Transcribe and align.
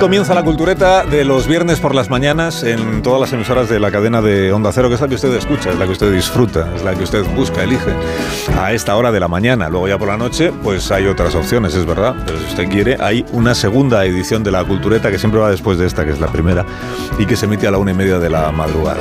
Comienza 0.00 0.34
la 0.34 0.42
cultureta 0.42 1.04
de 1.04 1.26
los 1.26 1.46
viernes 1.46 1.78
por 1.78 1.94
las 1.94 2.08
mañanas 2.08 2.62
en 2.62 3.02
todas 3.02 3.20
las 3.20 3.32
emisoras 3.34 3.68
de 3.68 3.78
la 3.78 3.90
cadena 3.90 4.22
de 4.22 4.50
Onda 4.50 4.72
Cero, 4.72 4.88
que 4.88 4.94
es 4.94 5.00
la 5.02 5.08
que 5.08 5.14
usted 5.14 5.34
escucha, 5.34 5.70
es 5.70 5.78
la 5.78 5.84
que 5.84 5.92
usted 5.92 6.10
disfruta, 6.10 6.66
es 6.74 6.82
la 6.82 6.94
que 6.94 7.04
usted 7.04 7.22
busca, 7.36 7.62
elige 7.62 7.92
a 8.58 8.72
esta 8.72 8.96
hora 8.96 9.12
de 9.12 9.20
la 9.20 9.28
mañana. 9.28 9.68
Luego 9.68 9.88
ya 9.88 9.98
por 9.98 10.08
la 10.08 10.16
noche, 10.16 10.52
pues 10.62 10.90
hay 10.90 11.06
otras 11.06 11.34
opciones, 11.34 11.74
es 11.74 11.84
verdad. 11.84 12.14
Pero 12.24 12.38
si 12.38 12.46
usted 12.46 12.68
quiere, 12.70 12.96
hay 12.98 13.26
una 13.32 13.54
segunda 13.54 14.02
edición 14.06 14.42
de 14.42 14.52
la 14.52 14.64
cultureta 14.64 15.10
que 15.10 15.18
siempre 15.18 15.38
va 15.38 15.50
después 15.50 15.76
de 15.76 15.86
esta, 15.86 16.02
que 16.06 16.12
es 16.12 16.20
la 16.20 16.28
primera, 16.28 16.64
y 17.18 17.26
que 17.26 17.36
se 17.36 17.44
emite 17.44 17.66
a 17.66 17.70
la 17.70 17.76
una 17.76 17.90
y 17.90 17.94
media 17.94 18.18
de 18.18 18.30
la 18.30 18.50
madrugada. 18.52 19.00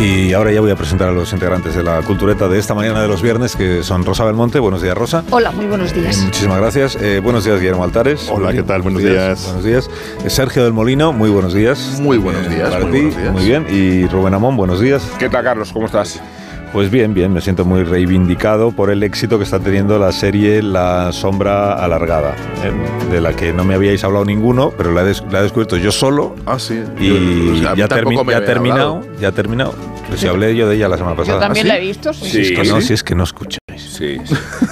Y 0.00 0.32
ahora 0.32 0.50
ya 0.50 0.62
voy 0.62 0.70
a 0.70 0.76
presentar 0.76 1.08
a 1.10 1.12
los 1.12 1.30
integrantes 1.34 1.74
de 1.74 1.82
la 1.82 2.00
cultureta 2.00 2.48
de 2.48 2.58
esta 2.58 2.72
mañana 2.72 3.02
de 3.02 3.08
los 3.08 3.20
viernes, 3.20 3.54
que 3.54 3.82
son 3.82 4.02
Rosa 4.02 4.24
Belmonte. 4.24 4.58
Buenos 4.58 4.80
días, 4.80 4.96
Rosa. 4.96 5.22
Hola, 5.30 5.50
muy 5.50 5.66
buenos 5.66 5.92
días. 5.92 6.16
Muchísimas 6.24 6.56
gracias. 6.58 6.96
Eh, 6.96 7.20
buenos 7.22 7.44
días, 7.44 7.58
Guillermo 7.60 7.84
Altares. 7.84 8.26
Hola, 8.30 8.52
¿qué 8.54 8.62
tal? 8.62 8.80
Buenos 8.80 9.02
días. 9.02 9.44
Buenos 9.44 9.62
días. 9.64 9.90
Eh, 10.24 10.30
Sergio 10.30 10.64
del 10.64 10.72
Molino, 10.72 11.12
muy 11.12 11.28
buenos 11.28 11.52
días. 11.52 12.00
Muy 12.00 12.16
buenos 12.16 12.48
días, 12.48 12.70
Para 12.70 12.86
muy 12.86 12.92
ti, 12.92 13.00
buenos 13.02 13.20
días. 13.20 13.32
muy 13.34 13.44
bien. 13.44 13.66
Y 13.70 14.06
Rubén 14.06 14.32
Amón, 14.32 14.56
buenos 14.56 14.80
días. 14.80 15.02
¿Qué 15.18 15.28
tal, 15.28 15.44
Carlos? 15.44 15.70
¿Cómo 15.70 15.84
estás? 15.84 16.18
Pues 16.72 16.88
bien, 16.88 17.14
bien, 17.14 17.32
me 17.32 17.40
siento 17.40 17.64
muy 17.64 17.82
reivindicado 17.82 18.70
por 18.70 18.90
el 18.90 19.02
éxito 19.02 19.38
que 19.38 19.44
está 19.44 19.58
teniendo 19.58 19.98
la 19.98 20.12
serie 20.12 20.62
La 20.62 21.10
Sombra 21.12 21.72
Alargada, 21.72 22.36
de 23.10 23.20
la 23.20 23.32
que 23.34 23.52
no 23.52 23.64
me 23.64 23.74
habíais 23.74 24.04
hablado 24.04 24.24
ninguno, 24.24 24.72
pero 24.78 24.92
la 24.92 25.02
he, 25.02 25.06
des- 25.06 25.24
la 25.32 25.40
he 25.40 25.42
descubierto 25.42 25.76
yo 25.76 25.90
solo 25.90 26.36
Ah, 26.46 26.60
sí. 26.60 26.80
y 27.00 27.08
Yo- 27.08 27.14
o 27.54 27.56
sea, 27.56 27.70
a 27.70 27.74
mí 27.74 27.80
ya, 27.80 27.88
termi- 27.88 28.30
ya 28.30 28.36
ha 28.36 28.44
terminado, 28.44 29.02
ya 29.20 29.28
ha 29.28 29.32
terminado. 29.32 29.74
Pues 30.06 30.20
si 30.20 30.28
hablé 30.28 30.54
yo 30.54 30.68
de 30.68 30.76
ella 30.76 30.88
la 30.88 30.96
semana 30.96 31.16
pasada. 31.16 31.38
Yo 31.38 31.40
también 31.40 31.66
¿Ah, 31.66 31.68
la 31.70 31.78
he 31.78 31.80
visto, 31.80 32.12
sí. 32.12 32.24
Sí. 32.24 32.30
Si 32.30 32.40
es 32.54 32.58
que 32.60 32.68
no, 32.68 32.80
si 32.80 32.92
es 32.94 33.02
que 33.02 33.14
no 33.16 33.24
escucháis. 33.24 33.59
Sí. 34.00 34.18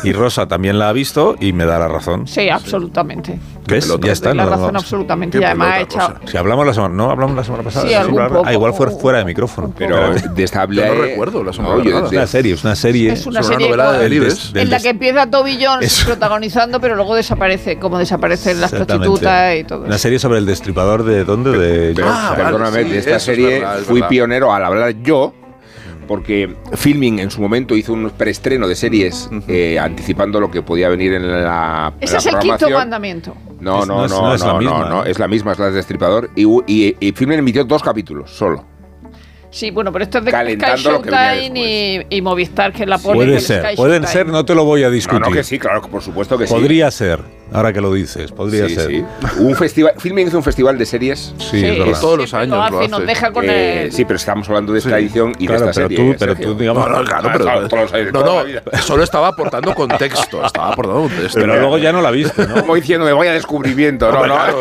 Y 0.05 0.13
Rosa 0.15 0.49
también 0.49 0.79
la 0.79 0.89
ha 0.89 0.93
visto 0.93 1.37
y 1.39 1.53
me 1.53 1.67
da 1.67 1.79
la 1.79 1.87
razón. 1.89 2.27
Sí, 2.27 2.49
absolutamente. 2.49 3.39
¿Ves? 3.67 3.85
pelota. 3.85 4.07
Ya 4.07 4.13
está. 4.15 4.33
La 4.33 4.45
no, 4.45 4.51
razón 4.51 4.73
no. 4.73 4.79
absolutamente. 4.79 5.39
Y 5.39 5.45
además 5.45 5.69
ha 5.69 5.73
pelota, 5.75 5.95
echado... 5.95 6.09
Rosa. 6.15 6.31
Si 6.31 6.37
hablamos 6.39 6.67
la 6.67 6.73
semana, 6.75 6.95
no 6.95 7.11
hablamos 7.11 7.37
la 7.37 7.45
semana 7.45 7.63
pasada. 7.63 7.87
Sí, 7.87 7.93
algún 7.95 8.21
Ah, 8.23 8.29
poco. 8.29 8.51
igual 8.51 8.73
fue 8.73 8.91
fuera 8.91 9.19
de 9.19 9.25
micrófono. 9.27 9.73
Pero 9.77 10.15
de 10.15 10.43
esta 10.43 10.63
hablé. 10.63 10.87
Yo 10.87 10.95
no 10.95 11.01
recuerdo 11.03 11.45
la 11.45 11.53
yo 11.53 11.63
alargada. 11.63 12.07
Es 12.07 12.13
una 12.13 12.27
serie, 12.27 12.55
es 12.55 12.65
una 12.65 12.75
serie. 12.75 13.13
Es 13.13 13.27
una 13.27 13.43
serie 13.43 13.67
novela 13.67 13.93
de 13.93 14.09
del 14.09 14.33
en 14.55 14.71
la 14.71 14.81
que 14.81 14.89
empieza 14.89 15.31
Toby 15.31 15.59
Jones 15.63 16.05
protagonizando, 16.07 16.81
pero 16.81 16.95
luego 16.97 17.15
desaparece, 17.15 17.79
como 17.79 17.99
desaparecen 17.99 18.61
las 18.63 18.71
prostitutas 18.71 19.57
y 19.57 19.65
todo 19.65 19.85
Una 19.85 19.99
serie 19.99 20.19
sobre 20.19 20.39
el 20.39 20.47
destripador 20.47 21.05
de 21.05 21.25
dónde? 21.25 21.51
De 21.59 21.95
Pero, 21.95 22.09
Ah, 22.11 22.33
perdóname, 22.35 22.85
sí, 22.85 22.91
de 22.91 22.99
esta 22.99 23.19
serie 23.21 23.63
fui 23.85 23.97
verdad. 23.97 24.09
pionero 24.09 24.55
al 24.55 24.65
hablar 24.65 24.95
yo, 25.03 25.35
porque 26.09 26.53
Filming 26.75 27.21
en 27.21 27.31
su 27.31 27.41
momento 27.41 27.77
hizo 27.77 27.93
un 27.93 28.11
preestreno 28.11 28.67
de 28.67 28.75
series 28.75 29.31
eh, 29.47 29.79
anticipando 29.79 30.41
lo 30.41 30.51
que 30.51 30.63
podía 30.63 30.89
venir 30.89 31.13
en 31.13 31.31
la, 31.45 31.93
Ese 32.01 32.15
la 32.15 32.19
es 32.19 32.27
el 32.27 32.39
quinto 32.39 32.71
mandamiento. 32.71 33.37
No, 33.61 33.83
Es- 33.83 33.87
no, 33.87 33.95
no 33.95 33.99
no, 33.99 34.05
es- 34.07 34.11
no, 34.13 34.23
no 34.23 34.35
es 34.35 34.41
la 34.41 34.47
no, 34.55 34.59
misma, 34.59 34.89
no, 34.89 35.05
¿eh? 35.05 35.11
es 35.11 35.19
la 35.19 35.29
misma, 35.29 35.53
es 35.53 35.59
la 35.61 35.67
de 35.67 35.73
Destripador. 35.73 36.31
Y, 36.35 36.45
y, 36.67 36.97
y 36.99 37.13
Filming 37.13 37.39
emitió 37.39 37.63
dos 37.65 37.83
capítulos 37.83 38.31
solo. 38.31 38.65
Sí, 39.51 39.71
bueno, 39.71 39.91
pero 39.93 40.05
esto 40.05 40.19
es 40.19 40.25
de 40.27 40.31
Calentando 40.31 40.77
Sky 40.77 41.09
Showtime 41.11 41.59
y, 42.11 42.17
y 42.17 42.21
Movistar, 42.23 42.73
que 42.73 42.85
la 42.85 42.99
pone. 42.99 43.15
Puede 43.17 43.35
el 43.37 43.41
ser, 43.41 43.65
Sky 43.65 43.77
pueden 43.77 44.03
Showtime. 44.03 44.13
ser, 44.25 44.27
no 44.27 44.45
te 44.45 44.55
lo 44.55 44.65
voy 44.65 44.83
a 44.83 44.89
No, 44.89 44.93
discutir. 44.93 45.21
no, 45.27 45.31
que 45.33 45.43
sí, 45.43 45.59
claro, 45.59 45.81
por 45.83 46.03
supuesto 46.03 46.37
que 46.37 46.47
sí. 46.47 46.53
Podría 46.53 46.91
ser, 46.91 47.21
ahora 47.53 47.73
que 47.73 47.81
lo 47.81 47.93
dices, 47.93 48.31
podría 48.33 48.69
Sí, 48.69 48.75
ser. 48.75 48.87
sí. 48.89 49.05
Un 49.39 49.55
festival, 49.57 49.93
Filming 49.99 50.29
hizo 50.29 50.37
un 50.39 50.43
festival 50.45 50.77
de 50.79 50.87
series. 50.87 51.35
Sí, 51.39 51.65
es 51.65 51.79
verdad. 51.79 52.01
todos 52.01 52.19
los 52.19 52.35
años 52.35 52.57
hace 52.61 52.71
lo 52.73 52.83
y 52.85 52.89
nos 52.89 52.99
hace. 53.01 53.07
deja 53.07 53.33
con 53.33 53.45
Eh, 53.49 53.83
el... 53.85 53.93
sí, 53.93 54.05
pero 54.05 54.17
estamos 54.17 54.49
hablando 54.49 54.73
de 54.73 54.79
esta 54.81 54.99
edición 54.99 55.33
y 55.39 55.47
Claro, 55.47 55.65
de 55.65 55.71
esta 55.71 55.81
pero 55.81 55.89
serie. 55.89 56.13
tú, 56.13 56.17
pero 56.19 56.33
Sergio. 56.35 56.53
tú, 56.53 56.59
digamos, 56.59 56.89
No, 56.89 56.99
no, 56.99 57.05
claro, 57.05 57.31
pero. 57.33 57.69
todos 57.69 57.83
los 57.83 57.93
años, 57.93 58.13
No, 58.13 58.23
no, 58.25 58.43
solo 58.83 59.03
estaba 59.03 59.29
aportando 59.29 59.75
contexto. 59.75 60.45
Estaba 60.45 60.73
aportando 60.73 61.03
contexto. 61.03 61.41
pero 61.41 61.57
luego 61.59 61.79
ya 61.79 61.93
no 61.93 62.01
la 62.03 62.11
viste, 62.11 62.47
¿no? 62.47 62.61
Como 62.61 62.75
diciendo, 62.75 63.05
me 63.07 63.13
voy 63.13 63.27
a 63.29 63.33
descubrimiento. 63.33 64.11
No, 64.11 64.19
no. 64.27 64.35
claro, 64.35 64.59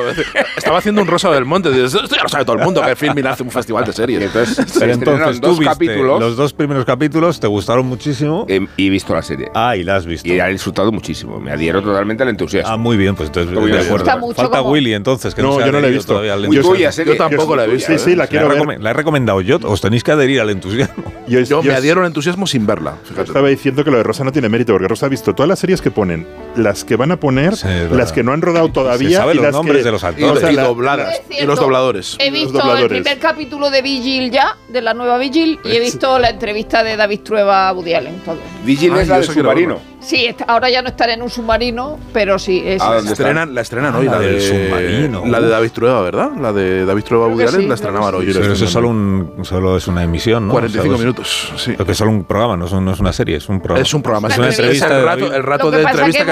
estaba 0.55 0.77
haciendo 0.79 1.01
un 1.01 1.07
Rosa 1.07 1.29
del 1.31 1.45
Monte. 1.45 1.69
Dices, 1.71 1.93
Esto 1.93 2.15
ya 2.15 2.23
lo 2.23 2.29
sabe 2.29 2.45
todo 2.45 2.57
el 2.57 2.63
mundo 2.63 2.81
que 2.81 2.95
Filmin 2.95 3.27
hace 3.27 3.43
un 3.43 3.51
festival 3.51 3.83
de 3.85 3.91
Y 3.91 3.93
series. 3.93 4.21
entonces, 4.21 4.55
se 4.55 4.79
Pero 4.79 4.91
estrenaron 4.93 5.19
entonces 5.33 5.41
tú 5.41 5.47
dos 5.47 5.59
viste 5.59 5.73
capítulos 5.73 6.19
los 6.19 6.35
dos 6.37 6.53
primeros 6.53 6.85
capítulos, 6.85 7.39
te 7.39 7.47
gustaron 7.47 7.85
muchísimo. 7.85 8.45
eh, 8.47 8.65
y 8.77 8.87
he 8.87 8.89
visto 8.89 9.13
la 9.13 9.21
serie. 9.21 9.49
Ah, 9.53 9.75
y 9.75 9.83
la 9.83 9.95
has 9.95 10.05
visto. 10.05 10.27
Y 10.27 10.39
he 10.39 10.47
disfrutado 10.49 10.91
muchísimo. 10.91 11.39
Me 11.39 11.51
adhiero 11.51 11.81
totalmente 11.81 12.23
al 12.23 12.29
entusiasmo. 12.29 12.76
Ah, 12.77 12.81
muy 12.81 12.95
bien, 12.97 13.15
pues 13.15 13.29
entonces 13.29 13.53
Muy 13.53 13.71
de 13.71 13.79
acuerdo. 13.79 14.05
Falta 14.35 14.59
como- 14.59 14.71
Willy 14.71 14.93
entonces, 14.93 15.33
que 15.33 15.41
no, 15.41 15.49
No, 15.53 15.59
se 15.59 15.65
yo 15.65 15.71
no 15.71 15.79
la 15.81 15.87
he 15.87 15.91
visto. 15.91 16.13
todavía 16.13 16.33
al 16.33 16.39
Muy 16.39 16.57
entusiasmo. 16.57 16.73
tuya 16.75 16.91
serie. 16.91 17.13
Yo 17.13 17.17
tampoco 17.17 17.55
la 17.55 17.65
he 17.65 17.67
visto. 17.67 17.91
¿eh? 17.91 17.95
¿eh? 17.95 17.99
Sí, 17.99 18.05
sí, 18.05 18.11
la 18.11 18.17
La 18.17 18.23
he, 18.25 18.27
quiero 18.27 18.47
ver. 18.49 18.59
recome- 18.59 18.77
la 18.79 18.89
he 18.91 18.93
recomendado 18.93 19.41
yo, 19.41 19.57
os 19.63 19.81
tenéis 19.81 20.03
que 20.03 20.11
adherir 20.11 20.39
al 20.41 20.49
entusiasmo. 20.49 21.03
Yo, 21.27 21.39
Yo 21.41 21.45
yo 21.61 21.63
me 21.63 21.73
adhiero 21.73 22.01
al 22.01 22.07
entusiasmo 22.07 22.47
sin 22.47 22.65
verla. 22.65 22.97
yo 23.03 23.09
Fíjate. 23.09 23.27
estaba 23.27 23.47
diciendo 23.49 23.83
que 23.83 23.91
lo 23.91 23.97
de 23.97 24.03
Rosa 24.03 24.23
no 24.23 24.31
tiene 24.31 24.47
mérito, 24.49 24.73
porque 24.73 24.87
Rosa 24.87 25.07
ha 25.07 25.09
visto 25.09 25.33
todas 25.35 25.49
las 25.49 25.59
series 25.59 25.81
que 25.81 25.91
ponen, 25.91 26.25
las 26.55 26.83
que 26.85 26.95
van 26.95 27.11
a 27.11 27.19
poner, 27.19 27.55
Sí, 27.55 27.67
las 27.91 28.11
que 28.13 28.23
no 28.23 28.31
han 28.31 28.41
rodado 28.41 28.69
todavía 28.71 29.17
sabe 29.19 29.33
y 29.33 29.35
los 29.35 29.43
las 29.45 29.53
nombres 29.53 29.77
que, 29.79 29.83
de 29.83 29.91
los 29.91 30.03
Y, 30.03 30.05
actores. 30.05 30.37
o 30.37 30.39
sea, 30.39 30.51
y 30.51 30.55
la- 30.55 30.63
dobladas. 30.63 31.21
Y 31.41 31.45
los 31.45 31.59
dobladores. 31.59 32.15
He 32.19 32.31
visto 32.31 32.75
el 32.77 32.87
primer 32.87 33.17
capítulo 33.19 33.69
de 33.69 33.81
Vigil 33.81 34.31
ya, 34.31 34.55
de 34.69 34.81
la 34.81 34.93
nueva 34.93 35.17
Vigil, 35.17 35.59
y 35.63 35.71
he 35.75 35.79
visto 35.79 36.17
la 36.19 36.29
entrevista 36.29 36.83
de 36.83 36.95
David 36.95 37.21
Trueba 37.23 37.69
a 37.69 37.73
Woody 37.73 37.93
Allen. 37.93 38.21
Todo. 38.23 38.37
Vigil 38.63 38.95
es 38.97 39.07
la 39.07 39.15
yo 39.19 39.21
del 39.21 39.29
submarino. 39.35 39.79
Sí, 40.07 40.25
está- 40.25 40.45
ahora 40.45 40.69
ya 40.69 40.81
no 40.81 40.87
estaré 40.87 41.13
en 41.13 41.21
un 41.21 41.29
submarino, 41.29 41.99
pero 42.13 42.39
sí, 42.39 42.63
es. 42.65 42.81
Ah, 42.81 42.91
La 42.91 42.95
¿dónde 42.95 43.11
estrenan, 43.11 43.53
la 43.53 43.59
estrenan 43.61 43.93
Ah, 43.93 43.97
hoy, 43.97 44.05
la 44.05 44.11
la, 44.13 44.19
del 44.19 44.35
de 44.35 44.41
submarino. 44.41 45.25
La 45.25 45.41
de 45.41 45.49
David 45.49 45.71
Trueba, 45.73 46.01
¿verdad? 46.01 46.31
La 46.39 46.53
de 46.53 46.85
David 46.85 47.03
Trueba 47.03 47.25
Allen 47.25 47.49
sí, 47.49 47.67
la 47.67 47.73
estrenaban 47.73 48.15
hoy. 48.15 48.25
Pero 48.33 48.53
eso 48.53 48.63
es 48.63 48.71
solo, 48.71 48.87
un, 48.87 49.33
solo 49.43 49.75
es 49.75 49.85
una 49.89 50.03
emisión, 50.03 50.47
¿no? 50.47 50.53
45 50.53 50.93
O 50.93 50.97
sea, 50.97 51.03
minutos, 51.05 51.53
sí. 51.57 51.75
Lo 51.77 51.85
que 51.85 51.91
es 51.91 51.97
solo 51.97 52.11
un 52.11 52.23
programa, 52.23 52.55
no 52.55 52.65
es, 52.67 52.71
no 52.71 52.89
es 52.93 52.99
una 53.01 53.11
serie, 53.11 53.35
es 53.35 53.49
un 53.49 53.59
programa. 53.59 53.81
Es 53.85 53.93
un 53.93 54.01
programa, 54.01 54.29
Es 54.29 54.33
es, 54.35 54.39
una 54.39 54.47
es 54.47 54.59
entrevista 54.59 54.85
el 54.87 54.93
de 54.93 55.03
rato, 55.05 55.33
el 55.33 55.43
rato 55.43 55.65
Lo 55.65 55.71
que 55.71 55.77
de 55.77 55.83
pasa 55.83 55.95
entrevista 55.95 56.19
que 56.19 56.25
que, 56.25 56.31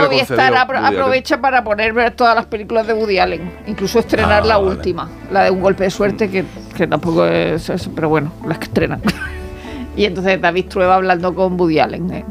apro- 0.58 0.78
Allen. 0.78 1.00
aprovecha 1.00 1.41
para 1.41 1.64
poner 1.66 1.91
ver 1.91 2.16
todas 2.16 2.34
las 2.34 2.46
películas 2.46 2.88
de 2.88 2.94
Woody 2.94 3.19
Allen, 3.19 3.52
incluso 3.68 4.00
estrenar 4.00 4.41
Ah, 4.44 4.47
la 4.47 4.58
vale. 4.58 4.69
última, 4.69 5.09
la 5.31 5.44
de 5.44 5.52
Un 5.52 5.59
golpe 5.62 5.84
de 5.84 5.90
suerte, 5.90 6.30
que, 6.30 6.46
que 6.78 6.88
tampoco 6.88 7.25
es, 7.25 7.69
es- 7.69 7.90
pero 7.94 8.08
bueno, 8.08 8.31
las 8.47 8.58
que 8.58 8.66
estrenan. 8.66 9.02
y 9.97 10.05
entonces 10.05 10.40
David 10.40 10.66
Trueba 10.70 10.96
hablando 10.96 11.35
con 11.35 11.59
Woody 11.59 11.79
Allen. 11.79 12.14
¿eh? 12.14 12.26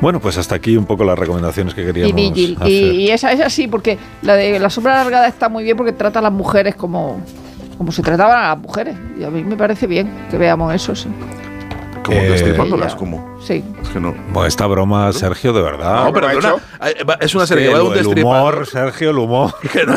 Bueno, 0.00 0.20
pues 0.20 0.36
hasta 0.38 0.54
aquí 0.54 0.76
un 0.76 0.84
poco 0.86 1.04
las 1.04 1.18
recomendaciones 1.18 1.74
que 1.74 1.82
Y 1.82 1.86
queríamos 1.86 2.14
Vigil. 2.14 2.56
hacer. 2.56 2.70
Y, 2.70 3.06
y 3.06 3.10
esa 3.10 3.32
es 3.32 3.40
así, 3.40 3.66
porque 3.68 3.98
la 4.22 4.34
de 4.34 4.58
la 4.58 4.70
sombra 4.70 5.00
alargada 5.00 5.26
está 5.28 5.48
muy 5.48 5.64
bien 5.64 5.76
porque 5.76 5.92
trata 5.92 6.18
a 6.18 6.22
las 6.22 6.32
mujeres 6.32 6.74
como, 6.74 7.20
como 7.78 7.90
se 7.92 8.02
trataban 8.02 8.38
a 8.44 8.48
las 8.50 8.58
mujeres. 8.58 8.96
Y 9.18 9.24
a 9.24 9.30
mí 9.30 9.42
me 9.44 9.56
parece 9.56 9.86
bien 9.86 10.10
que 10.30 10.36
veamos 10.38 10.74
eso, 10.74 10.94
sí. 10.94 11.08
Como 12.04 12.18
Eh, 12.18 12.28
destripándolas, 12.28 12.94
como. 12.94 13.38
Sí. 13.42 13.64
Es 13.82 13.88
que 13.88 13.98
no. 13.98 14.14
Bueno, 14.30 14.46
esta 14.46 14.66
broma, 14.66 15.10
Sergio, 15.12 15.52
de 15.54 15.62
verdad. 15.62 16.04
No, 16.04 16.12
pero 16.12 16.28
¿lo 16.28 16.38
ha 16.38 16.40
perdona, 16.40 17.18
es 17.20 17.34
una 17.34 17.46
serie 17.46 17.66
que 17.68 17.72
va 17.72 17.78
de 17.78 17.84
un 17.84 17.98
el, 17.98 18.06
humor, 18.24 18.66
Sergio, 18.66 19.10
el 19.10 19.18
humor. 19.18 19.54
que 19.72 19.84
no, 19.84 19.94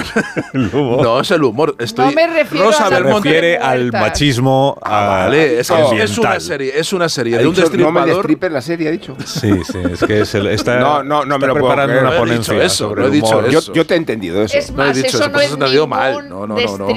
El 0.54 0.74
humor. 0.74 1.04
no, 1.04 1.20
es 1.20 1.32
el 1.32 1.44
humor. 1.44 1.76
Estoy, 1.80 2.06
No 2.06 2.12
me 2.14 2.28
refiero 2.28 2.66
Rosa 2.68 2.88
a 2.88 3.00
refiere 3.00 3.58
al 3.58 3.92
machismo 3.92 4.78
Ah, 4.82 5.26
vale, 5.26 5.60
es, 5.60 5.70
una 6.18 6.40
serie, 6.40 6.80
es 6.80 6.94
una 6.94 7.10
serie 7.10 7.36
Ha 7.36 7.40
de 7.40 7.48
un 7.48 7.54
no 7.54 7.58
me 7.58 7.62
destripador. 7.64 8.08
destripes 8.08 8.52
la 8.54 8.62
serie, 8.62 8.88
ha 8.88 8.92
dicho. 8.92 9.16
Sí, 9.26 9.52
sí, 9.66 9.78
es 9.92 10.00
que 10.04 10.22
es 10.22 10.34
el, 10.36 10.48
está, 10.48 10.80
No, 10.80 11.04
no, 11.04 11.26
no 11.26 11.38
me 11.38 11.48
lo 11.48 11.54
puedo 11.54 11.68
preparando 11.68 12.00
una 12.00 12.04
No 12.04 12.08
he 12.10 12.14
dicho 12.14 12.20
ponencia 12.52 12.64
eso, 12.64 12.88
sobre 12.90 13.02
no 13.02 13.08
he 13.08 13.12
dicho 13.12 13.28
humor. 13.38 13.46
eso. 13.50 13.62
Yo, 13.68 13.74
yo 13.74 13.86
te 13.86 13.94
he 13.96 13.98
entendido 13.98 14.42
eso. 14.44 14.58
Es 14.58 14.72
No 14.72 14.84
he 14.84 14.88
más, 14.88 14.96
dicho 14.96 15.08
eso 15.08 15.18
eso, 15.18 15.28
no 15.28 15.34
pues 15.34 15.52
es 15.52 15.58
ningún 15.58 15.90
mal. 15.90 16.30
No, 16.30 16.48
no, 16.48 16.56
no, 16.56 16.78
no. 16.78 16.88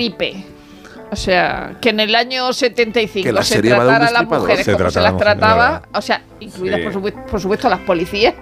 O 1.12 1.16
sea, 1.16 1.76
que 1.80 1.88
en 1.90 1.98
el 2.00 2.14
año 2.14 2.52
75 2.52 3.24
Que 3.26 3.32
la 3.32 3.42
se 3.42 3.60
de 3.60 3.68
tratara 3.70 4.06
a 4.06 4.10
las 4.12 4.24
mujeres 4.26 4.64
Se 4.64 4.72
como 4.72 4.90
se 4.90 5.00
trataba 5.00 5.02
las 5.02 5.12
mujeres, 5.12 5.38
trataba, 5.38 5.82
o 5.92 6.02
sea, 6.02 6.22
incluidas 6.38 6.78
Sí. 6.78 6.84
por, 6.84 6.92
supuesto, 6.92 7.20
por 7.30 7.40
supuesto 7.40 7.68
las 7.68 7.80
policías. 7.80 8.34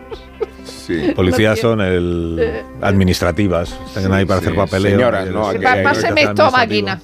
Sí. 0.65 1.13
Policías 1.17 1.57
No 1.63 1.71
son 1.71 1.81
el 1.81 2.63
administrativas, 2.83 3.75
están 3.87 4.13
ahí 4.13 4.25
para 4.27 4.41
sí, 4.41 4.47
hacer 4.47 4.57
papeleo. 4.57 4.91
señoras, 4.99 5.29
y 5.29 5.33
¿no? 5.33 5.43
Páseme 5.83 6.23
esto, 6.23 6.43
administrativo. 6.45 6.51
máquina. 6.51 7.01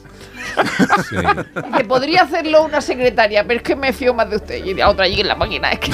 Sí. 1.08 1.16
Que 1.78 1.84
podría 1.84 2.22
hacerlo 2.22 2.62
una 2.64 2.80
secretaria, 2.80 3.44
pero 3.44 3.56
es 3.58 3.62
que 3.62 3.74
me 3.74 3.92
fío 3.92 4.12
más 4.14 4.28
de 4.30 4.36
usted. 4.36 4.64
Y 4.64 4.74
la 4.74 4.88
otra 4.90 5.06
allí 5.06 5.20
en 5.22 5.28
la 5.28 5.34
máquina. 5.34 5.70
Es 5.72 5.80
que 5.80 5.92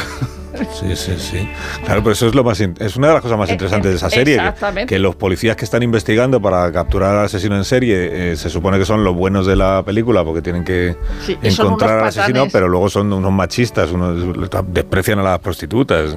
Sí, 0.73 0.97
sí, 0.97 1.13
sí. 1.19 1.49
Claro, 1.85 2.03
pero 2.03 2.13
eso 2.13 2.27
es 2.27 2.35
lo 2.35 2.43
más 2.45 2.61
es 2.61 2.97
una 2.97 3.09
de 3.09 3.15
las 3.15 3.23
cosas 3.23 3.39
más 3.39 3.49
Eh, 3.49 3.53
interesantes 3.53 3.91
de 3.91 3.97
esa 3.97 4.09
eh, 4.09 4.11
serie, 4.11 4.35
que, 4.37 4.41
exactamente. 4.43 4.95
que 4.95 4.99
los 4.99 5.15
policías 5.17 5.57
que 5.57 5.65
están 5.65 5.83
investigando 5.83 6.41
para 6.41 6.71
capturar 6.73 7.17
al 7.17 7.25
asesino 7.27 7.57
en 7.57 7.65
serie 7.65 8.33
eh, 8.33 8.37
se 8.37 8.51
supone 8.51 8.79
que 8.79 8.85
son 8.85 9.05
los 9.05 9.15
buenos 9.15 9.47
de 9.47 9.57
la 9.57 9.83
película 9.85 10.25
porque 10.25 10.43
tienen 10.43 10.65
que 10.65 10.97
Sí, 11.25 11.37
encontrar 11.43 11.99
al 12.01 12.05
asesino, 12.09 12.35
patanes. 12.41 12.53
pero 12.53 12.69
luego 12.69 12.89
son 12.89 13.13
unos 13.13 13.33
machistas, 13.33 13.91
unos 13.93 14.37
desprecian 14.69 15.19
a 15.21 15.23
las 15.23 15.39
prostitutas. 15.39 16.17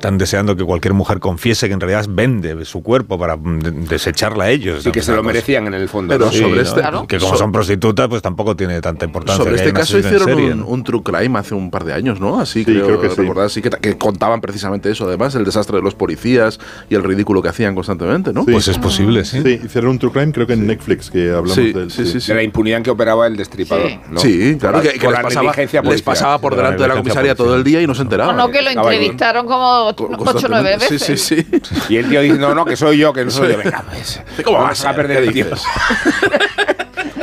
Están 0.00 0.16
deseando 0.16 0.56
que 0.56 0.64
cualquier 0.64 0.94
mujer 0.94 1.20
confiese 1.20 1.68
que 1.68 1.74
en 1.74 1.80
realidad 1.80 2.06
vende 2.08 2.64
su 2.64 2.82
cuerpo 2.82 3.18
para 3.18 3.36
mm, 3.36 3.58
de- 3.58 3.70
desecharla 3.70 4.44
a 4.44 4.50
ellos. 4.50 4.82
Sí, 4.82 4.92
que 4.92 5.00
¿no? 5.00 5.04
se 5.04 5.14
lo 5.14 5.22
merecían 5.22 5.66
en 5.66 5.74
el 5.74 5.90
fondo. 5.90 6.14
Pero 6.14 6.24
¿no? 6.24 6.32
Sí, 6.32 6.38
sobre 6.38 6.54
¿no? 6.56 6.62
este- 6.62 6.80
Claro. 6.80 7.06
Que 7.06 7.18
como 7.18 7.32
so- 7.32 7.36
son 7.38 7.52
prostitutas, 7.52 8.08
pues 8.08 8.22
tampoco 8.22 8.56
tiene 8.56 8.80
tanta 8.80 9.04
importancia. 9.04 9.44
Sobre 9.44 9.56
que 9.56 9.60
este 9.60 9.72
caso 9.74 9.98
hicieron 9.98 10.24
serie, 10.26 10.52
un, 10.54 10.60
¿no? 10.60 10.66
un 10.68 10.84
true 10.84 11.02
crime 11.02 11.38
hace 11.38 11.54
un 11.54 11.70
par 11.70 11.84
de 11.84 11.92
años, 11.92 12.18
¿no? 12.18 12.40
Así 12.40 12.60
Sí, 12.60 12.72
creo, 12.72 12.86
creo 12.86 13.00
que 13.02 13.10
sí. 13.10 13.16
recordar, 13.20 13.50
sí, 13.50 13.60
que, 13.60 13.68
que 13.68 13.98
contaban 13.98 14.40
precisamente 14.40 14.90
eso, 14.90 15.04
además, 15.06 15.34
el 15.34 15.44
desastre 15.44 15.76
de 15.76 15.82
los 15.82 15.94
policías 15.94 16.58
y 16.88 16.94
el 16.94 17.02
ridículo 17.04 17.42
que 17.42 17.50
hacían 17.50 17.74
constantemente, 17.74 18.32
¿no? 18.32 18.46
Sí. 18.46 18.52
Pues 18.52 18.68
es 18.68 18.78
posible, 18.78 19.26
sí. 19.26 19.42
Sí, 19.42 19.60
hicieron 19.62 19.90
un 19.90 19.98
True 19.98 20.12
Crime, 20.12 20.32
creo 20.32 20.46
que 20.46 20.54
en 20.54 20.66
Netflix, 20.66 21.10
que 21.10 21.28
hablamos 21.28 21.52
Sí, 21.52 21.74
del. 21.74 21.90
sí, 21.90 22.06
sí, 22.06 22.22
sí. 22.22 22.28
De 22.28 22.36
la 22.36 22.42
impunidad 22.42 22.78
en 22.78 22.84
que 22.84 22.90
operaba 22.90 23.26
el 23.26 23.36
destripador. 23.36 23.88
Sí. 23.90 23.98
¿no? 24.10 24.20
Sí, 24.20 24.56
claro, 24.58 24.80
que, 24.80 24.92
que 24.94 25.00
por 25.00 25.10
les, 25.10 25.16
la 25.18 25.22
pasaba, 25.22 25.52
les 25.90 26.00
pasaba 26.02 26.38
por 26.38 26.52
De 26.56 26.62
la 26.62 26.70
delante 26.70 26.82
de 26.84 26.88
la 26.88 26.94
comisaría 26.94 27.34
todo 27.34 27.54
el 27.54 27.64
día 27.64 27.82
y 27.82 27.86
no 27.86 27.94
se 27.94 28.00
o 28.00 28.04
enteraban. 28.04 28.34
no, 28.34 28.50
que 28.50 28.62
lo 28.62 28.70
entrevistaron 28.70 29.46
como 29.46 29.89
8 29.90 30.04
o 30.04 30.08
9 30.08 30.24
constantemente. 30.24 30.88
veces. 30.90 31.02
Sí, 31.02 31.16
sí, 31.16 31.46
sí. 31.62 31.62
Y 31.88 31.96
el 31.96 32.08
tío 32.08 32.20
dice, 32.20 32.38
no, 32.38 32.54
no, 32.54 32.64
que 32.64 32.76
soy 32.76 32.98
yo, 32.98 33.12
que 33.12 33.24
no 33.24 33.30
soy 33.30 33.52
yo. 33.52 33.58
Venga, 33.58 33.84
pues. 33.88 34.20
¿Cómo 34.44 34.58
vas 34.58 34.84
a 34.84 34.94
perder 34.94 35.24
el 35.24 35.32
tiempo. 35.32 35.56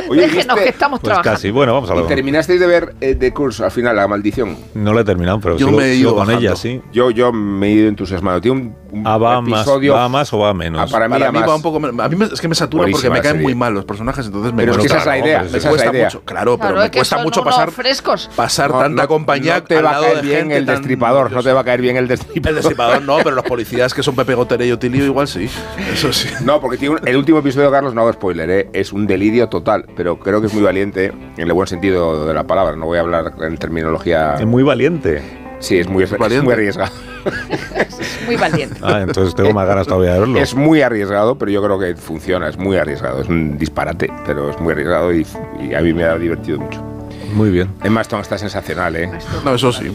Oye, 0.12 0.20
Déjenos 0.22 0.46
¿viste- 0.56 0.62
que 0.64 0.68
estamos 0.70 1.00
Pues 1.00 1.08
trabajando. 1.10 1.36
casi. 1.36 1.50
Bueno, 1.50 1.74
vamos 1.74 1.90
a 1.90 1.94
¿Y 1.94 1.96
hablar. 1.98 2.08
terminasteis 2.14 2.60
de 2.60 2.66
ver 2.66 2.94
eh, 3.00 3.14
The 3.14 3.32
Curse 3.32 3.64
al 3.64 3.70
final, 3.70 3.96
la 3.96 4.08
maldición? 4.08 4.56
No 4.74 4.92
la 4.92 5.00
he 5.02 5.04
terminado, 5.04 5.40
pero 5.40 5.56
Yo 5.56 5.66
sigo, 5.66 5.78
me 5.78 5.84
he 5.86 5.94
ido 5.96 6.14
con 6.14 6.30
ella, 6.30 6.56
sí. 6.56 6.80
Yo, 6.92 7.10
yo 7.10 7.32
me 7.32 7.68
he 7.68 7.70
ido 7.72 7.88
entusiasmado. 7.88 8.40
Tiene 8.40 8.60
un, 8.60 8.76
un 8.90 9.06
Ah, 9.06 9.18
va 9.18 9.40
más, 9.40 9.60
episodio. 9.62 9.94
va 9.94 10.08
más 10.08 10.32
o 10.32 10.38
va 10.38 10.54
menos. 10.54 10.80
Ah, 10.80 10.86
para 10.90 11.08
mí, 11.08 11.12
Para 11.14 11.28
a 11.28 11.32
mí 11.32 11.38
más. 11.40 11.48
va 11.48 11.56
un 11.56 11.62
poco. 11.62 11.80
menos- 11.80 11.98
A 12.04 12.08
mí 12.08 12.16
me- 12.16 12.24
es 12.26 12.40
que 12.40 12.48
me 12.48 12.54
satura 12.54 12.82
Buenísima 12.82 13.08
porque 13.08 13.18
me 13.18 13.22
caen 13.22 13.34
serie. 13.34 13.44
muy 13.44 13.54
mal 13.54 13.74
los 13.74 13.84
personajes, 13.84 14.26
entonces 14.26 14.52
me 14.52 14.62
Pero 14.62 14.72
es 14.72 14.78
que 14.78 14.86
esa 14.86 14.98
es 14.98 15.06
la 15.06 15.18
idea. 15.18 15.38
pero 15.40 15.40
me 15.42 15.46
esa 15.48 15.56
es 15.58 15.64
la 15.64 15.70
cuesta 15.70 15.90
idea. 15.90 16.04
mucho. 16.06 16.22
Claro, 16.24 16.58
pero 16.58 16.76
me 16.76 16.90
cuesta 16.90 17.18
mucho 17.22 17.44
pasar, 17.44 17.70
frescos. 17.70 18.30
pasar 18.34 18.72
tanta 18.72 19.06
compañía 19.06 19.56
no 19.58 19.62
te 19.64 19.80
va 19.82 19.96
a 19.96 20.00
caer 20.00 20.16
de 20.16 20.22
bien 20.22 20.52
el 20.52 20.66
destripador, 20.66 21.32
no 21.32 21.42
te 21.42 21.52
va 21.52 21.60
a 21.60 21.64
caer 21.64 21.80
bien 21.80 21.96
el 21.96 22.04
El 22.08 22.08
destripador. 22.08 22.54
destripador 22.56 23.02
no, 23.02 23.18
pero 23.18 23.32
los 23.36 23.44
policías 23.44 23.92
que 23.94 24.02
son 24.02 24.14
Pepe 24.14 24.34
Gotere 24.34 24.66
y 24.66 24.72
Otilio 24.72 25.04
igual 25.04 25.28
sí. 25.28 25.48
Eso 25.92 26.12
sí. 26.12 26.28
No, 26.44 26.60
porque 26.60 26.76
tiene 26.78 26.94
un- 26.96 27.06
el 27.08 27.16
último 27.16 27.38
episodio, 27.38 27.70
Carlos, 27.70 27.94
no 27.94 28.00
hago 28.02 28.12
spoiler, 28.12 28.50
¿eh? 28.50 28.70
es 28.72 28.92
un 28.92 29.06
delirio 29.06 29.48
total, 29.48 29.84
pero 29.98 30.16
creo 30.20 30.40
que 30.40 30.46
es 30.46 30.54
muy 30.54 30.62
valiente 30.62 31.06
en 31.36 31.46
el 31.46 31.52
buen 31.52 31.66
sentido 31.66 32.24
de 32.24 32.32
la 32.32 32.44
palabra. 32.44 32.76
No 32.76 32.86
voy 32.86 32.98
a 32.98 33.00
hablar 33.00 33.32
en 33.42 33.56
terminología. 33.56 34.34
Es 34.38 34.46
muy 34.46 34.62
valiente. 34.62 35.20
Sí, 35.58 35.76
es 35.76 35.88
muy, 35.88 36.04
es 36.04 36.16
Valiente. 36.16 36.44
muy 36.44 36.52
arriesgado. 36.54 36.92
Muy 38.26 38.36
valiente. 38.36 38.78
Ah, 38.80 39.00
entonces 39.02 39.34
tengo 39.34 39.52
más 39.52 39.66
ganas 39.66 39.88
todavía 39.88 40.14
de 40.14 40.20
verlo. 40.20 40.38
Es 40.38 40.54
muy 40.54 40.82
arriesgado, 40.82 41.36
pero 41.36 41.50
yo 41.50 41.60
creo 41.64 41.80
que 41.80 41.96
funciona. 41.96 42.48
Es 42.48 42.56
muy 42.56 42.76
arriesgado. 42.76 43.22
Es 43.22 43.28
un 43.28 43.58
disparate, 43.58 44.08
pero 44.24 44.50
es 44.50 44.60
muy 44.60 44.72
arriesgado 44.72 45.12
y, 45.12 45.26
y 45.60 45.74
a 45.74 45.80
mí 45.80 45.92
me 45.92 46.04
ha 46.04 46.16
divertido 46.16 46.60
mucho. 46.60 46.80
Muy 47.34 47.50
bien. 47.50 47.68
Emma 47.82 48.02
Stone 48.02 48.22
está 48.22 48.38
sensacional, 48.38 48.94
¿eh? 48.94 49.10
No, 49.44 49.54
eso 49.56 49.72
sí. 49.72 49.90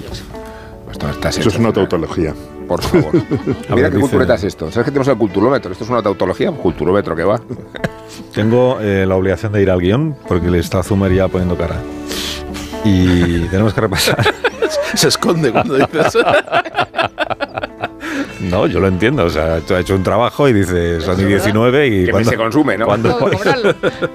Está 0.93 1.29
Eso 1.29 1.49
es 1.49 1.57
una 1.57 1.73
tautología. 1.73 2.33
Por 2.67 2.81
favor. 2.81 3.11
Mira 3.75 3.89
qué 3.89 3.99
cultureta 3.99 4.35
es 4.35 4.43
esto. 4.43 4.71
¿Sabes 4.71 4.85
que 4.85 4.91
tenemos 4.91 5.07
el 5.07 5.17
culturómetro? 5.17 5.71
Esto 5.71 5.83
es 5.83 5.89
una 5.89 6.01
tautología. 6.01 6.51
Culturómetro 6.51 7.15
que 7.15 7.23
va. 7.23 7.41
Tengo 8.33 8.79
eh, 8.79 9.05
la 9.05 9.15
obligación 9.15 9.51
de 9.51 9.61
ir 9.61 9.69
al 9.69 9.79
guion 9.79 10.15
porque 10.27 10.49
le 10.49 10.59
está 10.59 10.83
Zumer 10.83 11.11
ya 11.11 11.27
poniendo 11.27 11.57
cara. 11.57 11.75
Y 12.85 13.39
tenemos 13.51 13.73
que 13.73 13.81
repasar. 13.81 14.23
Se 14.93 15.07
esconde 15.07 15.51
cuando 15.51 15.75
dices. 15.75 16.17
No, 18.41 18.67
yo 18.67 18.79
lo 18.79 18.87
entiendo. 18.87 19.25
O 19.25 19.29
sea, 19.29 19.59
tú 19.61 19.73
has 19.73 19.81
hecho 19.81 19.95
un 19.95 20.03
trabajo 20.03 20.47
y 20.47 20.53
dice 20.53 21.01
son 21.01 21.19
y 21.19 21.25
19 21.25 21.87
y 21.87 22.05
Que 22.05 22.11
¿cuándo, 22.11 22.29
se 22.29 22.37
consume, 22.37 22.77
¿no? 22.77 22.85
¿cuándo. 22.85 23.17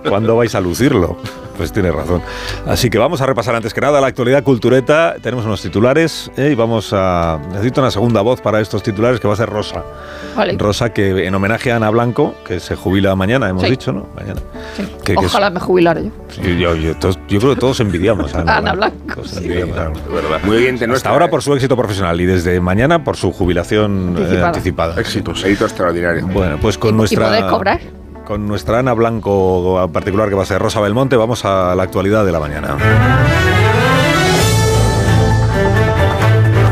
¿cuándo 0.09 0.37
vais 0.37 0.55
a 0.55 0.61
lucirlo? 0.61 1.17
Pues 1.59 1.73
tienes 1.73 1.93
razón. 1.93 2.23
Así 2.67 2.89
que 2.89 2.99
vamos 2.99 3.21
a 3.21 3.27
repasar 3.27 3.55
antes 3.57 3.75
que 3.75 3.81
nada 3.81 4.01
la 4.01 4.07
actualidad 4.07 4.45
cultureta. 4.45 5.17
Tenemos 5.21 5.45
unos 5.45 5.61
titulares 5.61 6.31
eh, 6.37 6.51
y 6.53 6.55
vamos 6.55 6.91
a... 6.93 7.39
Necesito 7.51 7.81
una 7.81 7.91
segunda 7.91 8.21
voz 8.23 8.41
para 8.41 8.61
estos 8.61 8.83
titulares 8.85 9.19
que 9.19 9.27
va 9.27 9.35
a 9.35 9.37
ser 9.37 9.49
Rosa. 9.51 9.83
Vale. 10.37 10.57
Rosa 10.57 10.93
que 10.93 11.27
en 11.27 11.35
homenaje 11.35 11.73
a 11.73 11.77
Ana 11.77 11.91
Blanco, 11.91 12.35
que 12.47 12.61
se 12.61 12.77
jubila 12.77 13.17
mañana, 13.17 13.49
hemos 13.49 13.65
Sí. 13.65 13.71
dicho, 13.71 13.93
¿no? 13.93 14.07
Mañana. 14.15 14.41
Sí. 14.77 14.85
Que- 15.05 15.15
que 15.17 15.21
es- 15.25 15.27
Ojalá 15.27 15.51
me 15.51 15.59
jubilara 15.59 16.01
yo. 16.01 16.11
Yo, 16.43 16.77
yo- 16.77 16.97
todos- 16.97 17.19
yo 17.29 17.41
creo 17.41 17.55
que 17.55 17.61
todos 17.61 17.81
envidiamos 17.81 18.33
a 18.37 18.43
Ana, 18.43 18.57
Ana 18.59 18.73
Blanco. 18.75 19.25
Sí. 19.25 19.39
envidiamos. 19.45 19.99
Muy 20.45 20.59
bien, 20.59 20.75
Hasta 20.75 20.87
nuestra. 20.87 21.11
ahora 21.11 21.29
por 21.29 21.43
su 21.43 21.53
éxito 21.55 21.77
profesional 21.77 22.21
y 22.21 22.27
desde 22.27 22.61
mañana 22.61 23.03
por 23.03 23.17
su 23.17 23.33
jubilación 23.33 24.15
eh, 24.17 24.21
Anticipada. 24.21 24.47
anticipada. 24.47 25.01
Éxitos. 25.01 25.43
Mérito 25.43 25.65
extraordinario. 25.65 26.25
Bueno, 26.29 26.57
pues 26.63 26.77
¿Y- 26.77 26.79
con 26.79 26.95
y 26.95 26.99
nuestra 26.99 27.27
poder 27.27 27.47
cobrar? 27.47 27.81
Con 28.29 28.47
nuestra 28.47 28.81
Ana 28.81 28.93
Blanco 28.93 29.83
en 29.83 29.91
particular 29.91 30.29
que 30.29 30.35
va 30.35 30.43
a 30.43 30.47
ser 30.47 30.61
Rosa 30.61 30.83
Belmonte, 30.83 31.17
vamos 31.17 31.47
a 31.47 31.75
la 31.75 31.83
actualidad 31.83 32.27
de 32.27 32.33
la 32.33 32.39
mañana. 32.39 32.77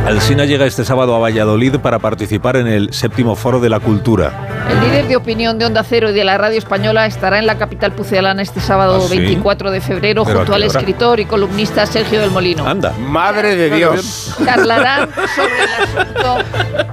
Alsina 0.05 0.44
llega 0.44 0.67
este 0.67 0.85
sábado 0.85 1.17
a 1.17 1.19
Valladolid 1.19 1.76
para 1.76 1.99
participar 1.99 2.56
en 2.56 2.67
el 2.67 2.93
séptimo 2.93 3.37
foro 3.37 3.58
de 3.58 3.70
la 3.70 3.81
cultura. 3.81 4.45
El 4.68 4.80
líder 4.80 5.06
de 5.06 5.16
opinión 5.16 5.58
de 5.58 5.64
Onda 5.64 5.84
Cero 5.84 6.10
y 6.10 6.12
de 6.12 6.24
la 6.24 6.36
radio 6.38 6.58
española 6.58 7.06
estará 7.06 7.38
en 7.38 7.46
la 7.46 7.56
capital 7.56 7.92
pucelana 7.92 8.42
este 8.42 8.60
sábado 8.60 9.00
¿Ah, 9.04 9.08
sí? 9.08 9.18
24 9.18 9.70
de 9.70 9.80
febrero 9.80 10.24
¿Pero 10.24 10.38
a 10.38 10.40
junto 10.40 10.54
al 10.54 10.62
escritor 10.64 11.20
y 11.20 11.24
columnista 11.24 11.86
Sergio 11.86 12.20
del 12.20 12.30
Molino. 12.30 12.66
Anda. 12.66 12.92
Madre 12.98 13.54
de 13.56 13.70
Dios. 13.70 14.34
Charlarán 14.44 15.08
sobre 15.34 15.54
el 15.54 16.00
asunto 16.00 16.38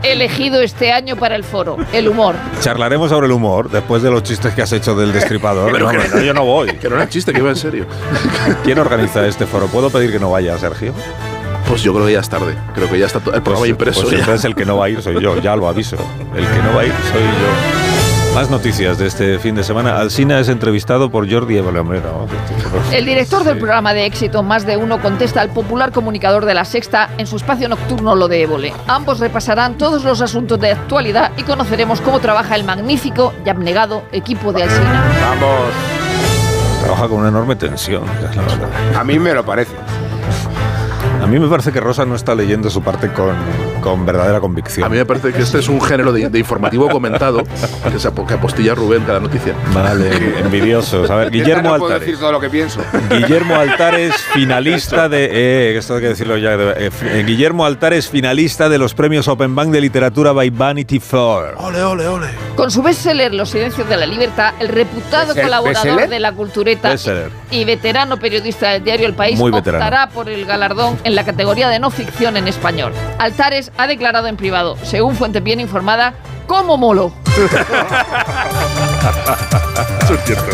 elegido 0.04 0.62
este 0.62 0.92
año 0.92 1.16
para 1.16 1.36
el 1.36 1.44
foro, 1.44 1.78
el 1.92 2.08
humor. 2.08 2.36
Charlaremos 2.62 3.10
sobre 3.10 3.26
el 3.26 3.32
humor 3.34 3.70
después 3.72 4.04
de 4.04 4.12
los 4.12 4.22
chistes 4.24 4.54
que 4.54 4.62
has 4.62 4.72
hecho 4.72 4.96
del 4.96 5.12
destripador. 5.12 5.72
Pero 5.72 5.92
No, 5.92 6.00
que- 6.00 6.10
no, 6.10 6.22
yo 6.22 6.34
no 6.34 6.46
voy. 6.46 6.74
Que 6.76 6.90
no 6.90 6.96
era 6.96 7.10
chiste, 7.10 7.34
que 7.34 7.40
iba 7.40 7.50
en 7.50 7.56
serio. 7.56 7.86
¿Quién 8.64 8.78
organiza 8.80 9.26
este 9.26 9.46
foro? 9.48 9.68
¿Puedo 9.68 9.90
pedir 9.90 10.12
que 10.12 10.20
no 10.20 10.30
vaya, 10.32 10.58
Sergio? 10.58 10.94
Pues 11.68 11.82
yo 11.82 11.94
creo 11.94 12.06
que 12.06 12.14
ya 12.14 12.20
es 12.20 12.30
tarde. 12.30 12.56
Creo 12.76 12.90
que 12.90 13.00
ya 13.00 13.06
está 13.08 13.20
to- 13.20 13.34
el 13.34 13.42
programa 13.42 13.68
impreso. 13.68 14.02
Pues 14.02 14.14
entonces 14.14 14.46
el 14.46 14.56
que 14.56 14.66
no 14.66 14.78
va 14.78 14.86
a 14.86 14.90
ir 14.90 15.02
soy 15.02 15.22
yo, 15.22 15.38
ya 15.42 15.56
lo 15.56 15.68
aviso. 15.68 15.96
El 16.36 16.46
que 16.46 16.58
no 16.64 16.76
va 16.76 16.82
a 16.82 16.86
ir 16.86 16.94
soy 17.12 17.22
yo. 17.22 18.36
Más 18.36 18.50
noticias 18.50 18.98
de 18.98 19.06
este 19.08 19.38
fin 19.38 19.54
de 19.54 19.64
semana. 19.64 19.98
Alsina 20.00 20.40
es 20.40 20.50
entrevistado 20.50 21.12
por 21.12 21.30
Jordi 21.32 21.56
que- 21.56 22.98
El 22.98 23.06
director 23.06 23.44
del 23.44 23.56
Sí. 23.56 23.60
programa 23.60 23.94
de 23.94 24.06
éxito 24.08 24.42
Más 24.42 24.66
de 24.66 24.76
Uno 24.76 25.00
contesta 25.02 25.40
al 25.42 25.50
popular 25.50 25.92
comunicador 25.92 26.46
de 26.46 26.56
la 26.56 26.66
Sexta 26.66 27.10
en 27.20 27.28
su 27.28 27.36
espacio 27.38 27.70
nocturno 27.70 28.16
Lo 28.16 28.28
de 28.28 28.42
Évole. 28.42 28.74
Ambos 28.88 29.20
repasarán 29.20 29.78
todos 29.78 30.04
los 30.04 30.20
asuntos 30.22 30.60
de 30.60 30.72
actualidad 30.72 31.32
y 31.38 31.44
conoceremos 31.44 32.02
cómo 32.02 32.20
trabaja 32.20 32.56
el 32.56 32.64
magnífico 32.64 33.34
y 33.46 33.50
abnegado 33.50 34.04
equipo 34.12 34.52
de 34.52 34.64
Alsina. 34.64 35.04
Vamos. 35.22 35.72
Trabaja 36.82 37.08
con 37.08 37.20
una 37.20 37.30
enorme 37.30 37.56
tensión, 37.56 38.04
esa 38.20 38.30
es 38.32 38.36
la 38.36 38.42
verdad. 38.44 38.70
A 39.00 39.04
mí 39.04 39.18
me 39.20 39.34
lo 39.34 39.46
parece. 39.46 39.72
A 41.24 41.28
mí 41.28 41.40
me 41.40 41.48
parece 41.48 41.72
que 41.72 41.80
Rosa 41.80 42.04
no 42.06 42.16
está 42.16 42.36
leyendo 42.36 42.70
su 42.70 42.82
parte 42.84 43.08
con, 43.14 43.34
con 43.82 44.06
verdadera 44.06 44.42
convicción. 44.42 44.86
A 44.86 44.90
mí 44.90 44.98
me 44.98 45.06
parece 45.06 45.32
que 45.32 45.42
este 45.42 45.60
es 45.60 45.70
un 45.70 45.80
género 45.82 46.12
de, 46.12 46.28
de 46.30 46.38
informativo 46.40 46.90
comentado 46.90 47.44
que, 47.44 47.98
se, 47.98 48.12
que 48.28 48.34
apostilla 48.34 48.76
Rubén 48.76 49.04
cada 49.06 49.22
noticia. 49.22 49.54
Vale, 49.74 50.12
envidiosos. 50.42 51.10
A 51.10 51.16
ver, 51.16 51.32
Guillermo 51.32 51.70
no 51.72 51.78
puedo 51.78 51.86
Altares. 51.94 52.02
decir 52.08 52.20
todo 52.20 52.34
lo 52.34 52.42
que 52.42 52.50
pienso. 52.50 52.82
Guillermo 53.10 53.56
Altares, 53.56 54.14
finalista 54.34 55.08
de. 55.08 55.30
Eh, 55.32 55.78
esto 55.78 55.96
hay 55.96 56.02
que 56.02 56.08
decirlo 56.10 56.38
ya. 56.38 56.56
eh, 56.56 56.90
eh, 57.02 57.24
Guillermo 57.26 57.66
Altares, 57.66 58.10
finalista 58.10 58.68
de 58.68 58.78
los 58.78 58.94
premios 58.94 59.30
Open 59.30 59.56
Bank 59.56 59.70
de 59.70 59.80
Literatura 59.80 60.34
by 60.34 60.50
Vanity 60.50 61.00
Fair. 61.00 61.56
Ole, 61.58 61.82
ole, 61.84 62.06
ole. 62.06 62.28
Con 62.58 62.70
su 62.70 62.84
bestseller 62.84 63.34
Los 63.34 63.50
Silencios 63.50 63.88
de 63.88 63.96
la 63.96 64.06
Libertad, 64.06 64.54
el 64.60 64.68
reputado 64.68 65.34
colaborador 65.34 65.84
¿Bestseller? 65.86 66.10
de 66.10 66.20
la 66.20 66.34
cultureta 66.34 66.90
Bestseller. 66.90 67.30
y 67.50 67.64
veterano 67.64 68.18
periodista 68.18 68.72
del 68.72 68.84
diario 68.84 69.08
El 69.08 69.14
País 69.14 69.40
Muy 69.40 69.52
veterano. 69.52 69.84
optará 69.84 70.10
por 70.10 70.28
el 70.30 70.46
galardón 70.46 71.00
en 71.04 71.13
la 71.14 71.26
categoría 71.26 71.70
de 71.70 71.80
no 71.80 71.90
ficción 71.92 72.38
en 72.38 72.48
español. 72.48 72.94
Altares 73.20 73.72
ha 73.78 73.88
declarado 73.88 74.28
en 74.28 74.38
privado, 74.38 74.78
según 74.84 75.16
fuente 75.16 75.40
bien 75.40 75.60
informada, 75.60 76.14
como 76.48 76.78
molo. 76.78 77.14
Eso 80.04 80.14
es 80.16 80.24
cierto. 80.26 80.46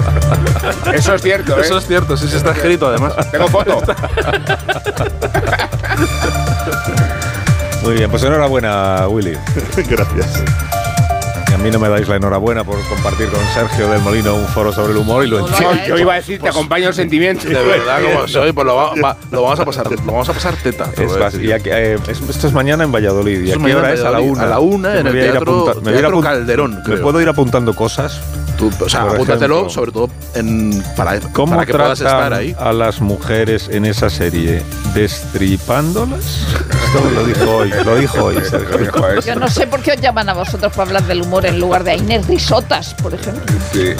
Eso 0.93 1.15
es 1.15 1.21
cierto, 1.21 1.57
¿eh? 1.57 1.61
Eso 1.61 1.77
es 1.77 1.87
cierto, 1.87 2.17
sí, 2.17 2.27
sí 2.27 2.35
está 2.37 2.51
escrito 2.51 2.87
además. 2.87 3.13
Tengo 3.31 3.47
foto. 3.47 3.81
Muy 7.83 7.93
bien, 7.93 8.11
pues 8.11 8.23
enhorabuena, 8.23 9.07
Willy. 9.07 9.37
Gracias. 9.87 10.43
Y 11.59 11.61
mí 11.61 11.71
no 11.71 11.79
me 11.79 11.89
dais 11.89 12.07
la 12.07 12.15
enhorabuena 12.15 12.63
por 12.63 12.79
compartir 12.87 13.27
con 13.27 13.41
Sergio 13.53 13.89
del 13.89 14.01
Molino 14.01 14.33
un 14.33 14.45
foro 14.47 14.71
sobre 14.71 14.93
el 14.93 14.97
humor 14.99 15.25
y 15.25 15.27
lo 15.27 15.39
entiendo. 15.45 15.75
Yo 15.87 15.97
iba 15.97 16.13
a 16.13 16.15
decir, 16.15 16.39
te 16.39 16.47
acompaño 16.47 16.87
el 16.87 16.93
sentimiento. 16.95 17.47
De 17.49 17.53
verdad, 17.53 17.99
como 18.01 18.27
soy, 18.29 18.53
pues 18.53 18.65
lo, 18.65 18.75
va- 18.75 18.93
va- 19.03 19.17
lo 19.29 19.41
vamos 19.43 19.59
a 19.59 19.65
pasar, 19.65 19.91
lo 19.91 19.97
vamos 19.97 20.29
a 20.29 20.33
pasar 20.33 20.55
teta. 20.63 20.85
te 20.89 21.03
Es 21.03 21.11
a 21.13 21.19
más, 21.19 21.35
y 21.35 21.51
aquí, 21.51 21.69
eh, 21.69 21.99
es- 22.07 22.21
esto 22.29 22.47
es 22.47 22.53
mañana 22.53 22.85
en 22.85 22.91
Valladolid. 22.93 23.43
¿Y 23.43 23.51
a 23.51 23.55
es 23.55 23.59
qué 23.61 23.75
hora 23.75 23.93
es? 23.93 24.01
A 24.05 24.09
la 24.11 24.19
una. 24.21 24.43
A 24.43 24.45
la 24.45 24.59
una 24.59 24.89
Me 24.89 24.99
en 24.99 25.07
el 25.07 25.13
voy 25.13 25.21
a 25.21 25.25
ir 25.25 25.31
Teatro- 25.33 25.65
me 25.83 25.89
a 25.91 25.93
Teatro 25.99 26.21
Calderón, 26.21 26.79
¿Me 26.87 26.97
puedo 26.97 27.21
ir 27.21 27.27
apuntando 27.27 27.75
cosas? 27.75 28.21
Tú, 28.59 28.69
o 28.81 28.89
sea, 28.89 29.03
Por 29.05 29.13
apúntatelo, 29.15 29.53
ejemplo. 29.55 29.69
sobre 29.73 29.91
todo 29.93 30.09
en, 30.35 30.83
para, 30.97 31.17
¿Cómo 31.31 31.53
para 31.53 31.65
que 31.65 31.71
puedas 31.71 32.01
estar 32.01 32.33
ahí. 32.33 32.53
a 32.59 32.73
las 32.73 32.99
mujeres 32.99 33.69
en 33.71 33.85
esa 33.85 34.09
serie? 34.09 34.61
¿Destripándolas? 34.93 36.45
Esto 36.85 37.09
lo 37.15 37.23
dijo 37.23 37.49
hoy, 37.55 37.71
lo 37.85 37.95
dijo 37.95 38.23
hoy. 38.25 38.35
Sergio. 38.43 39.21
Yo 39.25 39.35
no 39.35 39.47
sé 39.47 39.65
por 39.67 39.81
qué 39.81 39.93
os 39.93 40.01
llaman 40.01 40.27
a 40.27 40.33
vosotros 40.33 40.71
para 40.73 40.87
hablar 40.89 41.03
del 41.07 41.21
humor 41.21 41.45
en 41.45 41.57
lugar 41.59 41.83
de 41.85 41.91
a 41.91 41.95
Inés 41.95 42.27
Risotas, 42.27 42.93
por 42.95 43.13
ejemplo. 43.13 43.41
sí. 43.71 43.93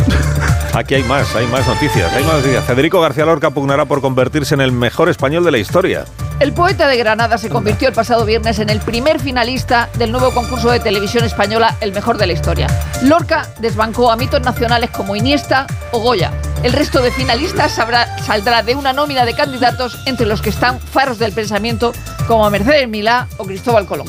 Aquí 0.74 0.96
hay 0.96 1.04
más, 1.04 1.36
hay 1.36 1.48
más 1.48 1.66
noticias, 1.68 2.12
hay 2.14 2.24
más 2.26 2.36
noticias. 2.36 2.64
Federico 2.66 3.00
García 3.02 3.26
Lorca 3.26 3.50
pugnará 3.52 3.86
por 3.86 4.02
convertirse 4.02 4.54
en 4.56 4.62
el 4.62 4.72
mejor 4.72 5.10
español 5.10 5.44
de 5.44 5.52
la 5.52 5.58
historia. 5.58 6.06
El 6.40 6.54
poeta 6.54 6.88
de 6.88 6.96
Granada 6.96 7.38
se 7.38 7.50
convirtió 7.50 7.90
el 7.90 7.94
pasado 7.94 8.24
viernes 8.26 8.60
en 8.60 8.70
el 8.70 8.80
primer 8.80 9.20
finalista 9.20 9.90
del 9.98 10.12
nuevo 10.12 10.32
concurso 10.34 10.72
de 10.72 10.80
televisión 10.80 11.26
española 11.26 11.76
El 11.82 11.92
Mejor 11.92 12.18
de 12.18 12.28
la 12.28 12.34
Historia. 12.34 12.68
Lorca 13.02 13.46
desbancó 13.60 14.10
a 14.10 14.16
mitos 14.16 14.42
nacionales 14.42 14.90
como 14.90 15.18
Iniesta 15.18 15.68
o 15.92 16.00
Goya. 16.00 16.32
El 16.64 16.72
resto 16.72 17.02
de 17.02 17.12
finalistas 17.12 17.74
sabrá- 17.78 18.18
saldrá 18.26 18.64
de 18.64 18.76
una 18.76 18.94
nómina 18.94 19.26
de 19.26 19.34
candidatos 19.34 20.00
entre 20.06 20.26
los 20.28 20.42
que 20.42 20.50
están 20.50 20.80
faros 20.80 21.20
del 21.20 21.34
pensamiento 21.34 21.92
como 22.26 22.50
Mercedes 22.50 22.88
Milá 22.88 23.28
o 23.38 23.44
Cristóbal 23.46 23.86
Colón. 23.86 24.08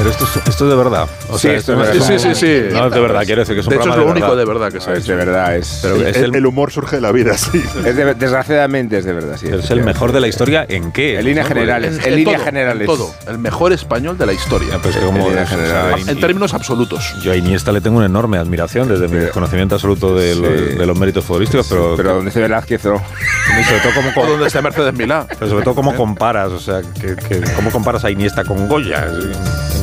Pero 0.00 0.10
esto 0.12 0.24
es, 0.24 0.36
esto 0.48 0.64
es 0.64 0.70
de 0.70 0.76
verdad. 0.76 1.06
O 1.28 1.38
Sí, 1.38 1.48
esto 1.48 1.76
no 1.76 1.82
es 1.84 1.90
Sí, 1.90 1.98
verdad. 1.98 2.18
sí, 2.18 2.34
sí, 2.34 2.34
sí. 2.34 2.72
No 2.74 2.86
es 2.86 2.92
de 2.94 3.00
verdad, 3.00 3.22
quiero 3.26 3.40
decir 3.40 3.54
que 3.54 3.60
es 3.60 3.66
un 3.66 3.70
De 3.70 3.76
hecho, 3.76 3.90
es 3.90 3.96
lo 3.96 4.06
único 4.06 4.34
de 4.34 4.44
verdad. 4.46 4.72
que 4.72 4.78
Es 4.78 4.84
se 4.84 4.92
de 4.92 5.14
verdad, 5.14 5.56
es. 5.56 5.80
Pero 5.82 5.96
El, 5.96 6.06
es 6.06 6.16
el- 6.16 6.24
el, 6.24 6.34
el 6.36 6.46
humor 6.46 6.72
surge 6.72 6.96
de 6.96 7.02
la 7.02 7.12
vida, 7.12 7.36
sí. 7.36 7.62
es 7.84 7.96
de- 7.96 8.14
desgraciadamente 8.14 8.96
es 8.96 9.04
de 9.04 9.12
verdad, 9.12 9.36
sí. 9.38 9.48
es 9.48 9.70
el 9.70 9.82
mejor 9.84 10.12
de 10.12 10.20
la 10.20 10.28
historia 10.28 10.64
en 10.66 10.90
qué? 10.90 11.18
En 11.18 11.26
líneas 11.26 11.44
¿No? 11.48 11.54
generales. 11.54 11.96
En, 11.98 12.00
En 12.00 12.08
en 12.08 12.16
líneas 12.16 12.42
generales. 12.42 12.80
en 12.80 12.86
todo. 12.86 13.14
El 13.28 13.38
mejor 13.38 13.72
español 13.74 14.16
de 14.16 14.24
la 14.24 14.32
historia. 14.32 14.68
Ya, 14.70 14.78
pues, 14.78 14.96
como- 14.96 15.30
En 15.30 15.46
generales. 15.46 16.18
términos 16.18 16.54
absolutos. 16.54 17.14
Yo 17.22 17.32
a 17.32 17.36
Iniesta 17.36 17.70
le 17.70 17.82
tengo 17.82 17.98
una 17.98 18.06
enorme 18.06 18.38
admiración 18.38 18.88
desde 18.88 19.06
mi 19.06 19.18
desconocimiento 19.18 19.74
absoluto 19.74 20.14
de, 20.14 20.34
Sí. 20.34 20.40
los, 20.40 20.78
de 20.78 20.86
los 20.86 20.98
méritos 20.98 21.24
futbolísticos, 21.26 21.66
pero, 21.68 21.94
Pero 21.96 22.14
donde 22.14 22.30
se 22.30 22.40
Velázquez, 22.40 22.84
no. 22.86 22.94
y 23.60 23.64
sobre 23.64 23.80
todo 23.80 23.90
O 23.90 24.14
cómo, 24.14 24.26
donde 24.30 24.46
está 24.46 24.62
Mercedes 24.62 24.94
Milá. 24.94 25.26
pero 25.38 25.50
sobre 25.50 25.64
todo 25.64 25.74
cómo 25.74 25.94
comparas, 25.96 26.52
o 26.52 26.58
sea, 26.60 26.80
que, 27.00 27.16
que- 27.16 27.42
cómo 27.54 27.70
comparas 27.70 28.02
a 28.04 28.10
Iniesta 28.10 28.44
con 28.44 28.66
Goya, 28.66 29.06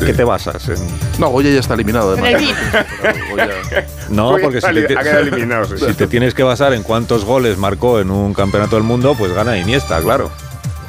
¿en 0.00 0.07
qué 0.08 0.14
te 0.14 0.24
basas? 0.24 0.66
En- 0.70 0.76
No, 1.18 1.28
Goya 1.28 1.50
ya 1.50 1.60
está 1.60 1.74
eliminado. 1.74 2.16
Pero 2.16 2.38
Goya- 3.30 3.86
No, 4.08 4.30
Goya 4.30 4.44
porque 4.44 4.60
si 4.62 4.66
te, 4.72 4.86
quedado 4.86 5.18
eliminado, 5.20 5.64
sí. 5.76 5.84
si 5.86 5.92
te 5.94 6.06
tienes 6.06 6.32
que 6.32 6.42
basar 6.42 6.72
en 6.72 6.82
cuántos 6.82 7.24
goles 7.26 7.58
marcó 7.58 8.00
en 8.00 8.10
un 8.10 8.32
campeonato 8.32 8.76
del 8.76 8.84
mundo, 8.84 9.14
pues 9.18 9.32
gana 9.34 9.58
Iniesta, 9.58 10.00
claro, 10.00 10.30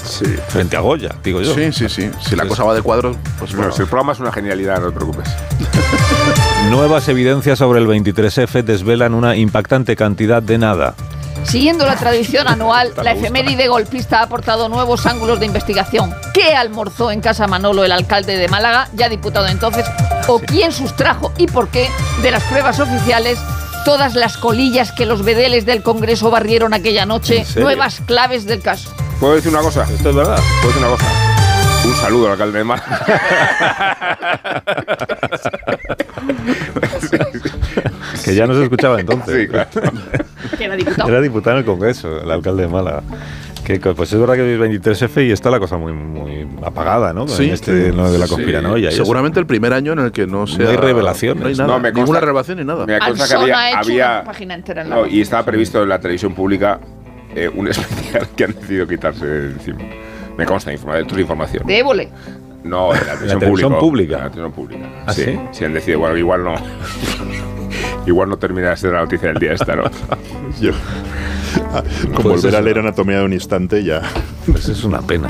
Sí. 0.06 0.24
frente 0.48 0.78
a 0.78 0.80
Goya, 0.80 1.10
digo 1.22 1.42
yo. 1.42 1.54
Sí, 1.54 1.72
sí, 1.74 1.90
sí. 1.90 2.10
Si 2.22 2.36
la 2.38 2.46
cosa 2.48 2.64
va 2.64 2.74
de 2.74 2.82
cuadros, 2.82 3.18
pues 3.38 3.52
Bueno, 3.52 3.58
bueno. 3.64 3.76
si 3.76 3.82
el 3.82 3.88
programa 3.90 4.14
es 4.14 4.20
una 4.22 4.32
genialidad, 4.32 4.80
no 4.80 4.88
te 4.90 4.96
preocupes. 4.96 5.28
Nuevas 6.70 7.08
evidencias 7.10 7.60
sobre 7.60 7.80
el 7.80 7.88
23F 7.88 8.64
desvelan 8.64 9.14
una 9.14 9.36
impactante 9.36 9.96
cantidad 9.98 10.42
de 10.42 10.58
nada. 10.58 10.96
Siguiendo 11.43 11.86
la 11.86 11.96
tradición 11.96 12.48
anual, 12.48 12.93
la 13.03 13.13
efeméride 13.13 13.67
golpista 13.67 14.19
ha 14.19 14.24
aportado 14.24 14.69
nuevos 14.69 15.05
ángulos 15.05 15.39
de 15.39 15.48
investigación. 15.48 16.13
¿Qué 16.34 16.53
almorzó 16.55 17.12
en 17.12 17.22
Casa 17.22 17.48
Manolo 17.48 17.84
el 17.84 17.91
alcalde 17.91 18.38
de 18.38 18.48
Málaga, 18.48 18.88
ya 18.93 19.10
diputado 19.10 19.48
entonces? 19.48 19.86
¿O 20.27 20.39
quién 20.39 20.72
sustrajo 20.72 21.34
y 21.38 21.48
por 21.48 21.69
qué 21.69 21.89
de 22.22 22.31
las 22.31 22.43
pruebas 22.43 22.79
oficiales 22.79 23.39
todas 23.84 24.13
las 24.13 24.38
colillas 24.38 24.91
que 24.91 25.05
los 25.05 25.24
vedeles 25.24 25.65
del 25.65 25.81
Congreso 25.81 26.29
barrieron 26.29 26.74
aquella 26.74 27.05
noche? 27.05 27.46
Nuevas 27.55 28.01
claves 28.05 28.46
del 28.46 28.62
caso. 28.62 28.91
¿Puedo 29.19 29.36
decir 29.36 29.51
una 29.51 29.62
cosa? 29.62 29.88
Esto 29.91 30.12
es 30.12 30.15
verdad. 30.15 30.39
¿Puedo 30.62 30.67
decir 30.74 30.86
una 30.86 30.91
cosa? 30.91 31.05
Un 31.86 31.96
saludo 31.96 32.25
al 32.27 32.31
alcalde 32.34 32.58
de 32.60 32.63
Málaga. 32.63 33.00
Que 38.24 38.36
ya 38.36 38.46
no 38.46 38.53
se 38.53 38.63
escuchaba 38.63 39.00
entonces. 39.00 39.34
Sí, 39.34 39.48
claro. 39.48 39.69
Que 40.58 40.65
era 40.65 40.75
diputado. 40.75 41.10
Era 41.10 41.22
diputado 41.22 41.56
en 41.56 41.60
el 41.60 41.65
Congreso, 41.65 42.22
el 42.22 42.32
alcalde 42.32 42.63
de 42.63 42.68
Málaga. 42.68 43.03
Que, 43.63 43.79
pues 43.79 44.12
es 44.12 44.20
verdad 44.20 44.34
que 44.34 44.53
es 44.56 44.60
23F 44.60 45.27
y 45.27 45.32
está 45.32 45.51
la 45.51 45.60
cosa 45.60 45.77
muy, 45.77 45.94
muy 45.94 46.48
apagada, 46.63 47.13
¿no? 47.13 47.27
Sí, 47.27 47.46
en 47.46 47.51
este, 47.51 47.91
lo 47.94 48.12
de 48.12 48.18
la 48.18 48.25
sí. 48.25 48.34
conspiranoia. 48.34 48.86
y 48.89 48.94
eso. 48.94 49.03
Seguramente 49.03 49.39
el 49.39 49.46
primer 49.46 49.74
año 49.74 49.91
en 49.94 50.00
el 50.00 50.12
que 50.12 50.25
no 50.25 50.48
se 50.48 50.65
hay 50.68 50.75
revelaciones. 50.75 51.41
No 51.44 51.48
hay 51.50 51.56
nada. 51.56 51.68
No, 51.74 51.79
me 51.79 51.91
ninguna 51.91 52.18
consta- 52.20 52.25
revelación 52.25 52.58
ni 52.58 52.63
nada. 52.65 52.86
Me 52.88 52.98
consta 52.98 53.27
que 53.27 53.34
había, 53.36 53.60
ha 53.60 53.70
hecho 53.70 53.79
había- 53.79 54.12
una 54.12 54.24
página 54.24 54.53
entera 54.56 54.82
en 54.82 54.89
la 54.89 54.96
no, 54.96 55.06
y 55.06 55.22
estaba 55.22 55.44
previsto 55.46 55.84
en 55.84 55.89
la 55.89 56.00
televisión 56.00 56.34
pública 56.34 56.79
eh, 57.36 57.48
un 57.53 57.68
especial 57.70 58.27
que 58.36 58.44
han 58.46 58.53
decidido 58.53 58.88
quitarse 58.88 59.25
de 59.27 59.51
encima. 59.51 59.79
Me 60.36 60.46
consta, 60.46 60.72
informa, 60.74 60.98
esto 60.98 61.13
es 61.13 61.22
información. 61.22 61.68
De 61.68 61.77
Évole. 61.77 62.10
No, 62.63 62.91
de 62.91 63.00
la 63.00 63.06
televisión, 63.13 63.39
televisión 63.39 63.77
pública. 63.77 64.13
la 64.18 64.29
televisión 64.32 64.51
pública. 64.53 64.86
¿Ah, 65.06 65.13
sí? 65.13 65.38
sí? 65.51 65.65
han 65.65 65.74
decidido, 65.74 66.00
bueno, 66.00 66.18
igual 66.18 66.44
no. 66.44 66.56
Igual 68.10 68.30
no 68.30 68.38
termina 68.38 68.70
de 68.72 68.78
ser 68.78 68.92
la 68.94 69.00
noticia 69.01 69.30
del 69.30 69.38
día 69.39 69.54
esta, 69.54 69.75
¿no? 69.75 69.84
Yo- 70.62 70.72
Con 72.13 72.24
Pues 72.24 72.42
volver 72.44 72.56
a 72.56 72.62
leer 72.62 72.80
Anatomía 72.80 73.20
de 73.20 73.25
un 73.25 73.34
instante 73.34 73.84
ya. 73.84 74.01
Pues 74.46 74.68
es 74.70 74.84
una 74.84 75.01
pena. 75.01 75.30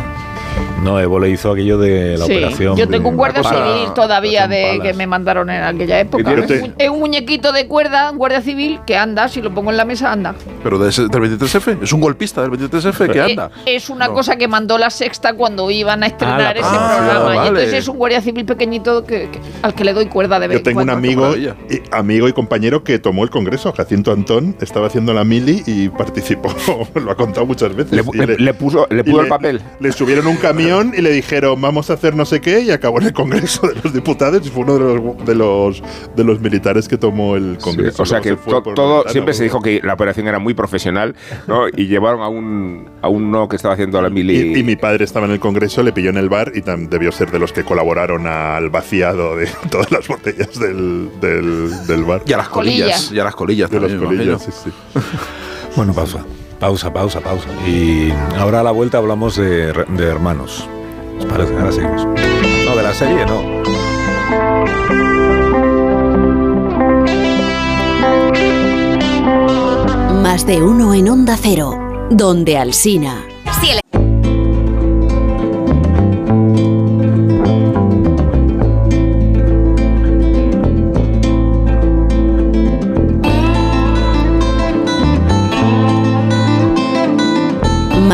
No, 0.84 1.00
Evo 1.00 1.20
le 1.20 1.30
hizo 1.30 1.52
aquello 1.52 1.78
de 1.78 2.18
la 2.18 2.26
Sí, 2.26 2.32
operación. 2.34 2.78
yo 2.78 2.88
tengo 2.88 3.10
un 3.10 3.18
guardia 3.18 3.44
civil 3.44 3.94
todavía 3.94 4.48
de 4.48 4.78
Palas. 4.78 4.88
que 4.88 4.94
me 4.94 5.08
mandaron 5.08 5.50
en 5.50 5.62
aquella 5.64 6.00
época. 6.00 6.32
Es 6.34 6.62
un- 6.62 6.74
Es 6.78 6.90
un 6.90 7.00
muñequito 7.00 7.52
de 7.52 7.68
cuerda, 7.68 8.12
un 8.12 8.18
guardia 8.18 8.42
civil, 8.42 8.80
que 8.86 8.96
anda, 8.98 9.28
si 9.28 9.42
lo 9.42 9.54
pongo 9.54 9.72
en 9.72 9.78
la 9.78 9.84
mesa, 9.86 10.12
anda. 10.12 10.36
Pero 10.64 10.80
de 10.80 10.90
ese- 10.90 11.08
del 11.08 11.22
23F. 11.22 11.78
Es 11.82 11.92
un 11.94 12.00
golpista 12.02 12.42
del 12.42 12.52
23F 12.52 13.10
que 13.10 13.20
anda. 13.22 13.52
Eh, 13.66 13.76
Es 13.76 13.90
una 13.90 14.08
No. 14.08 14.14
cosa 14.14 14.36
que 14.38 14.48
mandó 14.48 14.78
la 14.78 14.90
sexta 14.90 15.34
cuando 15.34 15.70
iban 15.70 16.04
a 16.04 16.08
estrenar 16.08 16.40
la 16.40 16.52
ese 16.52 16.60
programación. 16.62 17.06
programa. 17.06 17.30
Ah, 17.42 17.46
Y 17.46 17.48
entonces 17.50 17.74
es 17.74 17.88
un 17.88 17.98
guardia 17.98 18.22
civil 18.22 18.46
pequeñito 18.46 19.04
que, 19.06 19.30
que- 19.30 19.40
al 19.62 19.74
que 19.74 19.84
le 19.84 19.94
doy 19.94 20.06
cuerda 20.08 20.40
de 20.40 20.48
vez 20.48 20.58
Yo 20.60 20.64
tengo 20.64 20.82
en 20.82 20.90
un 20.90 20.96
amigo 20.96 21.36
y, 21.36 21.50
amigo 21.92 22.28
y 22.28 22.34
compañero 22.34 22.84
que 22.84 23.00
tomó 23.00 23.24
el 23.24 23.30
Congreso, 23.30 23.72
Jacinto 23.74 24.12
Antón, 24.12 24.56
estaba 24.62 24.88
haciendo 24.88 25.14
la 25.14 25.24
mili 25.24 25.62
y 25.66 25.90
participó, 25.90 26.50
lo 26.96 27.12
ha 27.12 27.16
contado 27.16 27.46
muchas 27.46 27.76
veces. 27.76 27.92
Le, 27.92 28.26
le- 28.26 28.38
le 28.38 28.54
puso, 28.54 28.88
le 28.90 29.04
puso 29.04 29.18
el 29.20 29.24
le- 29.26 29.30
papel. 29.30 29.62
Le 29.80 29.92
subieron 29.92 30.28
un 30.28 30.38
camión 30.38 30.69
y 30.96 31.02
le 31.02 31.12
dijeron, 31.12 31.60
vamos 31.62 31.90
a 31.90 31.94
hacer 31.94 32.16
no 32.16 32.26
sé 32.26 32.42
qué, 32.42 32.62
y 32.62 32.72
acabó 32.72 33.00
en 33.00 33.08
el 33.08 33.14
Congreso 33.14 33.68
de 33.68 33.76
los 33.84 33.94
Diputados 33.94 34.46
y 34.46 34.50
fue 34.50 34.64
uno 34.64 34.78
de 34.78 34.96
los, 34.96 35.26
de 35.26 35.36
los, 35.36 35.84
de 36.16 36.24
los 36.24 36.40
militares 36.40 36.88
que 36.88 36.98
tomó 36.98 37.36
el 37.36 37.58
Congreso. 37.62 38.04
o 38.04 38.06
sea 38.06 38.20
Luego 38.20 38.38
que 38.38 38.44
se 38.44 38.50
to- 38.62 38.74
todo 38.74 39.10
siempre 39.10 39.34
se 39.34 39.44
dijo 39.44 39.62
que 39.62 39.82
la 39.84 39.94
operación 39.94 40.28
era 40.28 40.40
muy 40.40 40.54
profesional, 40.54 41.16
¿no? 41.48 41.68
Y 41.76 41.88
llevaron 41.88 42.22
a 42.22 42.28
un 42.30 42.90
a 43.02 43.08
un 43.10 43.32
no 43.32 43.48
que 43.50 43.56
estaba 43.56 43.74
haciendo 43.74 44.02
la 44.02 44.10
mili. 44.10 44.54
Y, 44.54 44.60
y 44.60 44.64
mi 44.64 44.76
padre 44.76 45.06
estaba 45.06 45.26
en 45.26 45.32
el 45.34 45.40
Congreso, 45.40 45.82
le 45.84 45.92
pilló 45.92 46.10
en 46.10 46.18
el 46.18 46.30
bar 46.30 46.52
y 46.56 46.62
tam- 46.62 46.88
debió 46.90 47.12
ser 47.12 47.32
de 47.32 47.40
los 47.40 47.52
que 47.54 47.64
colaboraron 47.64 48.28
al 48.28 48.70
vaciado 48.70 49.36
de 49.38 49.48
todas 49.72 49.92
las 49.92 50.08
botellas 50.08 50.60
del, 50.60 51.10
del, 51.22 51.88
del 51.88 52.04
bar. 52.04 52.22
Y 52.26 52.34
a 52.34 52.38
las 52.38 52.50
colillas. 52.50 53.06
Colilla. 53.06 53.16
Y 53.16 53.20
a 53.20 53.24
las 53.24 53.36
colillas 53.36 53.70
De 53.70 53.80
las 53.80 53.90
también, 53.90 54.10
me 54.12 54.18
colillas, 54.18 54.44
sí, 54.44 54.52
sí. 54.66 55.00
Bueno, 55.76 55.94
pausa. 55.94 56.26
Pausa, 56.60 56.92
pausa, 56.92 57.22
pausa. 57.22 57.48
Y 57.66 58.12
ahora 58.38 58.60
a 58.60 58.64
la 58.64 58.72
vuelta 58.72 58.98
hablamos 58.98 59.38
de, 59.38 59.72
de 59.72 60.04
hermanos. 60.06 60.68
¿Os 61.18 61.26
parece? 61.26 61.56
Ahora 61.56 61.72
seguimos. 61.72 62.06
No, 62.66 62.76
de 62.76 62.84
la 62.84 62.94
serie 62.94 63.26
no. 63.26 63.42
Más 70.22 70.46
de 70.46 70.62
uno 70.62 70.94
en 70.94 71.10
Onda 71.10 71.38
Cero, 71.42 72.08
donde 72.10 72.58
Alsina. 72.58 73.29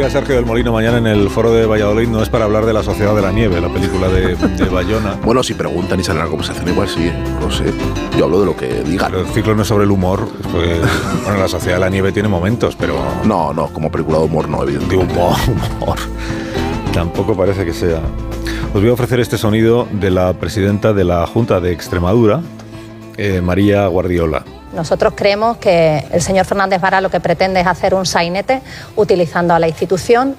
presencia 0.00 0.04
de 0.04 0.10
Sergio 0.10 0.34
del 0.36 0.46
Molino 0.46 0.72
mañana 0.72 0.98
en 0.98 1.06
el 1.06 1.28
foro 1.30 1.52
de 1.52 1.66
Valladolid 1.66 2.08
no 2.08 2.22
es 2.22 2.28
para 2.28 2.44
hablar 2.44 2.64
de 2.66 2.72
la 2.72 2.82
Sociedad 2.82 3.14
de 3.14 3.22
la 3.22 3.32
Nieve, 3.32 3.60
la 3.60 3.68
película 3.68 4.08
de, 4.08 4.34
de 4.34 4.64
Bayona. 4.66 5.18
Bueno, 5.24 5.42
si 5.42 5.54
preguntan 5.54 6.00
y 6.00 6.04
sale 6.04 6.20
la 6.20 6.26
conversación, 6.26 6.68
igual 6.68 6.88
sí, 6.88 7.08
¿eh? 7.08 7.24
no 7.40 7.50
sé. 7.50 7.72
Yo 8.16 8.24
hablo 8.24 8.40
de 8.40 8.46
lo 8.46 8.56
que 8.56 8.82
digan. 8.82 9.14
El 9.14 9.26
ciclo 9.26 9.54
no 9.54 9.62
es 9.62 9.68
sobre 9.68 9.84
el 9.84 9.90
humor, 9.90 10.26
porque, 10.50 10.80
bueno, 11.24 11.38
la 11.38 11.48
Sociedad 11.48 11.76
de 11.76 11.80
la 11.80 11.90
Nieve 11.90 12.12
tiene 12.12 12.28
momentos, 12.28 12.76
pero 12.76 12.94
No, 13.24 13.52
no, 13.52 13.68
como 13.68 13.90
película 13.90 14.18
de 14.18 14.24
humor 14.24 14.48
no, 14.48 14.64
de 14.64 14.72
evidentemente. 14.72 15.14
humor, 15.14 15.36
humor. 15.80 15.98
Tampoco 16.92 17.36
parece 17.36 17.64
que 17.64 17.72
sea. 17.72 18.00
Os 18.74 18.80
voy 18.80 18.88
a 18.88 18.92
ofrecer 18.92 19.20
este 19.20 19.36
sonido 19.38 19.86
de 19.92 20.10
la 20.10 20.32
presidenta 20.34 20.92
de 20.92 21.04
la 21.04 21.26
Junta 21.26 21.60
de 21.60 21.72
Extremadura, 21.72 22.40
eh, 23.16 23.40
María 23.42 23.86
Guardiola. 23.88 24.44
Nosotros 24.74 25.14
creemos 25.16 25.56
que 25.56 26.04
el 26.12 26.22
señor 26.22 26.46
Fernández 26.46 26.80
Vara 26.80 27.00
lo 27.00 27.10
que 27.10 27.20
pretende 27.20 27.60
es 27.60 27.66
hacer 27.66 27.94
un 27.94 28.06
sainete 28.06 28.62
utilizando 28.96 29.54
a 29.54 29.58
la 29.58 29.68
institución 29.68 30.36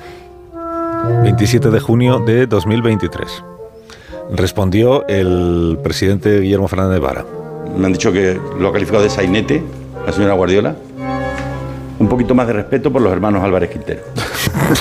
27 1.24 1.70
de 1.70 1.80
junio 1.80 2.20
de 2.20 2.48
2023. 2.48 3.44
Respondió 4.34 5.08
el 5.08 5.80
presidente 5.84 6.40
Guillermo 6.40 6.68
Fernández 6.68 7.00
Vara. 7.02 7.26
Me 7.76 7.86
han 7.86 7.94
dicho 7.94 8.12
que 8.12 8.40
lo 8.60 8.70
ha 8.70 8.74
calificado 8.74 9.04
de 9.04 9.10
sainete, 9.10 9.62
la 10.06 10.14
señora 10.14 10.34
Guardiola. 10.34 10.76
Un 12.00 12.08
poquito 12.08 12.34
más 12.34 12.48
de 12.48 12.54
respeto 12.54 12.92
por 12.92 13.02
los 13.02 13.12
hermanos 13.12 13.44
Álvarez 13.44 13.70
Quintero. 13.70 14.02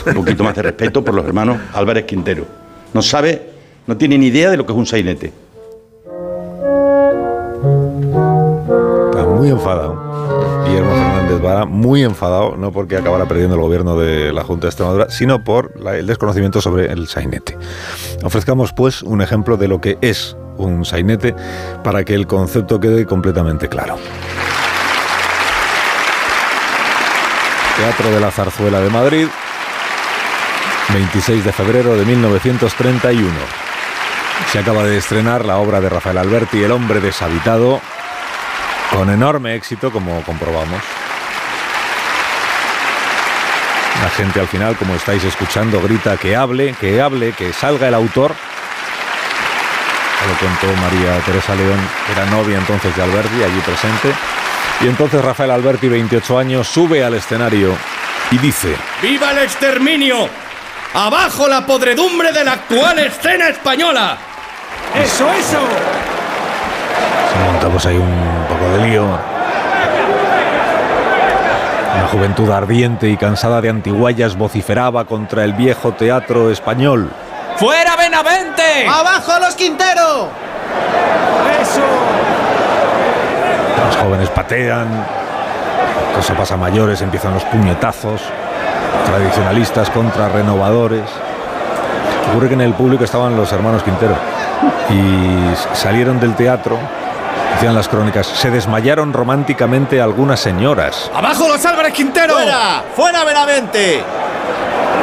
Un 0.07 0.15
poquito 0.15 0.45
más 0.45 0.55
de 0.55 0.63
respeto 0.63 1.05
por 1.05 1.15
los 1.15 1.25
hermanos 1.25 1.59
Álvarez 1.73 2.05
Quintero. 2.05 2.47
No 2.95 3.03
sabe, 3.03 3.51
no 3.87 3.97
tiene 3.97 4.19
ni 4.19 4.27
idea 4.27 4.51
de 4.51 4.57
lo 4.57 4.67
que 4.67 4.73
es 4.73 4.79
un 4.79 4.87
sainete. 4.87 5.33
Muy 9.41 9.49
enfadado. 9.49 9.95
Guillermo 10.67 10.91
Fernández 10.91 11.41
Vara, 11.41 11.65
muy 11.65 12.05
enfadado, 12.05 12.57
no 12.59 12.73
porque 12.73 12.99
acabara 12.99 13.25
perdiendo 13.25 13.55
el 13.55 13.63
gobierno 13.63 13.99
de 13.99 14.35
la 14.35 14.45
Junta 14.45 14.67
de 14.67 14.69
Extremadura, 14.69 15.09
sino 15.09 15.43
por 15.43 15.73
el 15.95 16.07
desconocimiento 16.07 16.61
sobre 16.61 16.93
el 16.93 17.09
sainete. 17.09 17.57
Ofrezcamos, 18.23 18.75
pues, 18.75 19.03
un 19.03 19.23
ejemplo 19.23 19.57
de 19.57 19.67
lo 19.67 19.81
que 19.81 19.97
es 20.03 20.37
un 20.59 20.85
sainete 20.85 21.35
para 21.83 22.05
que 22.05 22.15
el 22.15 22.27
concepto 22.27 22.81
quede 22.81 23.07
completamente 23.07 23.67
claro. 23.71 23.97
Teatro 27.79 28.11
de 28.11 28.21
la 28.21 28.31
Zarzuela 28.31 28.81
de 28.81 28.91
Madrid, 28.91 29.27
26 30.93 31.47
de 31.47 31.53
febrero 31.53 31.97
de 31.97 32.05
1931. 32.05 33.31
Se 34.53 34.59
acaba 34.59 34.85
de 34.85 34.99
estrenar 34.99 35.47
la 35.47 35.57
obra 35.57 35.81
de 35.81 35.89
Rafael 35.89 36.19
Alberti, 36.19 36.63
El 36.63 36.73
hombre 36.73 37.01
deshabitado, 37.01 37.81
con 38.91 39.11
enorme 39.11 39.55
éxito, 39.55 39.91
como 39.91 40.23
comprobamos. 40.23 40.83
La 44.03 44.11
gente 44.11 44.41
al 44.41 44.49
final, 44.49 44.77
como 44.77 44.95
estáis 44.95 45.23
escuchando, 45.25 45.81
grita 45.81 46.17
que 46.17 46.35
hable, 46.35 46.75
que 46.81 47.01
hable, 47.01 47.33
que 47.33 47.53
salga 47.53 47.89
el 47.89 47.95
autor. 47.95 48.35
Lo 50.27 50.47
contó 50.47 50.81
María 50.81 51.19
Teresa 51.25 51.55
León, 51.55 51.79
era 52.11 52.27
novia 52.27 52.59
entonces 52.59 52.95
de 52.97 53.03
Alberti, 53.03 53.43
allí 53.43 53.61
presente. 53.61 54.13
Y 54.81 54.89
entonces 54.89 55.23
Rafael 55.23 55.51
Alberti, 55.51 55.89
28 55.89 56.39
años, 56.39 56.67
sube 56.67 57.05
al 57.05 57.15
escenario 57.15 57.77
y 58.31 58.39
dice... 58.39 58.75
¡Viva 59.03 59.33
el 59.33 59.39
exterminio! 59.39 60.29
¡Abajo 60.95 61.47
la 61.47 61.67
podredumbre 61.67 62.33
de 62.33 62.45
la 62.45 62.53
actual 62.53 62.99
escena 62.99 63.49
española! 63.49 64.17
¡Eso, 64.95 65.31
eso! 65.33 65.69
Se 67.33 67.45
monta 67.45 67.69
pues 67.69 67.87
ahí 67.87 67.97
un 67.97 68.30
de 68.71 68.89
lío. 68.89 69.05
Una 71.95 72.09
juventud 72.09 72.51
ardiente 72.51 73.09
y 73.09 73.17
cansada 73.17 73.61
de 73.61 73.71
antiguallas 73.71 74.37
vociferaba 74.37 75.05
contra 75.05 75.45
el 75.45 75.53
viejo 75.53 75.93
teatro 75.93 76.51
español. 76.51 77.11
¡Fuera 77.57 77.97
Benavente! 77.97 78.87
¡Abajo 78.89 79.33
los 79.41 79.55
Quintero! 79.55 80.29
¡Eso! 81.61 81.83
Los 83.87 83.97
jóvenes 83.97 84.31
patean, 84.31 84.89
cosa 86.15 86.35
pasa 86.35 86.55
a 86.55 86.57
mayores, 86.57 87.03
empiezan 87.03 87.35
los 87.35 87.45
puñetazos, 87.45 88.23
tradicionalistas 89.07 89.91
contra 89.91 90.29
renovadores. 90.29 91.05
Ocurre 92.31 92.49
que 92.49 92.55
en 92.55 92.61
el 92.61 92.75
público 92.75 93.05
estaban 93.05 93.37
los 93.37 93.53
hermanos 93.53 93.83
Quintero 93.83 94.15
y 94.89 95.77
salieron 95.77 96.21
del 96.21 96.35
teatro, 96.35 96.79
decían 97.61 97.75
las 97.75 97.89
crónicas, 97.89 98.27
se 98.27 98.51
desmayaron 98.51 99.13
románticamente 99.13 100.01
algunas 100.01 100.41
señoras. 100.41 101.11
¡Abajo 101.15 101.47
los 101.47 101.63
Álvarez 101.67 101.93
Quintero! 101.93 102.33
¡Fuera! 102.33 102.83
¡Fuera 102.97 103.23
Benavente! 103.23 104.03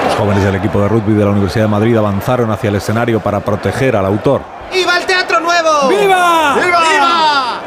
Los 0.05 0.15
jóvenes 0.15 0.43
del 0.43 0.55
equipo 0.55 0.81
de 0.81 0.87
rugby 0.87 1.13
de 1.13 1.23
la 1.23 1.29
Universidad 1.29 1.65
de 1.65 1.69
Madrid 1.69 1.95
avanzaron 1.95 2.49
hacia 2.49 2.69
el 2.69 2.77
escenario 2.77 3.19
para 3.19 3.41
proteger 3.41 3.95
al 3.95 4.07
autor. 4.07 4.41
¡Viva 4.73 4.97
el 4.97 5.05
Teatro 5.05 5.39
Nuevo! 5.39 5.87
¡Viva! 5.87 6.55
¡Viva! 6.55 6.79
¡Viva! 6.89 7.59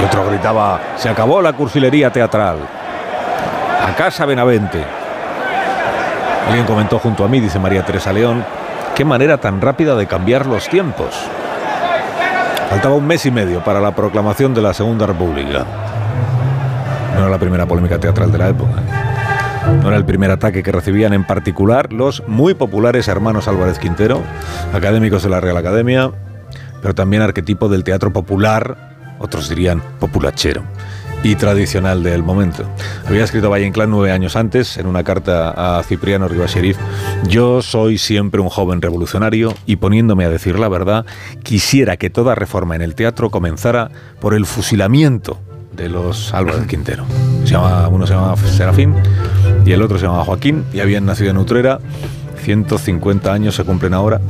Y 0.00 0.04
otro 0.04 0.24
gritaba, 0.26 0.80
se 0.94 1.08
acabó 1.08 1.42
la 1.42 1.52
cursilería 1.52 2.12
teatral. 2.12 2.58
A 3.84 3.96
casa 3.96 4.24
Benavente. 4.24 4.84
Alguien 6.46 6.64
comentó 6.64 7.00
junto 7.00 7.24
a 7.24 7.28
mí, 7.28 7.40
dice 7.40 7.58
María 7.58 7.84
Teresa 7.84 8.12
León, 8.12 8.44
qué 8.94 9.04
manera 9.04 9.38
tan 9.38 9.60
rápida 9.60 9.96
de 9.96 10.06
cambiar 10.06 10.46
los 10.46 10.68
tiempos. 10.68 11.08
Faltaba 12.70 12.94
un 12.94 13.04
mes 13.04 13.26
y 13.26 13.32
medio 13.32 13.64
para 13.64 13.80
la 13.80 13.96
proclamación 13.96 14.54
de 14.54 14.62
la 14.62 14.72
Segunda 14.72 15.04
República. 15.04 15.66
No 17.14 17.18
era 17.18 17.28
la 17.28 17.38
primera 17.38 17.66
polémica 17.66 17.98
teatral 17.98 18.30
de 18.30 18.38
la 18.38 18.48
época. 18.48 18.80
No 19.82 19.88
era 19.88 19.96
el 19.96 20.04
primer 20.04 20.30
ataque 20.30 20.62
que 20.62 20.70
recibían 20.70 21.12
en 21.12 21.24
particular 21.24 21.92
los 21.92 22.22
muy 22.28 22.54
populares 22.54 23.08
hermanos 23.08 23.48
Álvarez 23.48 23.80
Quintero, 23.80 24.22
académicos 24.72 25.24
de 25.24 25.30
la 25.30 25.40
Real 25.40 25.56
Academia, 25.56 26.12
pero 26.80 26.94
también 26.94 27.22
arquetipo 27.22 27.68
del 27.68 27.82
teatro 27.82 28.12
popular, 28.12 28.76
otros 29.18 29.48
dirían 29.48 29.82
populachero, 29.98 30.62
y 31.22 31.34
tradicional 31.36 32.02
del 32.02 32.22
momento. 32.22 32.64
Había 33.06 33.24
escrito 33.24 33.50
Valle 33.50 33.66
Inclán 33.66 33.90
nueve 33.90 34.12
años 34.12 34.36
antes, 34.36 34.78
en 34.78 34.86
una 34.86 35.04
carta 35.04 35.78
a 35.78 35.82
Cipriano 35.82 36.28
Rivas 36.28 36.54
Sheriff, 36.54 36.78
yo 37.28 37.62
soy 37.62 37.98
siempre 37.98 38.40
un 38.40 38.48
joven 38.48 38.80
revolucionario 38.80 39.54
y 39.66 39.76
poniéndome 39.76 40.24
a 40.24 40.30
decir 40.30 40.58
la 40.58 40.68
verdad, 40.68 41.04
quisiera 41.42 41.96
que 41.96 42.10
toda 42.10 42.34
reforma 42.34 42.76
en 42.76 42.82
el 42.82 42.94
teatro 42.94 43.30
comenzara 43.30 43.90
por 44.20 44.34
el 44.34 44.46
fusilamiento 44.46 45.38
de 45.72 45.88
los 45.88 46.32
Álvarez 46.34 46.66
Quintero. 46.66 47.04
Se 47.44 47.52
llama, 47.52 47.88
uno 47.88 48.06
se 48.06 48.14
llama 48.14 48.36
Serafín 48.36 48.94
y 49.64 49.72
el 49.72 49.82
otro 49.82 49.98
se 49.98 50.06
llama 50.06 50.24
Joaquín 50.24 50.64
y 50.72 50.80
habían 50.80 51.06
nacido 51.06 51.30
en 51.30 51.38
Utrera. 51.38 51.78
150 52.42 53.32
años 53.32 53.54
se 53.54 53.64
cumplen 53.64 53.94
ahora. 53.94 54.20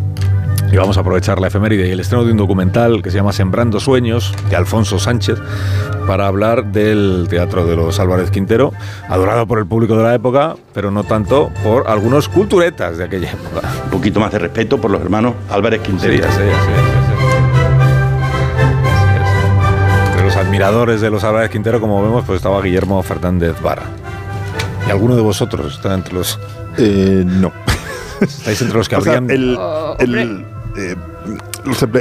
Y 0.73 0.77
vamos 0.77 0.97
a 0.97 1.01
aprovechar 1.01 1.41
la 1.41 1.49
efeméride 1.49 1.89
y 1.89 1.91
el 1.91 1.99
estreno 1.99 2.25
de 2.25 2.31
un 2.31 2.37
documental 2.37 3.03
que 3.03 3.11
se 3.11 3.17
llama 3.17 3.33
Sembrando 3.33 3.81
Sueños, 3.81 4.33
de 4.49 4.55
Alfonso 4.55 5.01
Sánchez, 5.01 5.39
para 6.07 6.29
hablar 6.29 6.67
del 6.67 7.27
teatro 7.29 7.67
de 7.67 7.75
los 7.75 7.99
Álvarez 7.99 8.31
Quintero, 8.31 8.73
adorado 9.09 9.49
por 9.49 9.59
el 9.59 9.67
público 9.67 9.97
de 9.97 10.05
la 10.05 10.15
época, 10.15 10.55
pero 10.73 10.93
no 10.93 11.03
tanto 11.03 11.51
por 11.65 11.89
algunos 11.89 12.29
culturetas 12.29 12.99
de 12.99 13.05
aquella 13.05 13.33
época. 13.33 13.69
Un 13.85 13.91
poquito 13.91 14.21
más 14.21 14.31
de 14.31 14.39
respeto 14.39 14.81
por 14.81 14.93
los 14.93 15.01
hermanos 15.01 15.35
Álvarez 15.51 15.81
Quintero. 15.81 16.13
Sí. 16.13 16.41
Entre 20.11 20.25
los 20.25 20.37
admiradores 20.37 21.01
de 21.01 21.11
los 21.11 21.25
Álvarez 21.25 21.51
Quintero, 21.51 21.81
como 21.81 22.01
vemos, 22.01 22.25
pues 22.25 22.37
estaba 22.37 22.63
Guillermo 22.63 23.03
Fernández 23.03 23.61
Vara. 23.61 23.83
¿Y 24.87 24.91
alguno 24.91 25.17
de 25.17 25.23
vosotros 25.23 25.75
está 25.75 25.95
entre 25.95 26.15
los... 26.15 26.39
Eh, 26.79 27.25
no. 27.27 27.53
Estáis 28.21 28.63
entre 28.63 28.79
los 28.79 28.89
que 28.89 28.97
O 28.97 29.01
sea, 29.01 29.17
habrían... 29.17 29.31
el, 29.31 29.57
Oh, 29.59 29.97
el, 29.99 30.45
eh, 30.77 30.97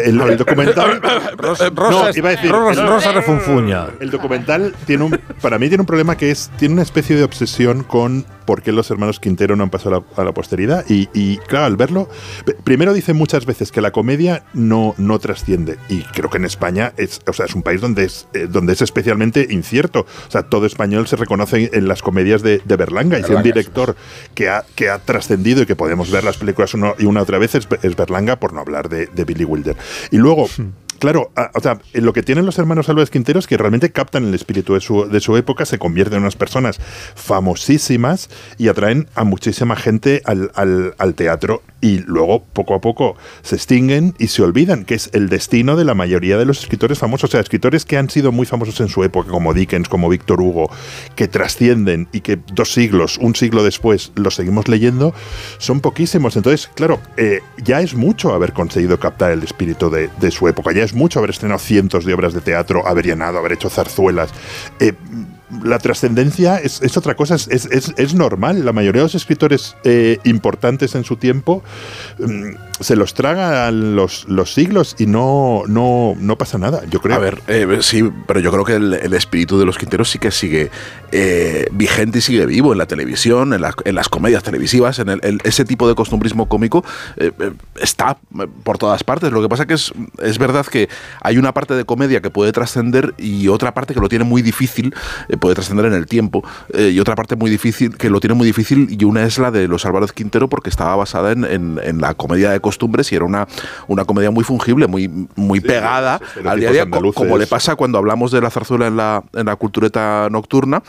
el- 0.05 0.21
el 0.21 0.37
documental. 0.37 1.01
Rosa, 1.37 1.69
No, 1.69 2.09
iba 2.15 2.29
a 2.29 2.31
decir, 2.31 2.51
Rosa- 2.51 2.81
el- 2.81 2.87
Rosa 2.87 3.11
refunfuña. 3.11 3.87
El 3.99 4.09
documental 4.09 4.73
tiene 4.85 5.03
un, 5.03 5.19
para 5.41 5.57
mí 5.59 5.67
tiene 5.67 5.81
un 5.81 5.87
problema 5.87 6.15
que 6.15 6.31
es, 6.31 6.49
tiene 6.57 6.73
una 6.75 6.83
especie 6.83 7.15
de 7.15 7.23
obsesión 7.23 7.83
con 7.83 8.25
por 8.49 8.63
qué 8.63 8.71
los 8.71 8.89
hermanos 8.89 9.19
Quintero 9.19 9.55
no 9.55 9.61
han 9.61 9.69
pasado 9.69 9.97
a 9.97 9.99
la, 9.99 10.23
a 10.23 10.25
la 10.25 10.31
posteridad. 10.31 10.83
Y, 10.89 11.07
y, 11.13 11.37
claro, 11.37 11.65
al 11.65 11.77
verlo, 11.77 12.09
primero 12.63 12.93
dicen 12.93 13.15
muchas 13.15 13.45
veces 13.45 13.71
que 13.71 13.79
la 13.79 13.91
comedia 13.91 14.43
no, 14.55 14.95
no 14.97 15.19
trasciende. 15.19 15.77
Y 15.87 16.01
creo 16.01 16.31
que 16.31 16.37
en 16.37 16.45
España 16.45 16.93
es, 16.97 17.21
o 17.27 17.33
sea, 17.33 17.45
es 17.45 17.53
un 17.53 17.61
país 17.61 17.79
donde 17.79 18.05
es, 18.05 18.27
eh, 18.33 18.47
donde 18.49 18.73
es 18.73 18.81
especialmente 18.81 19.45
incierto. 19.51 20.07
O 20.27 20.31
sea, 20.31 20.41
todo 20.49 20.65
español 20.65 21.07
se 21.07 21.15
reconoce 21.15 21.69
en 21.73 21.87
las 21.87 22.01
comedias 22.01 22.41
de, 22.41 22.59
de 22.65 22.75
Berlanga. 22.75 23.19
Y 23.19 23.23
si 23.23 23.33
un 23.33 23.43
director 23.43 23.95
que 24.33 24.49
ha, 24.49 24.65
que 24.73 24.89
ha 24.89 24.97
trascendido 24.97 25.61
y 25.61 25.67
que 25.67 25.75
podemos 25.75 26.09
ver 26.09 26.23
las 26.23 26.37
películas 26.37 26.73
una 26.73 26.95
y 26.97 27.05
una 27.05 27.21
otra 27.21 27.37
vez 27.37 27.53
es, 27.53 27.67
es 27.83 27.95
Berlanga, 27.95 28.39
por 28.39 28.53
no 28.53 28.61
hablar 28.61 28.89
de, 28.89 29.05
de 29.05 29.25
Billy 29.25 29.45
Wilder. 29.45 29.77
Y 30.09 30.17
luego. 30.17 30.47
Claro, 30.99 31.31
a- 31.35 31.49
o 31.55 31.59
sea, 31.61 31.79
eh, 31.93 32.01
lo 32.01 32.13
que 32.13 32.23
tienen 32.23 32.45
los 32.45 32.59
hermanos 32.59 32.89
Álvarez 32.89 33.09
Quintero 33.09 33.39
es 33.39 33.47
que 33.47 33.57
realmente 33.57 33.91
captan 33.91 34.25
el 34.27 34.33
espíritu 34.33 34.73
de 34.73 34.81
su, 34.81 35.07
de 35.09 35.19
su 35.21 35.35
época, 35.37 35.65
se 35.65 35.79
convierten 35.79 36.17
en 36.17 36.23
unas 36.23 36.35
personas 36.35 36.79
famosísimas 37.15 38.29
y 38.57 38.67
atraen 38.67 39.07
a 39.15 39.23
muchísima 39.23 39.75
gente 39.75 40.21
al, 40.25 40.51
al- 40.55 40.93
al 40.97 41.13
teatro 41.15 41.61
y 41.81 41.99
luego 41.99 42.43
poco 42.43 42.73
a 42.73 42.81
poco 42.81 43.15
se 43.41 43.55
extinguen 43.55 44.15
y 44.17 44.27
se 44.27 44.41
olvidan, 44.41 44.85
que 44.85 44.95
es 44.95 45.09
el 45.13 45.29
destino 45.29 45.75
de 45.75 45.85
la 45.85 45.93
mayoría 45.93 46.37
de 46.37 46.45
los 46.45 46.59
escritores 46.59 46.99
famosos, 46.99 47.29
o 47.29 47.31
sea, 47.31 47.39
escritores 47.39 47.85
que 47.85 47.97
han 47.97 48.09
sido 48.09 48.31
muy 48.31 48.45
famosos 48.45 48.79
en 48.81 48.89
su 48.89 49.03
época, 49.03 49.29
como 49.29 49.53
Dickens, 49.53 49.87
como 49.87 50.09
Víctor 50.09 50.41
Hugo, 50.41 50.69
que 51.15 51.27
trascienden 51.27 52.07
y 52.11 52.21
que 52.21 52.39
dos 52.53 52.73
siglos, 52.73 53.17
un 53.17 53.35
siglo 53.35 53.63
después, 53.63 54.11
los 54.15 54.35
seguimos 54.35 54.67
leyendo, 54.67 55.13
son 55.57 55.79
poquísimos. 55.79 56.35
Entonces, 56.35 56.69
claro, 56.75 56.99
eh, 57.17 57.39
ya 57.63 57.81
es 57.81 57.95
mucho 57.95 58.33
haber 58.33 58.53
conseguido 58.53 58.99
captar 58.99 59.31
el 59.31 59.43
espíritu 59.43 59.89
de, 59.89 60.09
su 60.31 60.47
época, 60.47 60.71
ya 60.73 60.83
es 60.83 60.93
mucho 60.93 61.19
haber 61.19 61.31
estrenado 61.31 61.59
cientos 61.59 62.05
de 62.05 62.13
obras 62.13 62.33
de 62.33 62.41
teatro, 62.41 62.87
haber 62.87 63.05
llenado, 63.05 63.39
haber 63.39 63.53
hecho 63.53 63.69
zarzuelas. 63.69 64.31
Eh, 64.79 64.93
la 65.63 65.79
trascendencia 65.79 66.57
es, 66.57 66.81
es 66.81 66.95
otra 66.97 67.15
cosa, 67.15 67.35
es, 67.35 67.47
es- 67.49 67.93
es 67.97 68.13
normal. 68.13 68.63
La 68.65 68.73
mayoría 68.73 69.01
de 69.01 69.05
los 69.05 69.15
escritores 69.15 69.75
eh, 69.83 70.17
importantes 70.23 70.95
en 70.95 71.03
su 71.03 71.17
tiempo 71.17 71.63
mm, 72.19 72.49
se 72.79 72.95
los 72.95 73.13
tragan 73.13 73.95
los, 73.95 74.25
los 74.27 74.53
siglos 74.53 74.95
y 74.99 75.05
no, 75.05 75.63
no, 75.67 76.15
no 76.19 76.37
pasa 76.37 76.57
nada, 76.57 76.81
yo 76.89 77.01
creo. 77.01 77.15
A 77.15 77.19
ver, 77.19 77.41
eh, 77.47 77.79
sí, 77.81 78.09
pero 78.27 78.39
yo 78.39 78.51
creo 78.51 78.63
que 78.63 78.75
el, 78.75 79.13
espíritu 79.13 79.59
de 79.59 79.65
los 79.65 79.77
Quinteros 79.77 80.09
sí 80.09 80.19
que 80.19 80.31
sigue 80.31 80.69
eh, 81.11 81.67
vigente 81.71 82.19
y 82.19 82.21
sigue 82.21 82.45
vivo 82.45 82.71
en 82.71 82.77
la 82.77 82.85
televisión, 82.85 83.53
en, 83.53 83.61
la- 83.61 83.73
en 83.85 83.95
las 83.95 84.07
comedias 84.09 84.43
televisivas, 84.43 84.99
en 84.99 85.19
ese 85.43 85.65
tipo 85.65 85.87
de 85.87 85.95
costumbrismo 85.95 86.47
cómico 86.47 86.83
eh, 87.17 87.31
está 87.81 88.17
por 88.63 88.77
todas 88.77 89.03
partes. 89.03 89.31
Lo 89.31 89.41
que 89.41 89.49
pasa 89.49 89.65
que 89.65 89.73
es, 89.73 89.91
es 90.21 90.37
verdad 90.37 90.65
que 90.65 90.87
hay 91.21 91.37
una 91.37 91.53
parte 91.53 91.73
de 91.73 91.85
comedia 91.85 92.21
que 92.21 92.29
puede 92.29 92.51
trascender 92.51 93.13
y 93.17 93.47
otra 93.49 93.73
parte 93.73 93.93
que 93.93 93.99
lo 93.99 94.09
tiene 94.09 94.25
muy 94.25 94.41
difícil, 94.41 94.93
puede 95.39 95.55
trascender 95.55 95.85
en 95.85 95.93
el 95.93 96.05
tiempo, 96.05 96.43
y 96.77 96.99
otra 96.99 97.15
parte 97.15 97.35
muy 97.35 97.49
difícil 97.51 97.97
que 97.97 98.09
lo 98.09 98.19
tiene 98.19 98.33
muy 98.35 98.45
difícil 98.45 98.87
y 98.97 99.03
una 99.03 99.23
es 99.25 99.37
la 99.37 99.51
de 99.51 99.67
los 99.67 99.85
Álvarez 99.85 100.11
Quintero 100.13 100.47
porque 100.49 100.69
estaba 100.69 100.95
basada 100.95 101.31
en, 101.31 101.43
en- 101.45 101.79
en 101.83 101.99
la 102.01 102.13
comedia 102.13 102.51
de 102.51 102.59
costumbres 102.69 103.11
y 103.11 103.15
era 103.15 103.25
una, 103.25 103.47
una 103.87 104.05
comedia 104.05 104.31
muy 104.31 104.43
fungible, 104.43 104.85
muy, 104.87 105.07
muy 105.35 105.59
pegada 105.59 106.19
al 106.45 106.59
día 106.59 106.69
a 106.69 106.71
día, 106.71 106.85
como 107.13 107.37
le 107.37 107.47
pasa 107.47 107.75
cuando 107.75 107.97
hablamos 107.97 108.31
de 108.31 108.41
la 108.41 108.49
zarzuela 108.49 108.87
en 108.87 108.95
la, 108.95 109.23
en 109.33 109.45
la 109.47 109.55
cultureta 109.55 110.27
nocturna, 110.29 110.81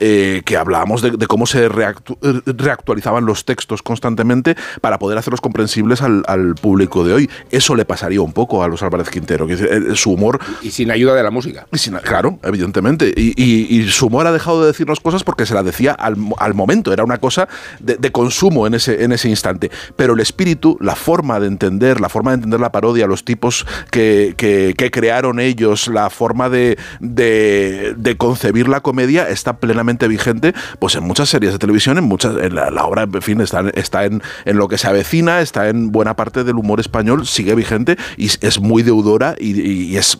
eh, 0.00 0.42
que 0.44 0.56
hablábamos 0.56 1.02
de, 1.02 1.10
de 1.12 1.26
cómo 1.26 1.44
se 1.46 1.68
reactu- 1.68 2.16
eh, 2.22 2.40
reactualizaban 2.46 3.26
los 3.26 3.44
textos 3.44 3.82
constantemente 3.82 4.56
para 4.80 4.98
poder 4.98 5.18
hacerlos 5.18 5.40
comprensibles 5.40 6.00
al, 6.02 6.22
al 6.26 6.54
público 6.54 7.04
de 7.04 7.12
hoy. 7.12 7.30
Eso 7.50 7.74
le 7.74 7.84
pasaría 7.84 8.20
un 8.22 8.32
poco 8.32 8.62
a 8.62 8.68
los 8.68 8.82
Álvarez 8.82 9.10
Quintero, 9.10 9.46
que 9.46 9.54
eh, 9.54 9.94
su 9.94 10.12
humor... 10.12 10.38
Y 10.62 10.70
sin 10.70 10.90
ayuda 10.90 11.14
de 11.14 11.22
la 11.22 11.30
música. 11.30 11.66
Y 11.72 11.78
sin- 11.78 11.96
claro, 11.98 12.38
evidentemente. 12.42 13.12
Y, 13.16 13.32
y- 13.36 13.66
y 13.80 13.88
su 13.90 14.06
humor 14.06 14.26
ha 14.26 14.32
dejado 14.32 14.60
de 14.62 14.68
decirnos 14.68 15.00
cosas 15.00 15.22
porque 15.24 15.44
se 15.46 15.54
las 15.54 15.64
decía 15.64 15.92
al, 15.92 16.16
al 16.38 16.54
momento, 16.54 16.92
era 16.92 17.04
una 17.04 17.18
cosa 17.18 17.48
de, 17.80 17.96
de 17.96 18.10
consumo 18.10 18.66
en 18.66 18.74
ese, 18.74 19.04
en 19.04 19.12
ese 19.12 19.28
instante. 19.28 19.70
Pero 19.96 20.14
el 20.14 20.20
espíritu, 20.20 20.78
la 20.80 20.94
forma 20.94 21.25
de 21.40 21.46
entender, 21.48 22.00
la 22.00 22.08
forma 22.08 22.30
de 22.30 22.36
entender 22.36 22.60
la 22.60 22.72
parodia, 22.72 23.06
los 23.06 23.24
tipos 23.24 23.66
que, 23.90 24.34
que- 24.36 24.74
crearon 24.90 25.40
ellos, 25.40 25.88
la 25.88 26.08
forma 26.10 26.48
de, 26.48 26.78
de- 27.00 27.94
concebir 28.16 28.68
la 28.68 28.80
comedia 28.80 29.28
está 29.28 29.58
plenamente 29.58 30.08
vigente 30.08 30.54
pues 30.78 30.94
en 30.94 31.04
muchas 31.04 31.28
series 31.28 31.52
de 31.52 31.58
televisión, 31.58 31.98
en 31.98 32.04
muchas, 32.04 32.34
la, 32.52 32.84
obra, 32.86 33.02
en 33.02 33.22
fin, 33.22 33.40
está, 33.40 33.68
está 33.74 34.04
en, 34.04 34.22
en 34.44 34.56
lo 34.56 34.68
que 34.68 34.78
se 34.78 34.86
avecina, 34.86 35.40
está 35.40 35.68
en 35.68 35.90
buena 35.92 36.14
parte 36.16 36.44
del 36.44 36.54
humor 36.56 36.80
español, 36.80 37.26
sigue 37.26 37.54
vigente 37.54 37.96
y 38.16 38.26
es- 38.26 38.60
muy 38.60 38.82
deudora 38.82 39.34
y 39.38 39.96
es 39.96 40.18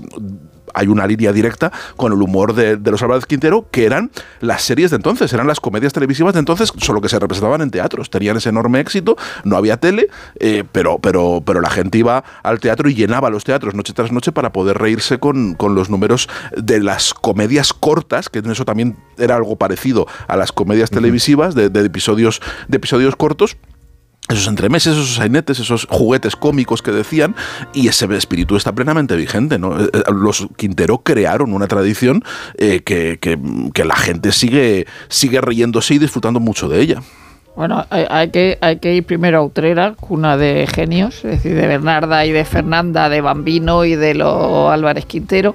hay 0.76 0.88
una 0.88 1.06
línea 1.06 1.32
directa 1.32 1.72
con 1.96 2.12
el 2.12 2.22
humor 2.22 2.54
de, 2.54 2.76
de 2.76 2.90
los 2.90 3.02
Álvarez 3.02 3.26
Quintero, 3.26 3.66
que 3.70 3.86
eran 3.86 4.10
las 4.40 4.62
series 4.62 4.90
de 4.90 4.96
entonces, 4.96 5.32
eran 5.32 5.46
las 5.46 5.58
comedias 5.58 5.92
televisivas 5.92 6.34
de 6.34 6.40
entonces, 6.40 6.72
solo 6.76 7.00
que 7.00 7.08
se 7.08 7.18
representaban 7.18 7.62
en 7.62 7.70
teatros. 7.70 8.10
Tenían 8.10 8.36
ese 8.36 8.50
enorme 8.50 8.78
éxito, 8.80 9.16
no 9.44 9.56
había 9.56 9.78
tele, 9.78 10.08
eh, 10.38 10.64
pero, 10.70 10.98
pero, 10.98 11.42
pero 11.44 11.60
la 11.60 11.70
gente 11.70 11.98
iba 11.98 12.22
al 12.42 12.60
teatro 12.60 12.88
y 12.88 12.94
llenaba 12.94 13.30
los 13.30 13.44
teatros 13.44 13.74
noche 13.74 13.92
tras 13.94 14.12
noche 14.12 14.32
para 14.32 14.52
poder 14.52 14.78
reírse 14.78 15.18
con, 15.18 15.54
con 15.54 15.74
los 15.74 15.90
números 15.90 16.28
de 16.56 16.80
las 16.80 17.14
comedias 17.14 17.72
cortas, 17.72 18.28
que 18.28 18.38
eso 18.38 18.64
también 18.64 18.96
era 19.18 19.36
algo 19.36 19.56
parecido 19.56 20.06
a 20.28 20.36
las 20.36 20.52
comedias 20.52 20.90
televisivas, 20.90 21.54
de, 21.54 21.70
de 21.70 21.80
episodios, 21.84 22.40
de 22.68 22.76
episodios 22.76 23.16
cortos 23.16 23.56
esos 24.28 24.48
entremeses, 24.48 24.94
esos 24.94 25.14
sainetes, 25.14 25.58
esos 25.60 25.86
juguetes 25.90 26.34
cómicos 26.36 26.82
que 26.82 26.90
decían, 26.90 27.34
y 27.72 27.88
ese 27.88 28.06
espíritu 28.16 28.56
está 28.56 28.72
plenamente 28.72 29.14
vigente. 29.16 29.58
¿no? 29.58 29.80
Eh, 29.80 29.88
eh, 29.92 30.02
Los 30.12 30.46
Quintero 30.56 30.98
crearon 30.98 31.52
una 31.52 31.68
tradición 31.68 32.22
eh, 32.58 32.80
que, 32.84 33.18
que- 33.20 33.84
la 33.84 33.94
gente 33.96 34.32
sigue, 34.32 34.86
sigue 35.08 35.40
riéndose 35.40 35.94
y 35.94 35.98
disfrutando 35.98 36.40
mucho 36.40 36.68
de 36.68 36.80
ella. 36.80 37.02
Bueno, 37.54 37.86
hay 37.88 38.30
que, 38.30 38.58
hay 38.60 38.78
que 38.80 38.94
ir 38.94 39.04
primero 39.04 39.38
a 39.38 39.42
Utrera, 39.42 39.94
cuna 39.98 40.36
de 40.36 40.66
genios, 40.66 41.16
es 41.24 41.42
decir, 41.42 41.54
de 41.54 41.66
Bernarda 41.66 42.26
y 42.26 42.32
de 42.32 42.44
Fernanda, 42.44 43.08
de 43.08 43.20
Bambino 43.22 43.84
y 43.86 43.94
de 43.94 44.14
los 44.14 44.70
Álvarez 44.70 45.06
Quintero, 45.06 45.54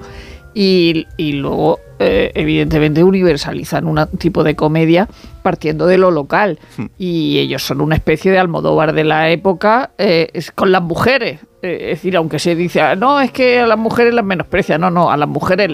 y, 0.54 1.06
y 1.16 1.32
luego, 1.32 1.80
eh, 1.98 2.30
evidentemente, 2.34 3.02
universalizan 3.04 3.86
un 3.86 4.06
tipo 4.18 4.44
de 4.44 4.54
comedia 4.54 5.08
partiendo 5.42 5.86
de 5.86 5.98
lo 5.98 6.10
local. 6.10 6.58
Y 6.98 7.38
ellos 7.38 7.62
son 7.62 7.80
una 7.80 7.94
especie 7.94 8.30
de 8.30 8.38
Almodóvar 8.38 8.92
de 8.92 9.04
la 9.04 9.30
época 9.30 9.92
eh, 9.98 10.28
es 10.32 10.50
con 10.52 10.72
las 10.72 10.82
mujeres. 10.82 11.40
Eh, 11.62 11.78
es 11.92 11.98
decir, 11.98 12.16
aunque 12.16 12.38
se 12.38 12.54
dice, 12.54 12.80
"Ah, 12.80 12.96
no, 12.96 13.20
es 13.20 13.30
que 13.30 13.60
a 13.60 13.66
las 13.66 13.78
mujeres 13.78 14.14
las 14.14 14.24
menosprecia, 14.24 14.78
no, 14.78 14.90
no, 14.90 15.10
a 15.10 15.16
las 15.16 15.28
mujeres 15.28 15.70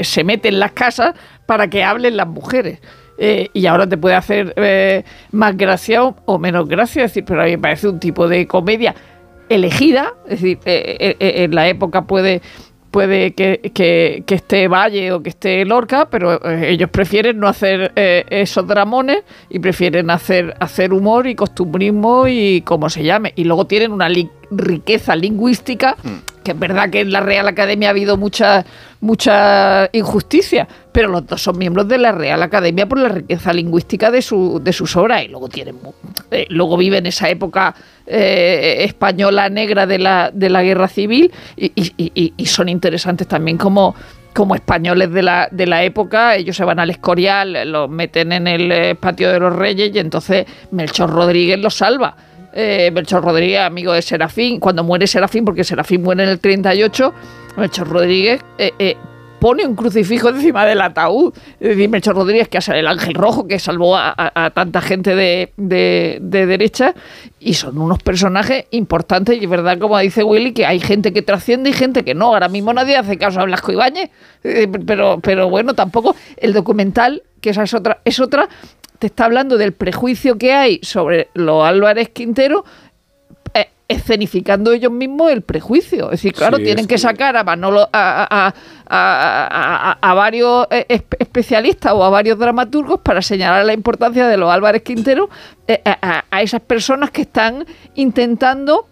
se 0.00 0.24
meten 0.24 0.54
en 0.54 0.60
las 0.60 0.72
casas 0.72 1.14
para 1.46 1.68
que 1.68 1.82
hablen 1.84 2.16
las 2.16 2.28
mujeres. 2.28 2.80
Eh, 3.18 3.50
y 3.52 3.66
ahora 3.66 3.86
te 3.86 3.98
puede 3.98 4.14
hacer 4.14 4.54
eh, 4.56 5.04
más 5.32 5.56
gracia 5.56 6.02
o, 6.02 6.16
o 6.24 6.38
menos 6.38 6.66
gracia, 6.66 7.04
es 7.04 7.10
decir, 7.10 7.24
pero 7.24 7.42
a 7.42 7.44
mí 7.44 7.52
me 7.52 7.58
parece 7.58 7.88
un 7.88 8.00
tipo 8.00 8.26
de 8.26 8.46
comedia 8.46 8.94
elegida, 9.48 10.14
es 10.24 10.40
decir, 10.40 10.58
eh, 10.64 11.16
en 11.20 11.54
la 11.54 11.68
época 11.68 12.06
puede 12.06 12.40
puede 12.92 13.32
que, 13.32 13.72
que- 13.74 14.22
que 14.24 14.34
esté 14.36 14.68
Valle 14.68 15.10
o 15.10 15.20
que 15.22 15.30
esté 15.30 15.64
Lorca, 15.64 16.06
pero 16.08 16.34
eh, 16.48 16.70
ellos 16.70 16.88
prefieren 16.90 17.40
no 17.40 17.48
hacer 17.48 17.90
eh, 17.96 18.24
esos 18.30 18.64
dramones 18.68 19.24
y 19.50 19.58
prefieren 19.58 20.10
hacer, 20.10 20.54
hacer 20.60 20.92
humor 20.92 21.26
y 21.26 21.34
costumbrismo 21.34 22.28
y 22.28 22.60
como 22.60 22.88
se 22.90 23.02
llame. 23.02 23.32
Y 23.34 23.44
luego 23.44 23.66
tienen 23.66 23.90
una 23.90 24.08
li- 24.08 24.28
riqueza 24.52 25.16
lingüística, 25.16 25.96
que 26.44 26.52
es 26.52 26.58
verdad 26.58 26.90
que 26.90 27.00
en 27.00 27.10
la 27.10 27.20
Real 27.20 27.48
Academia 27.48 27.88
ha 27.88 27.90
habido 27.92 28.16
mucha, 28.16 28.64
mucha 29.02 29.90
injusticia, 29.92 30.66
pero 30.92 31.08
los 31.08 31.26
dos 31.26 31.42
son 31.42 31.58
miembros 31.58 31.86
de 31.88 31.98
la 31.98 32.12
Real 32.12 32.42
Academia 32.42 32.88
por 32.88 32.98
la 32.98 33.08
riqueza 33.08 33.52
lingüística 33.52 34.10
de, 34.10 34.22
su, 34.22 34.60
de 34.62 34.72
sus 34.72 34.96
obras 34.96 35.24
y 35.24 35.28
luego 35.28 35.48
tienen 35.48 35.76
eh, 36.30 36.46
luego 36.48 36.76
viven 36.76 37.04
esa 37.06 37.28
época 37.28 37.74
eh, 38.06 38.76
española 38.80 39.48
negra 39.50 39.86
de 39.86 39.98
la, 39.98 40.30
de 40.32 40.48
la 40.48 40.62
guerra 40.62 40.88
civil 40.88 41.30
y- 41.56 42.32
y 42.36 42.46
son 42.46 42.68
interesantes 42.68 43.26
también 43.26 43.58
como, 43.58 43.94
como 44.32 44.54
españoles 44.54 45.12
de 45.12 45.22
la, 45.22 45.48
de 45.50 45.66
la 45.66 45.82
época. 45.84 46.36
Ellos 46.36 46.56
se 46.56 46.64
van 46.64 46.78
al 46.78 46.90
Escorial, 46.90 47.70
los 47.70 47.90
meten 47.90 48.32
en 48.32 48.46
el 48.46 48.70
eh, 48.72 48.94
patio 48.94 49.30
de 49.32 49.40
los 49.40 49.54
Reyes 49.54 49.90
y 49.94 49.98
entonces 49.98 50.46
Melchor 50.70 51.10
Rodríguez 51.10 51.58
los 51.58 51.74
salva. 51.74 52.16
Eh, 52.54 52.90
Melchor 52.92 53.24
Rodríguez, 53.24 53.60
amigo 53.60 53.94
de 53.94 54.02
Serafín, 54.02 54.60
cuando 54.60 54.84
muere 54.84 55.06
Serafín, 55.06 55.42
porque 55.42 55.64
Serafín 55.64 56.02
muere 56.02 56.24
en 56.24 56.28
el 56.28 56.38
38, 56.38 57.14
Melchor 57.56 57.88
Rodríguez 57.88 58.40
eh, 58.58 58.72
eh, 58.78 58.96
pone 59.38 59.66
un 59.66 59.74
crucifijo 59.74 60.28
encima 60.28 60.64
del 60.64 60.80
ataúd. 60.80 61.34
Es 61.58 61.68
decir, 61.70 61.88
Melchor 61.88 62.14
Rodríguez, 62.14 62.48
que 62.48 62.58
es 62.58 62.68
el 62.68 62.86
ángel 62.86 63.14
rojo 63.14 63.46
que 63.48 63.58
salvó 63.58 63.96
a, 63.96 64.14
a- 64.16 64.44
a 64.46 64.50
tanta 64.50 64.80
gente 64.80 65.16
de, 65.16 65.52
de- 65.56 66.18
de 66.20 66.46
derecha, 66.46 66.94
y 67.40 67.54
son 67.54 67.78
unos 67.78 68.00
personajes 68.02 68.66
importantes. 68.70 69.36
Y 69.40 69.44
es 69.44 69.50
verdad, 69.50 69.78
como 69.78 69.98
dice 69.98 70.22
Willy, 70.22 70.52
que 70.52 70.64
hay 70.64 70.78
gente 70.78 71.12
que 71.12 71.22
trasciende 71.22 71.70
y 71.70 71.72
gente 71.72 72.04
que 72.04 72.14
no. 72.14 72.26
Ahora 72.26 72.48
mismo 72.48 72.72
nadie 72.72 72.96
hace 72.96 73.18
caso 73.18 73.40
a 73.40 73.44
Blasco 73.44 73.72
Ibáñez, 73.72 74.10
eh, 74.44 74.68
pero, 74.86 75.18
pero 75.20 75.50
bueno, 75.50 75.74
tampoco 75.74 76.14
el 76.36 76.52
documental, 76.52 77.22
que 77.40 77.50
esa 77.50 77.64
es 77.64 77.74
otra, 77.74 77.98
es 78.04 78.20
otra, 78.20 78.48
te 79.00 79.08
está 79.08 79.24
hablando 79.24 79.58
del 79.58 79.72
prejuicio 79.72 80.38
que 80.38 80.52
hay 80.52 80.78
sobre 80.84 81.28
los 81.34 81.64
Álvarez 81.66 82.10
Quintero 82.10 82.64
escenificando 83.96 84.72
ellos 84.72 84.90
mismos 84.92 85.30
el 85.30 85.42
prejuicio. 85.42 86.06
Es 86.06 86.10
decir, 86.22 86.32
claro, 86.32 86.56
Sí, 86.58 86.64
tienen 86.64 86.86
que 86.86 86.94
que- 86.94 86.98
sacar 86.98 87.36
a 87.36 87.44
Manolo, 87.44 87.88
a, 87.92 88.22
a- 88.22 88.46
a- 88.46 88.54
a- 88.88 89.92
a- 89.92 89.98
a 90.10 90.14
varios 90.14 90.66
eh, 90.70 90.86
espe- 90.88 91.16
especialistas 91.18 91.92
o 91.94 92.04
a 92.04 92.10
varios 92.10 92.38
dramaturgos 92.38 93.00
para 93.00 93.22
señalar 93.22 93.64
la 93.64 93.72
importancia 93.72 94.26
de 94.26 94.36
los 94.36 94.50
Álvarez 94.52 94.82
Quintero 94.82 95.30
eh, 95.68 95.80
a 95.84 96.42
esas 96.42 96.60
personas 96.60 97.10
que 97.10 97.22
están 97.22 97.64
intentando 97.94 98.86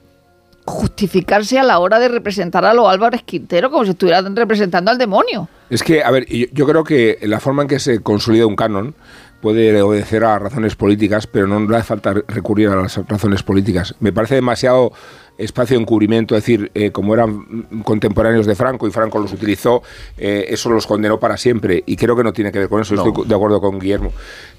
justificarse 0.66 1.58
a 1.58 1.62
la 1.64 1.78
hora 1.78 1.98
de 1.98 2.08
representar 2.08 2.64
a 2.64 2.74
los 2.74 2.88
Álvarez 2.88 3.22
Quintero 3.24 3.70
como 3.70 3.84
si 3.84 3.90
estuvieran 3.90 4.34
representando 4.36 4.90
al 4.90 4.98
demonio. 4.98 5.48
Es 5.68 5.82
que, 5.82 6.02
a 6.04 6.10
ver, 6.10 6.26
yo, 6.26 6.46
yo 6.52 6.66
creo 6.66 6.84
que 6.84 7.18
la 7.22 7.40
forma 7.40 7.62
en 7.62 7.68
que 7.68 7.78
se 7.78 8.00
consolida 8.02 8.46
un 8.46 8.56
canon 8.56 8.94
puede 9.40 9.80
obedecer 9.82 10.24
a 10.24 10.38
razones 10.38 10.76
políticas, 10.76 11.26
pero 11.26 11.46
no 11.46 11.60
le 11.60 11.76
hace 11.76 11.86
falta 11.86 12.14
recurrir 12.28 12.68
a 12.68 12.76
las 12.76 12.96
razones 13.08 13.42
políticas. 13.42 13.94
Me 14.00 14.12
parece 14.12 14.34
demasiado 14.36 14.92
espacio 15.38 15.76
de 15.76 15.82
encubrimiento, 15.82 16.36
es 16.36 16.42
decir, 16.42 16.70
eh, 16.74 16.90
como 16.90 17.14
eran 17.14 17.62
contemporáneos 17.82 18.44
de 18.46 18.54
Franco 18.54 18.86
y 18.86 18.90
Franco 18.90 19.18
los 19.18 19.32
utilizó, 19.32 19.82
eh, 20.18 20.44
eso 20.48 20.68
los 20.68 20.86
condenó 20.86 21.18
para 21.18 21.36
siempre. 21.38 21.82
Y 21.86 21.96
creo 21.96 22.14
que 22.14 22.24
no 22.24 22.32
tiene 22.32 22.52
que 22.52 22.58
ver 22.58 22.68
con 22.68 22.82
eso, 22.82 22.94
No. 22.94 23.06
estoy 23.06 23.26
de 23.26 23.34
acuerdo 23.34 23.60
con 23.60 23.78
Guillermo. 23.78 24.12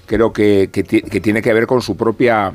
Creo 0.06 0.32
que, 0.32 0.70
que 0.72 0.82
tiene 1.20 1.40
que 1.40 1.52
ver 1.52 1.66
con 1.68 1.80
su 1.80 1.96
propia 1.96 2.52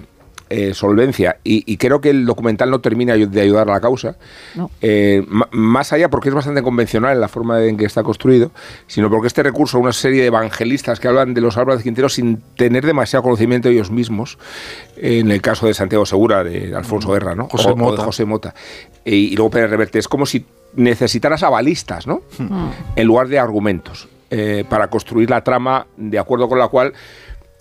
eh, 0.49 0.73
solvencia 0.73 1.37
y, 1.43 1.63
y 1.71 1.77
creo 1.77 1.99
que 2.01 2.09
el 2.09 2.25
documental 2.25 2.69
no 2.69 2.79
termina 2.79 3.13
de 3.15 3.41
ayudar 3.41 3.69
a 3.69 3.73
la 3.73 3.79
causa, 3.81 4.15
No. 4.55 4.69
eh, 4.81 5.25
más 5.51 5.93
allá 5.93 6.09
porque 6.09 6.29
es 6.29 6.35
bastante 6.35 6.61
convencional 6.61 7.13
en 7.13 7.21
la 7.21 7.27
forma 7.27 7.63
en 7.65 7.77
que 7.77 7.85
está 7.85 8.03
construido, 8.03 8.51
sino 8.87 9.09
porque 9.09 9.27
este 9.27 9.43
recurso 9.43 9.77
a 9.77 9.81
una 9.81 9.93
serie 9.93 10.21
de 10.21 10.27
evangelistas 10.27 10.99
que 10.99 11.07
hablan 11.07 11.33
de 11.33 11.41
los 11.41 11.57
Álvarez 11.57 11.83
Quintero 11.83 12.09
sin 12.09 12.37
tener 12.55 12.85
demasiado 12.85 13.23
conocimiento 13.23 13.69
ellos 13.69 13.91
mismos, 13.91 14.37
en 14.95 15.31
el 15.31 15.41
caso 15.41 15.67
de 15.67 15.73
Santiago 15.73 16.05
Segura, 16.05 16.43
de 16.43 16.75
Alfonso 16.75 17.11
Guerra, 17.11 17.35
¿no? 17.35 17.47
José 17.49 17.69
O- 17.69 17.71
o 17.71 17.75
de 17.75 17.81
Mota. 17.81 18.03
José 18.03 18.25
Mota. 18.25 18.55
Y, 19.05 19.15
y 19.15 19.35
luego 19.35 19.49
Pérez 19.51 19.69
Reverte. 19.69 19.99
Es 19.99 20.07
como 20.07 20.25
si 20.25 20.45
necesitaras 20.75 21.43
avalistas, 21.43 22.07
¿no? 22.07 22.21
En 22.95 23.07
lugar 23.07 23.27
de 23.27 23.39
argumentos, 23.39 24.07
eh, 24.29 24.63
para 24.69 24.89
construir 24.89 25.29
la 25.29 25.43
trama 25.43 25.87
de 25.97 26.19
acuerdo 26.19 26.47
con 26.49 26.59
la 26.59 26.67
cual 26.67 26.93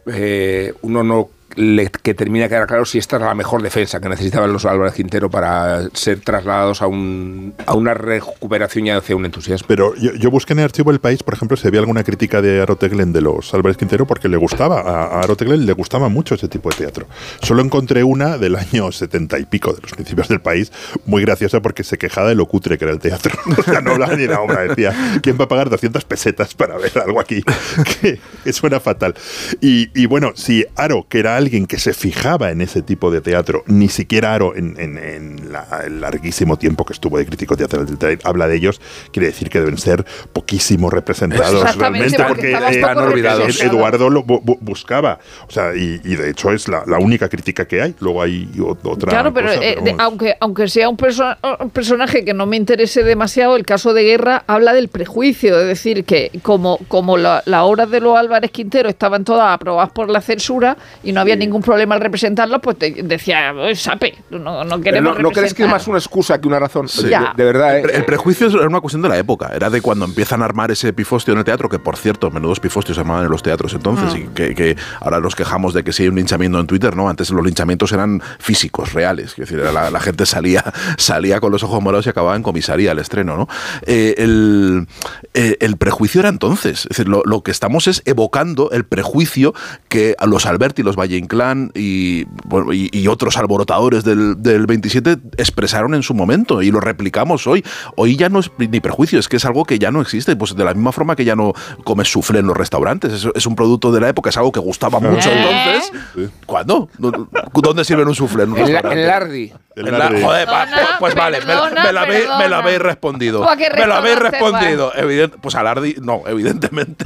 eh, 0.06 0.72
uno 0.82 1.02
no 1.02 1.28
le, 1.56 1.90
que 1.90 2.14
termina 2.14 2.44
de 2.44 2.50
quedar 2.50 2.66
claro 2.66 2.84
si 2.84 2.98
esta 2.98 3.16
era 3.16 3.26
la 3.26 3.34
mejor 3.34 3.62
defensa 3.62 4.00
que 4.00 4.08
necesitaban 4.08 4.52
los 4.52 4.64
Álvarez 4.64 4.94
Quintero 4.94 5.30
para 5.30 5.88
ser 5.94 6.20
trasladados 6.20 6.82
a, 6.82 6.86
un, 6.86 7.54
a 7.66 7.74
una 7.74 7.94
recuperación 7.94 8.86
y 8.86 8.90
hacia 8.90 9.16
un 9.16 9.24
entusiasmo. 9.24 9.66
Pero 9.66 9.94
yo, 9.96 10.12
yo 10.14 10.30
busqué 10.30 10.52
en 10.52 10.60
el 10.60 10.66
archivo 10.66 10.90
El 10.90 11.00
País, 11.00 11.22
por 11.22 11.34
ejemplo, 11.34 11.56
si 11.56 11.66
había 11.66 11.80
alguna 11.80 12.04
crítica 12.04 12.42
de 12.42 12.60
Aroteglen 12.60 13.12
de 13.12 13.22
los 13.22 13.52
Álvarez 13.54 13.76
Quintero, 13.76 14.06
porque 14.06 14.28
le 14.28 14.36
gustaba, 14.36 14.80
a, 14.80 15.06
a 15.06 15.20
Aroteglen 15.20 15.66
le 15.66 15.72
gustaba 15.72 16.08
mucho 16.08 16.34
ese 16.34 16.48
tipo 16.48 16.70
de 16.70 16.76
teatro. 16.76 17.06
Solo 17.42 17.62
encontré 17.62 18.04
una 18.04 18.38
del 18.38 18.56
año 18.56 18.92
setenta 18.92 19.38
y 19.38 19.44
pico, 19.46 19.72
de 19.72 19.80
los 19.80 19.92
principios 19.92 20.28
del 20.28 20.40
país, 20.40 20.70
muy 21.06 21.22
graciosa 21.22 21.60
porque 21.60 21.84
se 21.84 21.98
quejaba 21.98 22.28
de 22.28 22.34
lo 22.34 22.46
cutre 22.46 22.78
que 22.78 22.84
era 22.84 22.92
el 22.92 23.00
teatro. 23.00 23.32
O 23.58 23.62
sea, 23.62 23.80
no 23.80 23.92
hablaba 23.92 24.14
ni 24.16 24.26
la 24.26 24.40
obra, 24.40 24.62
decía, 24.62 24.94
¿quién 25.22 25.38
va 25.40 25.44
a 25.44 25.48
pagar 25.48 25.70
200 25.70 26.04
pesetas 26.04 26.54
para 26.54 26.76
ver 26.76 26.92
algo 26.98 27.18
aquí? 27.20 27.42
Que 28.00 28.52
suena 28.52 28.80
fatal. 28.80 29.14
Y, 29.60 29.88
y 29.98 30.06
bueno, 30.06 30.32
si 30.34 30.64
Aro, 30.76 31.06
que 31.08 31.18
era 31.18 31.36
alguien 31.36 31.45
que 31.50 31.78
se 31.78 31.92
fijaba 31.94 32.50
en 32.50 32.60
ese 32.60 32.82
tipo 32.82 33.10
de 33.10 33.20
teatro, 33.20 33.62
ni 33.66 33.88
siquiera 33.88 34.34
Aro, 34.34 34.54
en, 34.56 34.74
en- 34.78 34.98
en 34.98 35.52
la- 35.52 35.82
el 35.84 36.00
larguísimo 36.00 36.56
tiempo 36.58 36.84
que 36.84 36.92
estuvo 36.92 37.18
de 37.18 37.26
crítico 37.26 37.56
teatral 37.56 37.86
del 37.86 37.98
teatro, 37.98 38.28
habla 38.28 38.48
de 38.48 38.56
ellos, 38.56 38.80
quiere 39.12 39.28
decir 39.28 39.48
que 39.50 39.60
deben 39.60 39.78
ser 39.78 40.04
poquísimo 40.32 40.90
representados 40.90 41.62
realmente, 41.76 42.16
porque 42.28 42.52
eh, 42.52 42.56
olvidados. 42.56 43.38
representados. 43.46 43.60
Eduardo 43.62 44.10
lo 44.10 44.24
bu- 44.24 44.42
bu- 44.42 44.58
buscaba. 44.60 45.18
O 45.48 45.50
sea, 45.52 45.74
y, 45.74 46.00
y 46.04 46.16
de 46.16 46.30
hecho 46.30 46.52
es 46.52 46.68
la, 46.68 46.82
la 46.86 46.98
única 46.98 47.28
crítica 47.28 47.64
que 47.66 47.80
hay. 47.82 47.94
Luego 48.00 48.22
hay 48.22 48.48
otra. 48.84 49.10
Claro, 49.10 49.32
pero, 49.32 49.48
cosa, 49.48 49.60
eh, 49.64 49.78
de- 49.82 49.94
aunque, 49.98 50.34
aunque 50.40 50.68
sea 50.68 50.88
un, 50.88 50.96
perso- 50.96 51.36
un 51.60 51.70
personaje 51.70 52.24
que 52.24 52.34
no 52.34 52.46
me 52.46 52.56
interese 52.56 53.02
demasiado, 53.02 53.56
el 53.56 53.64
caso 53.64 53.94
de 53.94 54.02
Guerra 54.04 54.44
habla 54.46 54.72
del 54.72 54.88
prejuicio, 54.88 55.58
es 55.60 55.66
decir, 55.66 56.04
que 56.04 56.30
como, 56.42 56.78
como 56.88 57.16
la, 57.16 57.42
la 57.46 57.64
obra 57.64 57.86
de 57.86 58.00
los 58.00 58.16
Álvarez 58.16 58.50
Quintero 58.50 58.88
estaban 58.88 59.24
todas 59.24 59.52
aprobadas 59.54 59.90
por 59.90 60.08
la 60.10 60.20
censura 60.20 60.76
y 61.02 61.12
no 61.12 61.20
había 61.20 61.35
ningún 61.36 61.62
problema 61.62 61.94
al 61.94 62.00
representarlos, 62.00 62.60
pues 62.62 62.78
te 62.78 62.90
decía, 63.02 63.52
"Eh, 63.68 63.74
sape, 63.76 64.14
no, 64.30 64.64
no 64.64 64.80
queremos 64.80 65.16
¿No, 65.16 65.22
¿No 65.22 65.30
crees 65.30 65.54
que 65.54 65.62
es 65.64 65.68
representar". 65.68 65.70
más 65.70 65.88
una 65.88 65.98
excusa 65.98 66.40
que 66.40 66.48
una 66.48 66.58
razón? 66.58 66.88
Sí. 66.88 67.04
De, 67.04 67.10
Ya. 67.10 67.34
de 67.36 67.44
verdad, 67.44 67.78
El, 67.78 67.90
¿eh? 67.90 67.92
el 67.96 68.04
prejuicio 68.04 68.48
era 68.48 68.66
una 68.68 68.80
cuestión 68.80 69.02
de 69.02 69.08
la 69.08 69.18
época, 69.18 69.50
era 69.54 69.70
de 69.70 69.80
cuando 69.80 70.04
empiezan 70.04 70.42
a 70.42 70.44
armar 70.44 70.70
ese 70.70 70.92
pifostio 70.92 71.32
en 71.32 71.38
el 71.38 71.44
teatro, 71.44 71.68
que 71.68 71.78
por 71.78 71.96
cierto, 71.96 72.30
menudos 72.30 72.60
pifostios 72.60 72.96
se 72.96 73.00
armaban 73.00 73.24
en 73.24 73.30
los 73.30 73.42
teatros 73.42 73.74
entonces, 73.74 74.12
Ah. 74.14 74.18
y 74.18 74.22
que, 74.34 74.54
que 74.54 74.76
ahora 75.00 75.20
nos 75.20 75.34
quejamos 75.34 75.74
de 75.74 75.84
que 75.84 75.92
si 75.92 76.02
hay 76.04 76.08
un 76.08 76.16
linchamiento 76.16 76.58
en 76.60 76.66
Twitter, 76.66 76.96
¿no? 76.96 77.08
Antes 77.08 77.30
los 77.30 77.44
linchamientos 77.44 77.92
eran 77.92 78.22
físicos, 78.38 78.92
reales, 78.92 79.30
es 79.32 79.36
decir, 79.36 79.58
la, 79.58 79.90
la 79.90 80.00
gente 80.00 80.26
salía, 80.26 80.64
salía 80.98 81.40
con 81.40 81.52
los 81.52 81.62
ojos 81.62 81.82
morados 81.82 82.06
y 82.06 82.10
acababa 82.10 82.36
en 82.36 82.42
comisaría 82.42 82.90
al 82.92 82.98
estreno, 82.98 83.36
¿no? 83.36 83.48
Eh, 83.86 84.14
el, 84.18 84.86
eh, 85.34 85.56
el 85.60 85.76
prejuicio 85.76 86.20
era 86.20 86.28
entonces, 86.28 86.80
es 86.82 86.88
decir, 86.90 87.08
lo, 87.08 87.22
lo 87.24 87.42
que 87.42 87.50
estamos 87.50 87.86
es 87.86 88.02
evocando 88.04 88.70
el 88.70 88.84
prejuicio 88.84 89.54
que 89.88 90.14
a 90.18 90.26
los 90.26 90.46
Alberti, 90.46 90.82
los 90.82 90.96
Valle 90.96 91.16
Inclán 91.30 91.72
y, 91.74 92.24
bueno, 92.44 92.72
y, 92.72 92.88
y 92.92 93.08
otros 93.08 93.36
alborotadores 93.36 94.04
del, 94.04 94.40
del 94.40 94.64
27 94.66 95.16
expresaron 95.38 95.94
en 95.94 96.04
su 96.04 96.14
momento 96.14 96.62
y 96.62 96.70
lo 96.70 96.78
replicamos 96.78 97.48
hoy. 97.48 97.64
Hoy 97.96 98.16
ya 98.16 98.28
no 98.28 98.38
es 98.38 98.50
ni 98.58 98.78
prejuicio, 98.78 99.18
es 99.18 99.28
que 99.28 99.36
es 99.38 99.44
algo 99.44 99.64
que 99.64 99.80
ya 99.80 99.90
no 99.90 100.00
existe. 100.00 100.36
Pues 100.36 100.54
de 100.54 100.64
la 100.64 100.72
misma 100.72 100.92
forma 100.92 101.16
que 101.16 101.24
ya 101.24 101.34
no 101.34 101.52
comes 101.82 102.08
soufflé 102.12 102.38
en 102.38 102.46
los 102.46 102.56
restaurantes. 102.56 103.12
Es, 103.12 103.28
es 103.34 103.46
un 103.46 103.56
producto 103.56 103.90
de 103.90 104.00
la 104.00 104.08
época, 104.08 104.30
es 104.30 104.36
algo 104.36 104.52
que 104.52 104.60
gustaba 104.60 105.00
mucho 105.00 105.28
¿Eh? 105.30 105.34
entonces. 105.36 106.30
¿Cuándo? 106.46 106.88
¿Dónde 106.96 107.84
sirven 107.84 108.06
un 108.06 108.14
soufflé 108.14 108.44
en 108.44 108.52
un 108.52 108.72
la- 108.72 108.80
en 108.80 108.98
el 108.98 109.10
Ardi. 109.10 109.52
El 109.74 109.88
En 109.88 109.98
la- 109.98 110.06
joder, 110.08 110.46
Perdona, 110.46 110.96
pues 111.00 111.14
vale, 111.14 111.40
me, 111.40 111.46
perdona, 111.46 111.82
me 111.84 111.92
la 111.92 112.00
habéis, 112.02 112.24
me 112.38 112.48
la 112.48 112.58
habéis 112.58 112.78
respondido. 112.78 113.42
¿Tú 113.42 113.48
a 113.48 113.56
qué 113.58 113.68
Me 113.76 113.86
lo 113.86 113.94
habéis 113.94 114.18
respondido. 114.18 114.92
Evident- 114.94 115.34
pues 115.42 115.54
al 115.54 115.66
Ardi, 115.66 115.96
no, 116.00 116.22
evidentemente. 116.26 117.04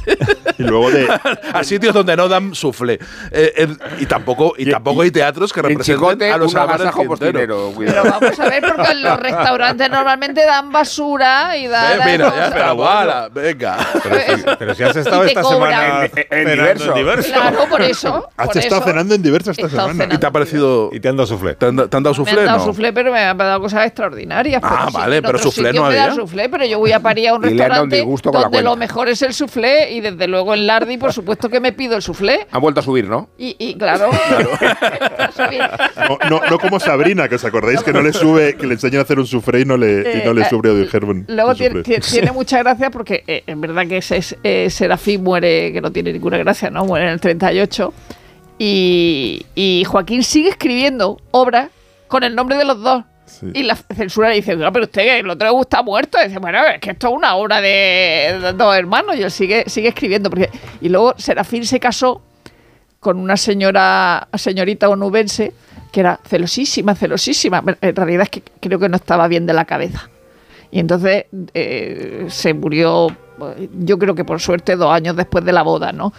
Y 0.57 0.63
luego 0.63 0.89
de. 0.91 1.07
a 1.53 1.63
sitios 1.65 1.93
donde 1.93 2.15
no 2.15 2.29
dan 2.29 2.55
soufflé. 2.55 2.93
Eh, 3.31 3.53
eh, 3.57 3.67
y 4.01 4.05
tampoco, 4.05 4.53
y 4.57 4.67
Y- 4.67 4.71
tampoco 4.71 5.01
hay 5.01 5.11
teatros 5.11 5.53
que 5.53 5.59
En 5.59 5.65
representen 5.67 5.95
Chicote, 5.95 6.31
a 6.31 6.37
los 6.37 6.55
agasajo 6.55 7.05
postinero. 7.05 7.71
Pero 7.77 8.03
vamos 8.03 8.39
a 8.39 8.49
ver, 8.49 8.63
porque 8.75 8.91
en 8.91 9.01
los 9.03 9.19
restaurantes 9.19 9.89
normalmente 9.89 10.45
dan 10.45 10.71
basura 10.71 11.55
y 11.57 11.67
dan... 11.67 11.99
Ve, 11.99 12.11
mira, 12.11 12.33
ya, 12.35 12.49
pero 12.53 12.75
guala, 12.75 13.29
venga. 13.33 13.77
Pero 14.03 14.15
si, 14.37 14.43
pero 14.59 14.75
si 14.75 14.83
has 14.83 14.95
estado 14.95 15.23
Y 15.25 15.27
esta 15.27 15.43
semana 15.43 16.05
En- 16.05 16.11
en 16.31 16.51
diverso. 16.51 16.89
en 16.89 16.93
diverso. 16.95 17.33
Claro, 17.33 17.65
por 17.69 17.81
eso. 17.81 18.27
Has 18.37 18.47
por 18.47 18.57
estado 18.57 18.81
eso. 18.81 18.89
cenando 18.89 19.15
en 19.15 19.21
diverso 19.21 19.51
esta 19.51 19.69
semana. 19.69 20.07
¿Y 20.11 20.17
te 20.17 20.25
ha 20.25 20.31
parecido. 20.31 20.89
Y 20.91 20.99
te 20.99 21.09
han 21.09 21.17
dado 21.17 21.27
soufflé. 21.27 21.55
¿Te 21.55 21.67
han, 21.67 21.75
te 21.75 21.97
han 21.97 22.03
dado 22.03 22.09
Me 22.11 22.15
soufflé? 22.15 22.39
han 22.41 22.45
dado 22.47 22.57
no? 22.59 22.65
soufflé, 22.65 22.93
pero 22.93 23.11
me 23.11 23.19
han 23.19 23.37
dado 23.37 23.61
cosas 23.61 23.85
extraordinarias. 23.85 24.61
Ah, 24.63 24.87
pero 24.87 24.99
vale, 24.99 25.21
pero 25.21 25.37
sitios 25.37 25.75
no 25.75 25.81
me 25.83 25.87
había. 25.99 26.13
soufflé, 26.15 26.49
pero 26.49 26.65
yo 26.65 26.79
voy 26.79 26.91
a 26.91 26.99
París 26.99 27.27
a 27.29 27.35
un 27.35 27.45
Y 27.47 27.53
le 27.53 27.63
han 27.63 27.69
dado 27.69 27.83
un 27.83 27.91
restaurante 27.91 28.31
donde 28.31 28.61
lo 28.63 28.75
mejor 28.75 29.09
es 29.09 29.21
el 29.21 29.33
soufflé 29.33 29.91
y 29.91 30.01
desde 30.01 30.27
luego 30.27 30.53
en 30.53 30.65
Lardi, 30.67 30.97
por 30.97 31.13
supuesto 31.13 31.49
que 31.49 31.59
me 31.59 31.71
pido 31.73 31.95
el 31.95 32.01
soufflé. 32.01 32.47
Han 32.51 32.61
vuelto 32.61 32.79
a 32.79 32.83
subir, 32.83 33.07
¿no? 33.07 33.29
Y, 33.37 33.55
y 33.59 33.75
claro, 33.77 33.90
No, 36.09 36.17
no, 36.29 36.41
no 36.49 36.59
como 36.59 36.79
Sabrina, 36.79 37.27
que 37.29 37.35
os 37.35 37.45
acordáis 37.45 37.81
que 37.83 37.93
no 37.93 38.01
le 38.01 38.13
sube, 38.13 38.55
que 38.55 38.67
le 38.67 38.73
enseñan 38.73 38.99
a 38.99 39.03
hacer 39.03 39.19
un 39.19 39.27
soufflé 39.27 39.61
y 39.61 39.65
no 39.65 39.77
le, 39.77 40.19
y 40.21 40.25
no 40.25 40.33
le 40.33 40.41
Eh, 40.41 40.45
sube 40.49 40.73
de 40.73 40.87
Herman. 40.91 41.25
Luego 41.27 41.51
un 41.51 41.57
tiene, 41.57 41.81
tiene- 41.83 42.31
mucha 42.31 42.59
gracia 42.59 42.89
porque 42.89 43.23
eh, 43.27 43.43
en 43.47 43.61
verdad 43.61 43.87
que 43.87 43.97
ese, 43.97 44.17
es- 44.17 44.35
eh, 44.43 44.69
Serafín 44.69 45.23
muere, 45.23 45.71
que 45.73 45.81
no 45.81 45.91
tiene 45.91 46.13
ninguna 46.13 46.37
gracia, 46.37 46.69
¿no? 46.69 46.85
Muere 46.85 47.05
en 47.07 47.11
el 47.13 47.19
38. 47.21 47.93
Y, 48.59 49.45
y 49.55 49.83
Joaquín 49.85 50.23
sigue 50.23 50.49
escribiendo 50.49 51.19
obras 51.31 51.69
con 52.07 52.23
el 52.23 52.35
nombre 52.35 52.57
de 52.57 52.65
los 52.65 52.81
dos. 52.81 53.03
Sí. 53.25 53.47
Y 53.53 53.63
la 53.63 53.75
censura 53.75 54.29
le 54.29 54.35
dice, 54.35 54.55
no, 54.55 54.71
pero 54.73 54.85
usted, 54.85 55.03
que 55.03 55.19
el 55.19 55.29
otro 55.29 55.47
le 55.47 55.53
gusta 55.53 55.81
muerto. 55.81 56.17
Y 56.23 56.27
dice, 56.27 56.39
bueno, 56.39 56.59
es 56.67 56.79
que 56.79 56.91
esto 56.91 57.07
es 57.07 57.13
una 57.13 57.35
obra 57.35 57.61
de, 57.61 58.37
de 58.41 58.53
dos 58.53 58.75
hermanos. 58.75 59.15
Y 59.15 59.23
él 59.23 59.31
sigue, 59.31 59.63
sigue 59.67 59.87
escribiendo. 59.89 60.29
Porque, 60.29 60.49
y 60.81 60.89
luego 60.89 61.13
Serafín 61.17 61.65
se 61.65 61.79
casó 61.79 62.21
con 63.01 63.17
una 63.17 63.35
señora, 63.35 64.27
señorita 64.35 64.87
onubense 64.87 65.53
que 65.91 65.99
era 66.01 66.19
celosísima, 66.23 66.95
celosísima. 66.95 67.63
En 67.81 67.95
realidad 67.95 68.23
es 68.23 68.29
que 68.29 68.43
creo 68.61 68.79
que 68.79 68.87
no 68.87 68.95
estaba 68.95 69.27
bien 69.27 69.47
de 69.47 69.53
la 69.53 69.65
cabeza. 69.65 70.09
Y 70.69 70.79
entonces 70.79 71.25
eh, 71.55 72.27
se 72.29 72.53
murió, 72.53 73.07
yo 73.79 73.97
creo 73.97 74.13
que 74.13 74.23
por 74.23 74.39
suerte, 74.39 74.75
dos 74.75 74.93
años 74.93 75.15
después 75.15 75.43
de 75.43 75.51
la 75.51 75.63
boda, 75.63 75.91
¿no? 75.91 76.13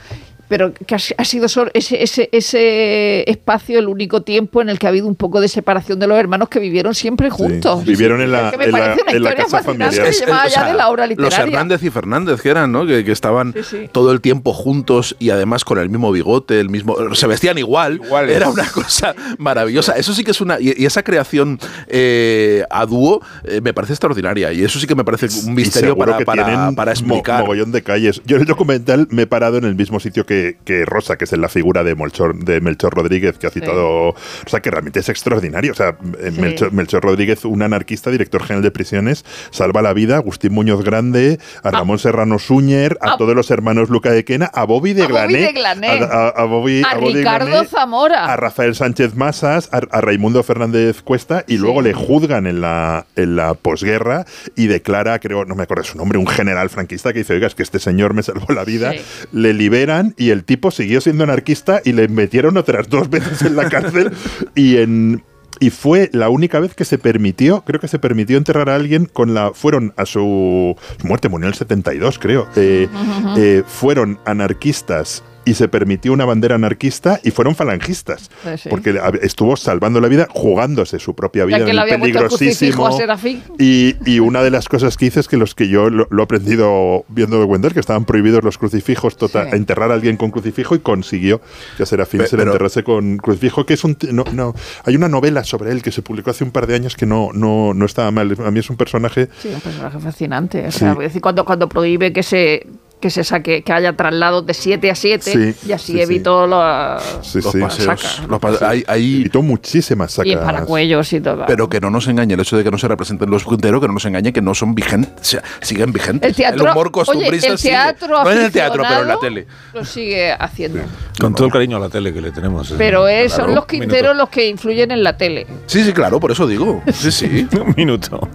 Pero 0.53 0.75
que 0.75 0.95
ha, 0.95 0.99
si- 0.99 1.15
ha 1.17 1.25
sido 1.25 1.49
solo 1.49 1.71
ese, 1.73 2.03
ese, 2.03 2.29
ese 2.31 3.25
espacio 3.31 3.79
el 3.79 3.89
único 3.89 4.21
tiempo 4.21 4.61
en 4.61 4.69
el 4.69 4.79
que 4.79 4.85
ha 4.87 4.91
habido 4.91 5.07
un 5.09 5.15
poco 5.15 5.41
de 5.41 5.49
separación 5.49 5.99
de 5.99 6.07
los 6.07 6.19
hermanos 6.19 6.51
que 6.51 6.59
vivieron 6.59 6.95
siempre 6.95 7.31
juntos. 7.31 7.87
vivieron 7.87 8.21
en 8.21 8.33
la- 8.33 8.47
Es 8.49 8.51
que 8.53 8.59
me 8.59 8.65
en 8.65 8.73
la- 8.73 8.79
parece 8.79 9.03
una 9.03 9.13
en 9.13 9.23
la 9.23 9.29
historia 9.31 9.45
casa 9.45 9.57
fascinante 9.63 9.97
familiar. 9.97 10.07
Es- 10.09 10.23
o 10.23 10.51
sea, 10.51 10.67
de 10.67 10.75
la 10.75 10.91
obra 10.91 11.07
Los. 11.07 11.39
Hernández 11.39 11.83
y 11.85 11.89
Fernández, 11.91 12.43
que 12.43 12.51
eran, 12.51 12.71
¿no? 12.71 12.85
Que, 12.85 13.03
que 13.03 13.13
estaban 13.13 13.55
Sí, 13.55 13.61
sí. 13.63 13.89
todo 13.93 14.13
el 14.13 14.21
tiempo 14.21 14.53
juntos 14.53 15.17
y 15.19 15.31
además 15.31 15.65
con 15.65 15.79
el 15.79 15.89
mismo 15.89 16.13
bigote, 16.13 16.61
el 16.61 16.69
mismo. 16.69 16.97
Se 17.15 17.27
vestían 17.27 17.57
igual. 17.57 18.01
Iguales. 18.05 18.37
Era 18.37 18.51
una 18.51 18.67
cosa 18.71 19.15
maravillosa. 19.39 19.95
Eso 19.95 20.13
sí 20.13 20.23
que 20.23 20.33
es 20.33 20.41
una. 20.43 20.61
Y, 20.61 20.75
y 20.77 20.85
esa 20.85 21.03
creación 21.03 21.59
eh, 21.89 22.65
a 22.71 22.85
dúo 22.87 23.23
eh, 23.45 23.61
me 23.63 23.73
parece 23.73 23.93
extraordinaria. 23.95 24.53
Y 24.53 24.63
eso 24.65 24.79
sí 24.79 24.87
que 24.87 24.95
me 24.95 25.05
parece 25.05 25.29
un 25.47 25.55
misterio 25.55 25.97
para, 25.97 26.19
que 26.19 26.25
para, 26.25 26.45
para 26.75 26.91
mo- 26.91 26.91
explicar. 26.91 27.41
mogollón 27.41 27.73
de 27.73 27.83
calles. 27.83 28.21
Yo 28.27 28.37
en 28.37 28.43
el 28.43 28.47
documental 28.49 29.07
me 29.11 29.23
he 29.23 29.27
parado 29.27 29.59
en 29.59 29.65
el 29.65 29.75
mismo 29.75 30.01
sitio 30.01 30.27
que, 30.27 30.42
que 30.65 30.85
Rosa, 30.85 31.17
que 31.17 31.25
es 31.25 31.33
en 31.33 31.41
la 31.41 31.49
figura 31.49 31.85
de 31.85 31.95
Melchor, 31.95 32.37
de 32.45 32.61
Melchor 32.61 32.95
Rodríguez, 32.95 33.39
que 33.39 33.47
ha 33.47 33.51
citado. 33.51 34.09
O 34.11 34.15
sea, 34.47 34.61
que 34.61 34.71
realmente 34.71 35.01
es 35.01 35.09
extraordinario. 35.09 35.73
O 35.73 35.75
sea, 35.75 35.97
eh, 36.21 36.31
Sí. 36.35 36.41
Melchor, 36.41 36.73
Melchor 36.73 37.03
Rodríguez, 37.03 37.45
un 37.45 37.63
anarquista, 37.63 38.11
director 38.11 38.43
general 38.43 38.63
de 38.63 38.71
prisiones, 38.71 39.25
salva 39.51 39.83
la 39.83 39.93
vida 39.93 40.15
a 40.15 40.19
Agustín 40.19 40.53
Muñoz 40.53 40.83
Grande, 40.85 41.39
a 41.63 41.71
Ramón 41.71 41.99
Serrano 41.99 42.39
Súñer, 42.39 42.99
a 43.01 43.13
Ah. 43.13 43.17
todos 43.19 43.35
los 43.35 43.51
hermanos 43.51 43.91
Luca 43.91 44.11
de 44.11 44.25
Quena, 44.25 44.47
a 44.53 44.65
Bobby 44.65 44.93
de 44.93 45.07
Glané. 45.07 45.49
A, 45.89 46.05
a- 46.05 46.29
a 46.29 46.45
Bobby, 46.45 46.83
a 46.89 46.95
Bobby 46.97 47.15
Ricardo 47.15 47.47
Glané, 47.47 47.67
Zamora. 47.69 48.25
a 48.33 48.37
Rafael 48.37 48.75
Sánchez 48.75 49.15
Masas, 49.15 49.69
a, 49.73 49.81
Raimundo 50.01 50.43
Fernández 50.43 51.03
Cuesta, 51.03 51.45
y 51.47 51.53
Sí. 51.53 51.59
luego 51.59 51.83
le 51.83 51.93
juzgan 51.93 52.47
en 52.47 52.61
la, 52.61 53.07
en 53.17 53.37
la 53.37 53.55
posguerra 53.55 54.25
y 54.57 54.67
declara, 54.67 55.19
creo, 55.19 55.45
no 55.45 55.55
me 55.55 55.65
acuerdo 55.65 55.85
su 55.85 55.97
nombre, 55.99 56.19
un 56.19 56.27
general 56.27 56.71
franquista 56.71 57.13
que 57.13 57.21
dice, 57.21 57.35
oiga, 57.35 57.47
es 57.47 57.55
que 57.55 57.63
este 57.63 57.79
señor 57.79 58.15
me 58.15 58.23
salvó 58.23 58.53
la 58.53 58.65
vida. 58.65 58.93
Le 59.33 59.53
liberan 59.53 60.15
y 60.17 60.31
el 60.33 60.45
tipo 60.45 60.71
siguió 60.71 61.01
siendo 61.01 61.25
anarquista 61.25 61.81
y 61.85 61.93
le 61.93 62.09
metieron 62.09 62.57
otras 62.57 62.89
dos 62.89 63.09
veces 63.11 63.43
en 63.43 63.57
la 63.57 63.69
cárcel 63.69 64.13
y 64.55 64.79
en... 64.79 65.23
Y 65.61 65.71
fue 65.71 66.11
la 66.13 66.29
única 66.29 66.59
vez 66.59 66.75
que 66.75 66.85
se 66.85 66.99
permitió, 66.99 67.63
creo 67.65 67.79
que 67.79 67.87
se 67.87 68.01
permitió 68.01 68.37
enterrar 68.37 68.69
a 68.69 68.75
alguien 68.75 69.05
con 69.05 69.33
la. 69.33 69.53
Fueron 69.53 69.93
a 69.97 70.07
su, 70.07 70.75
su 71.01 71.07
muerte, 71.07 71.29
murió 71.29 71.47
en 71.47 71.53
el 71.53 71.55
72, 71.55 72.19
creo. 72.19 72.49
eh, 72.57 72.89
eh, 73.37 73.63
fueron 73.65 74.19
anarquistas 74.25 75.23
y 75.45 75.55
se 75.55 75.69
permitió 75.69 76.13
una 76.13 76.25
bandera 76.25 76.55
anarquista 76.55 77.19
y 77.25 77.31
fueron 77.33 77.55
falangistas. 77.55 78.31
Eh, 78.47 78.57
sí. 78.59 78.69
Porque 78.69 78.99
estuvo 79.23 79.57
salvando 79.57 80.01
la 80.01 80.09
vida, 80.09 80.29
jugándose 80.31 80.99
su 80.99 81.15
propia 81.15 81.45
vida 81.45 81.59
Ya 81.59 81.65
que 81.65 81.71
en 81.71 81.77
el 81.77 81.79
había 81.81 81.99
peligrosísimo. 81.99 82.87
a. 82.87 83.19
Y, 83.59 83.97
y 84.05 84.21
una 84.21 84.43
de 84.43 84.51
las 84.51 84.69
cosas 84.69 84.97
que 84.97 85.07
hice 85.07 85.21
es 85.21 85.29
que 85.29 85.37
los 85.37 85.55
que 85.55 85.69
yo 85.69 85.91
lo, 85.91 86.07
lo 86.11 86.23
he 86.23 86.25
aprendido 86.25 87.05
viendo 87.09 87.39
de 87.39 87.45
Wendell, 87.45 87.73
que 87.73 87.81
estaban 87.81 88.05
prohibidos 88.05 88.45
los 88.45 88.59
crucifijos, 88.59 89.17
total, 89.17 89.49
Sí. 89.51 89.57
enterrar 89.57 89.91
a 89.91 89.95
alguien 89.95 90.17
con 90.17 90.31
crucifijo 90.31 90.75
y 90.75 90.79
consiguió 90.81 91.41
que 91.77 91.83
a 91.83 91.87
Serafín 91.87 92.21
Pe- 92.21 92.27
se 92.29 92.37
le 92.37 92.43
pero- 92.43 92.53
enterrase 92.53 92.85
con 92.85 93.17
crucifijo, 93.19 93.67
que 93.67 93.75
es 93.75 93.85
un... 93.85 93.97
No, 94.13 94.25
no, 94.33 94.55
hay 94.85 94.97
una 94.97 95.09
novela 95.09 95.45
sobre 95.45 95.73
él 95.73 95.83
que 95.83 95.91
se 95.93 96.03
publicó 96.03 96.31
hace 96.31 96.45
un 96.45 96.51
par 96.53 96.67
de 96.67 96.75
años 96.77 96.97
que 96.97 97.07
no, 97.07 97.31
no, 97.33 97.75
no 97.75 97.85
estaba 97.85 98.11
mal. 98.11 98.37
A 98.45 98.51
mí 98.51 98.61
es 98.61 98.71
un 98.71 98.77
personaje... 98.77 99.29
Sí, 99.41 99.49
un 99.49 99.61
personaje 99.61 99.99
fascinante. 99.99 100.67
O 100.67 100.71
Sí. 100.73 100.79
sea, 100.81 100.95
voy 100.95 101.05
a 101.05 101.09
decir, 101.09 101.21
cuando, 101.23 101.45
cuando 101.45 101.69
prohíbe 101.69 102.13
que 102.13 102.23
se 102.23 102.67
que 103.03 103.11
se 103.11 103.23
saque, 103.25 103.63
que 103.63 103.73
haya 103.73 103.95
traslados 103.95 104.47
de 104.47 104.55
7 104.55 104.91
a 104.91 104.95
7 104.95 105.31
Sí, 105.55 105.69
y 105.69 105.73
así 105.73 105.87
sí, 105.89 105.93
sí. 105.93 106.01
evitó 106.01 106.47
los, 106.47 107.03
Sí, 107.21 107.41
Los 107.43 107.53
paseos. 107.55 108.01
Sacas. 108.01 108.23
los 108.29 108.41
pa- 108.41 108.53
hay- 108.67 108.85
hay- 108.87 109.21
Evitó 109.21 109.43
muchísimas 109.43 110.13
sacas. 110.13 110.33
y 110.33 110.37
paracuellos 110.37 111.13
y 111.13 111.21
todo. 111.21 111.45
pero 111.47 111.69
que 111.69 111.81
no 111.81 111.91
nos 111.91 112.07
engañe 112.09 112.33
el 112.35 112.41
hecho 112.41 112.57
de 112.57 112.65
que 112.65 112.71
no 112.71 112.79
se 112.79 112.89
representen 112.89 113.29
los 113.29 113.45
Quintero, 113.45 113.81
que 113.81 113.89
no 113.89 113.93
nos 113.95 114.05
engañe 114.07 114.33
que 114.33 114.41
no 114.41 114.55
son 114.55 114.75
vigentes, 114.75 115.13
o 115.21 115.25
sea, 115.25 115.43
siguen 115.61 115.93
vigentes. 115.93 116.31
el 116.31 116.35
teatro, 116.37 116.65
el 116.65 116.71
humor 116.71 116.87
oye, 116.87 116.93
costumbrista 116.93 117.57
sigue. 117.59 117.77
No 118.09 118.31
en 118.31 118.39
el 118.39 118.53
teatro, 118.53 118.83
pero 118.89 119.03
en 119.03 119.09
la 119.09 119.19
tele. 119.19 119.47
Lo 119.75 119.85
sigue 119.85 120.33
haciendo. 120.33 120.81
Con 121.21 121.35
todo 121.35 121.47
el 121.47 121.53
cariño 121.53 121.77
a 121.77 121.81
la 121.81 121.89
tele 121.89 122.13
que 122.15 122.21
le 122.21 122.31
tenemos. 122.31 122.71
¿eh? 122.71 122.75
Pero 122.79 123.09
es- 123.09 123.35
Claro, 123.35 123.47
son 123.49 123.55
los 123.57 123.67
quinteros 123.67 123.95
minuto. 124.13 124.15
los 124.15 124.29
que 124.31 124.47
influyen 124.47 124.91
en 124.93 125.03
la 125.03 125.17
tele. 125.17 125.47
Sí, 125.67 125.83
sí, 125.85 125.93
claro, 125.93 126.21
por 126.21 126.31
eso 126.31 126.47
digo. 126.47 126.83
Sí, 126.93 127.11
sí. 127.11 127.49
Un 127.61 127.75
minuto. 127.77 128.29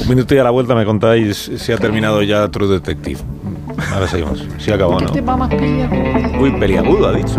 Un 0.00 0.08
minuto 0.08 0.34
y 0.34 0.38
a 0.38 0.44
la 0.44 0.50
vuelta 0.50 0.74
me 0.74 0.84
contáis 0.84 1.50
si 1.58 1.72
ha 1.72 1.76
terminado 1.76 2.22
ya 2.22 2.48
True 2.48 2.68
Detective. 2.68 3.20
Ahora 3.92 4.06
seguimos. 4.08 4.46
Sí 4.58 4.70
acabó, 4.72 4.98
¿Qué 4.98 5.20
¿no? 5.20 5.36
más 5.36 5.48
peliagudo? 5.50 6.40
Uy, 6.40 6.50
peliagudo, 6.52 7.08
ha 7.08 7.12
dicho. 7.12 7.38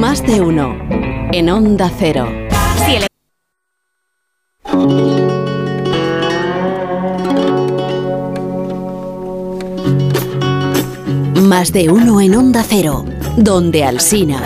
Más 0.00 0.24
de 0.26 0.40
uno. 0.40 0.76
En 1.32 1.50
Onda 1.50 1.90
Cero. 1.98 2.28
Más 11.42 11.72
de 11.72 11.90
uno 11.90 12.20
en 12.20 12.34
Onda 12.34 12.62
Cero. 12.66 13.04
Donde 13.36 13.84
Alsina. 13.84 14.40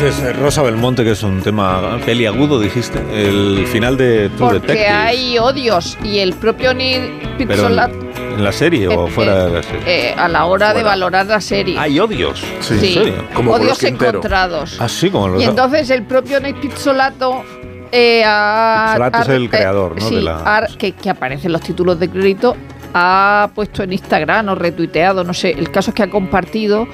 Dices, 0.00 0.20
eh, 0.22 0.32
Rosa 0.32 0.62
Belmonte, 0.62 1.04
que 1.04 1.12
es 1.12 1.22
un 1.22 1.40
tema 1.42 1.98
peliagudo, 2.04 2.60
dijiste? 2.60 2.98
El 3.12 3.66
final 3.66 3.96
de 3.96 4.28
True 4.30 4.38
Porque 4.38 4.54
Detective. 4.60 4.88
hay 4.88 5.38
odios 5.38 5.98
y 6.02 6.18
el 6.18 6.34
propio 6.34 6.74
Neil 6.74 7.20
Pizzolat 7.36 7.90
en, 7.92 8.44
la 8.44 8.52
serie 8.52 8.86
o 8.88 9.08
eh, 9.08 9.10
fuera 9.10 9.32
eh, 9.42 9.44
de 9.46 9.52
la 9.52 9.62
serie. 9.62 9.82
eh, 10.10 10.14
a 10.16 10.28
la 10.28 10.44
hora 10.46 10.68
de 10.68 10.74
Fuera. 10.74 10.88
valorar 10.90 11.26
la 11.26 11.40
serie. 11.40 11.78
Hay 11.78 11.98
odios. 11.98 12.40
Sí. 12.60 12.74
¿En 12.74 12.80
Sí, 12.80 12.94
serio? 12.94 13.14
Como 13.34 13.52
odios 13.52 13.82
encontrados. 13.82 14.80
Así 14.80 15.10
como 15.10 15.28
los 15.28 15.42
Y 15.42 15.44
entonces 15.46 15.90
el 15.90 16.04
propio 16.04 16.38
Neil 16.40 16.54
Pizzolato 16.56 17.42
eh, 17.90 18.20
es 18.22 19.28
el 19.28 19.44
eh, 19.44 19.48
creador, 19.50 19.96
¿no? 20.00 20.08
sí, 20.08 20.16
de 20.16 20.22
la- 20.22 20.42
ha- 20.58 20.66
que, 20.78 20.92
que 20.92 21.10
aparece 21.10 21.46
en 21.46 21.52
los 21.54 21.62
títulos 21.62 21.98
de 21.98 22.08
crédito, 22.08 22.56
ha 22.94 23.50
puesto 23.54 23.82
en 23.82 23.92
Instagram 23.92 24.48
o 24.50 24.54
retuiteado, 24.54 25.24
no 25.24 25.34
sé, 25.34 25.50
el 25.50 25.70
caso 25.70 25.90
es 25.90 25.94
que 25.94 26.02
ha 26.04 26.10
compartido 26.10 26.86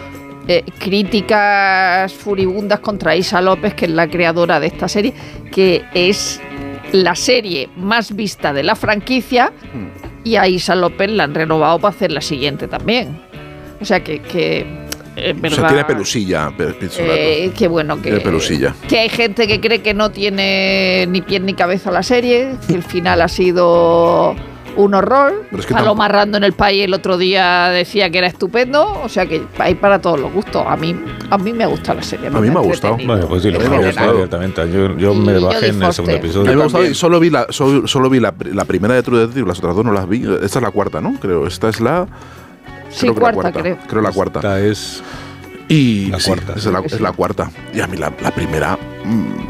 eh, 0.48 0.64
críticas 0.78 2.12
furibundas 2.12 2.80
contra 2.80 3.16
Isa 3.16 3.40
López, 3.40 3.74
que 3.74 3.86
es 3.86 3.90
la 3.90 4.08
creadora 4.08 4.60
de 4.60 4.66
esta 4.66 4.88
serie, 4.88 5.14
que 5.50 5.84
es 5.94 6.40
la 6.92 7.14
serie 7.14 7.68
más 7.76 8.14
vista 8.14 8.52
de 8.52 8.62
la 8.62 8.76
franquicia 8.76 9.52
y 10.22 10.36
a 10.36 10.46
Isa 10.46 10.74
López 10.74 11.10
la 11.10 11.24
han 11.24 11.34
renovado 11.34 11.78
para 11.78 11.94
hacer 11.94 12.12
la 12.12 12.20
siguiente 12.20 12.68
también. 12.68 13.20
O 13.80 13.84
sea 13.84 14.02
que, 14.02 14.20
que 14.20 14.84
es 15.16 15.34
O 15.42 15.50
sea, 15.54 15.68
tiene 15.68 15.84
pelusilla. 15.84 16.52
Eh, 16.98 17.52
qué 17.56 17.68
bueno 17.68 17.96
que, 17.96 18.02
Tiene 18.02 18.20
pelusilla. 18.20 18.74
que 18.88 18.98
hay 18.98 19.08
gente 19.08 19.46
que 19.46 19.60
cree 19.60 19.80
que 19.80 19.94
no 19.94 20.10
tiene 20.10 21.06
ni 21.08 21.20
pie 21.20 21.40
ni 21.40 21.54
cabeza 21.54 21.90
la 21.90 22.02
serie, 22.02 22.56
que 22.66 22.74
el 22.74 22.82
final 22.82 23.22
ha 23.22 23.28
sido 23.28 24.34
un 24.76 24.94
horror. 24.94 25.44
Pero 25.50 25.60
es 25.60 25.66
que 25.66 25.74
Paloma 25.74 26.04
tampoco- 26.04 26.12
Rando 26.18 26.38
en 26.38 26.44
el 26.44 26.52
país 26.52 26.84
el 26.84 26.94
otro 26.94 27.16
día 27.18 27.68
decía 27.70 28.10
que 28.10 28.18
era 28.18 28.26
estupendo, 28.26 29.00
o 29.02 29.08
sea 29.08 29.26
que 29.26 29.42
hay 29.58 29.74
para 29.74 30.00
todos 30.00 30.18
los 30.20 30.32
gustos. 30.32 30.64
A 30.66 30.76
mí, 30.76 30.94
a 31.30 31.38
mí 31.38 31.52
me 31.52 31.64
ha 31.64 31.66
gustado 31.66 31.98
la 31.98 32.02
serie. 32.04 32.26
A 32.28 32.30
mí 32.30 32.50
me 32.50 32.58
ha 32.58 32.62
gustado. 32.62 32.96
Bueno, 32.96 33.26
pues 33.28 33.42
sí, 33.42 33.50
lo 33.50 33.56
En 33.58 33.62
que 33.62 33.68
me 33.68 33.76
ha 33.76 33.78
general. 33.78 33.92
gustado. 33.94 34.12
directamente. 34.14 34.98
Yo, 34.98 35.14
me 35.14 35.38
bajé 35.38 35.68
en 35.68 35.82
el 35.82 35.92
segundo 35.92 35.92
Foster. 35.92 36.14
A 36.14 36.18
episodio. 36.18 36.50
mí 36.50 36.56
me 36.56 36.60
ha 36.60 36.64
gustado 36.64 36.84
y 36.86 36.94
solo 36.94 37.20
vi, 37.20 37.30
la, 37.30 37.46
solo, 37.50 37.86
solo 37.88 38.10
vi 38.10 38.20
la, 38.20 38.34
la 38.52 38.64
primera 38.64 38.94
de 38.94 39.02
True 39.02 39.20
Detective, 39.20 39.46
las 39.48 39.58
otras 39.58 39.74
dos 39.76 39.84
no 39.84 39.92
las 39.92 40.08
vi. 40.08 40.22
Esta 40.42 40.58
es 40.58 40.62
la 40.62 40.70
cuarta, 40.70 41.00
¿no? 41.00 41.14
Creo. 41.20 41.46
Esta 41.46 41.68
es 41.68 41.80
la. 41.80 42.06
Sí, 42.90 43.06
creo 43.08 43.14
cuarta, 43.14 43.36
la 43.36 43.42
cuarta. 43.52 43.60
creo. 43.62 43.78
Creo 43.88 44.02
la 44.02 44.12
cuarta. 44.12 44.38
Esta 44.40 44.60
es 44.60 45.02
Y 45.68 46.06
La 46.10 46.20
sí, 46.20 46.28
cuarta. 46.30 46.52
es, 46.56 46.66
la, 46.66 46.80
es 46.80 47.00
la 47.00 47.12
cuarta. 47.12 47.50
Y 47.72 47.80
a 47.80 47.86
mí 47.86 47.96
la, 47.96 48.12
la 48.22 48.30
primera, 48.30 48.78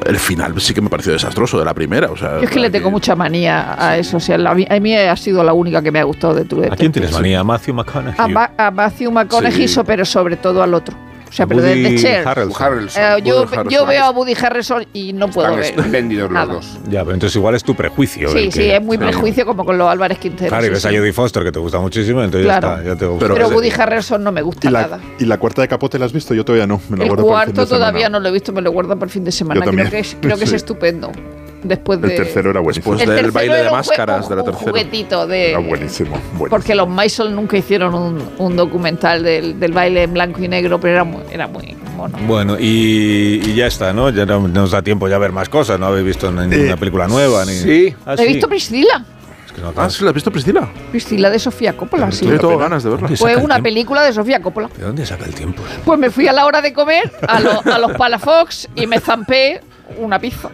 el 0.06 0.18
final 0.18 0.60
sí 0.60 0.74
que 0.74 0.80
me 0.80 0.88
pareció 0.88 1.12
desastroso 1.12 1.58
de 1.58 1.64
la 1.64 1.74
primera. 1.74 2.10
O 2.10 2.16
sea, 2.16 2.38
Yo 2.38 2.44
es 2.44 2.50
que 2.50 2.58
le 2.60 2.70
tengo 2.70 2.90
mucha 2.90 3.14
manía 3.14 3.76
a 3.78 3.96
eso. 3.96 4.16
O 4.16 4.20
sea, 4.20 4.36
la- 4.38 4.50
a 4.50 4.54
mí 4.80 4.96
ha 4.96 5.16
sido 5.16 5.42
la 5.44 5.52
única 5.52 5.80
que 5.82 5.90
me 5.92 6.00
ha 6.00 6.04
gustado 6.04 6.34
de 6.34 6.44
True 6.44 6.68
¿A 6.70 6.76
quién 6.76 6.90
tienes 6.92 7.12
manía? 7.12 7.40
¿A 7.40 7.44
Matthew 7.44 7.74
McConaughey? 7.74 8.14
A, 8.18 8.28
Ma- 8.28 8.50
a 8.56 8.70
Matthew 8.70 9.10
McConaughey, 9.12 9.68
Sí. 9.68 9.80
pero 9.86 10.04
sobre 10.04 10.36
todo 10.36 10.62
al 10.62 10.74
otro. 10.74 10.96
O 11.34 11.36
sea, 11.36 11.46
pero 11.48 11.62
de, 11.62 11.70
Woody 11.70 11.82
de 11.82 11.98
Cher. 11.98 12.28
Harrelson. 12.28 12.62
Harrelson. 12.62 13.02
Eh, 13.02 13.22
yo, 13.24 13.44
yo 13.68 13.86
veo 13.86 14.04
a 14.04 14.10
Woody 14.10 14.34
Harrelson 14.40 14.86
y 14.92 15.12
no 15.12 15.28
puedo 15.28 15.48
Están 15.58 15.76
ver. 15.76 15.84
espléndidos 15.86 16.30
los 16.30 16.32
nada. 16.32 16.54
dos. 16.54 16.78
Ya, 16.88 17.00
pero 17.02 17.14
entonces 17.14 17.34
igual 17.34 17.56
es 17.56 17.64
tu 17.64 17.74
prejuicio. 17.74 18.28
Sí, 18.30 18.52
sí, 18.52 18.58
que- 18.60 18.76
es 18.76 18.82
muy 18.82 18.96
prejuicio 18.98 19.44
como 19.44 19.64
con 19.64 19.76
los 19.76 19.88
Álvarez 19.88 20.18
Quintero. 20.18 20.48
Claro, 20.50 20.62
y 20.62 20.68
sí, 20.68 20.74
ves 20.74 20.86
a 20.86 20.90
sí. 20.90 20.96
Jodie 20.96 21.12
Foster 21.12 21.42
que 21.42 21.50
te 21.50 21.58
gusta 21.58 21.80
muchísimo, 21.80 22.22
entonces 22.22 22.46
Claro. 22.46 22.68
ya 22.68 22.74
está, 22.76 22.88
ya 22.88 22.96
te 22.96 23.06
gusta. 23.06 23.24
Pero- 23.26 23.34
Pero 23.34 23.48
Woody 23.48 23.70
Harrelson 23.76 24.22
no 24.22 24.30
me 24.30 24.42
gusta 24.42 24.68
¿Y 24.68 24.70
la, 24.70 24.82
nada. 24.82 25.00
¿Y 25.18 25.24
la 25.24 25.38
cuarta 25.38 25.62
de 25.62 25.66
capote 25.68 25.98
la 25.98 26.04
has 26.06 26.12
visto? 26.12 26.34
Yo 26.34 26.44
todavía 26.44 26.68
no. 26.68 26.80
Me 26.88 26.98
la 26.98 27.02
El 27.04 27.08
guardo 27.10 27.26
para 27.26 27.40
el 27.42 27.46
fin 27.48 27.54
cuarto 27.56 27.60
de 27.62 27.66
semana. 27.66 27.86
todavía 27.90 28.08
no 28.08 28.20
lo 28.20 28.28
he 28.28 28.32
visto, 28.32 28.52
me 28.52 28.62
lo 28.62 28.70
guardo 28.70 28.94
para 28.94 29.04
el 29.06 29.10
fin 29.10 29.24
de 29.24 29.32
semana. 29.32 29.60
Creo 29.60 29.90
que 29.90 29.98
es, 29.98 30.16
creo 30.20 30.36
que 30.38 30.44
es 30.44 30.52
estupendo. 30.64 31.10
Después 31.64 32.00
de. 32.00 32.08
El 32.08 32.16
tercero 32.16 32.50
era 32.50 32.60
buenísimo. 32.60 32.92
Después 32.94 33.00
El 33.08 33.08
del 33.08 33.16
tercero 33.16 33.32
baile 33.32 33.54
de 33.54 33.60
era 33.60 33.70
un 33.70 33.74
jue- 33.74 33.78
máscaras 33.88 34.28
de 34.28 34.36
la 34.36 34.42
un 34.42 34.46
tercera. 34.50 34.70
juguetito 34.70 35.26
de. 35.26 35.50
Era 35.50 35.58
buenísimo. 35.58 36.10
buenísimo. 36.10 36.46
Porque 36.48 36.74
los 36.74 36.88
Maisel 36.88 37.34
nunca 37.34 37.56
hicieron 37.56 37.94
un, 37.94 38.22
un 38.38 38.56
documental 38.56 39.22
del, 39.22 39.58
del 39.58 39.72
baile 39.72 40.02
en 40.04 40.12
blanco 40.14 40.42
y 40.42 40.48
negro, 40.48 40.78
pero 40.78 40.94
era 40.94 41.04
muy, 41.04 41.22
era 41.32 41.46
muy 41.48 41.74
mono. 41.96 42.18
Bueno, 42.26 42.56
y, 42.60 43.40
y 43.44 43.54
ya 43.54 43.66
está, 43.66 43.92
¿no? 43.92 44.10
Ya 44.10 44.26
no 44.26 44.40
no 44.40 44.48
nos 44.48 44.70
da 44.72 44.82
tiempo 44.82 45.08
ya 45.08 45.16
a 45.16 45.18
ver 45.18 45.32
más 45.32 45.48
cosas, 45.48 45.80
no 45.80 45.86
habéis 45.86 46.04
visto 46.06 46.30
ninguna 46.30 46.72
Eh, 46.74 46.76
película 46.76 47.08
nueva. 47.08 47.44
Ni... 47.44 47.52
sí. 47.54 47.94
Ah, 48.06 48.14
He 48.18 48.26
visto 48.26 48.48
Priscila. 48.48 49.04
No 49.62 49.72
Ah. 49.76 49.88
¿sí 49.88 50.02
la 50.02 50.10
has 50.10 50.14
visto, 50.14 50.32
Priscila? 50.32 50.68
Priscila 50.90 51.30
de 51.30 51.38
Sofía 51.38 51.76
Coppola, 51.76 52.10
sí. 52.10 52.26
Yo 52.26 52.40
tengo 52.40 52.58
ganas 52.58 52.82
de 52.82 52.90
verla. 52.90 53.02
¿Dónde 53.06 53.16
Fue 53.16 53.36
una 53.36 53.54
tiempo? 53.54 53.62
película 53.62 54.02
de 54.02 54.12
Sofía 54.12 54.42
Coppola. 54.42 54.68
¿De 54.76 54.82
dónde 54.84 55.06
saca 55.06 55.24
el 55.26 55.32
tiempo? 55.32 55.62
Pues 55.84 55.96
me 55.96 56.10
fui 56.10 56.26
a 56.26 56.32
la 56.32 56.44
hora 56.44 56.60
de 56.60 56.72
comer 56.72 57.12
a, 57.28 57.38
lo- 57.38 57.62
a 57.72 57.78
los 57.78 57.92
Palafox 57.92 58.68
y 58.74 58.88
me 58.88 58.98
zampé 58.98 59.60
una 59.98 60.18
pizza. 60.18 60.50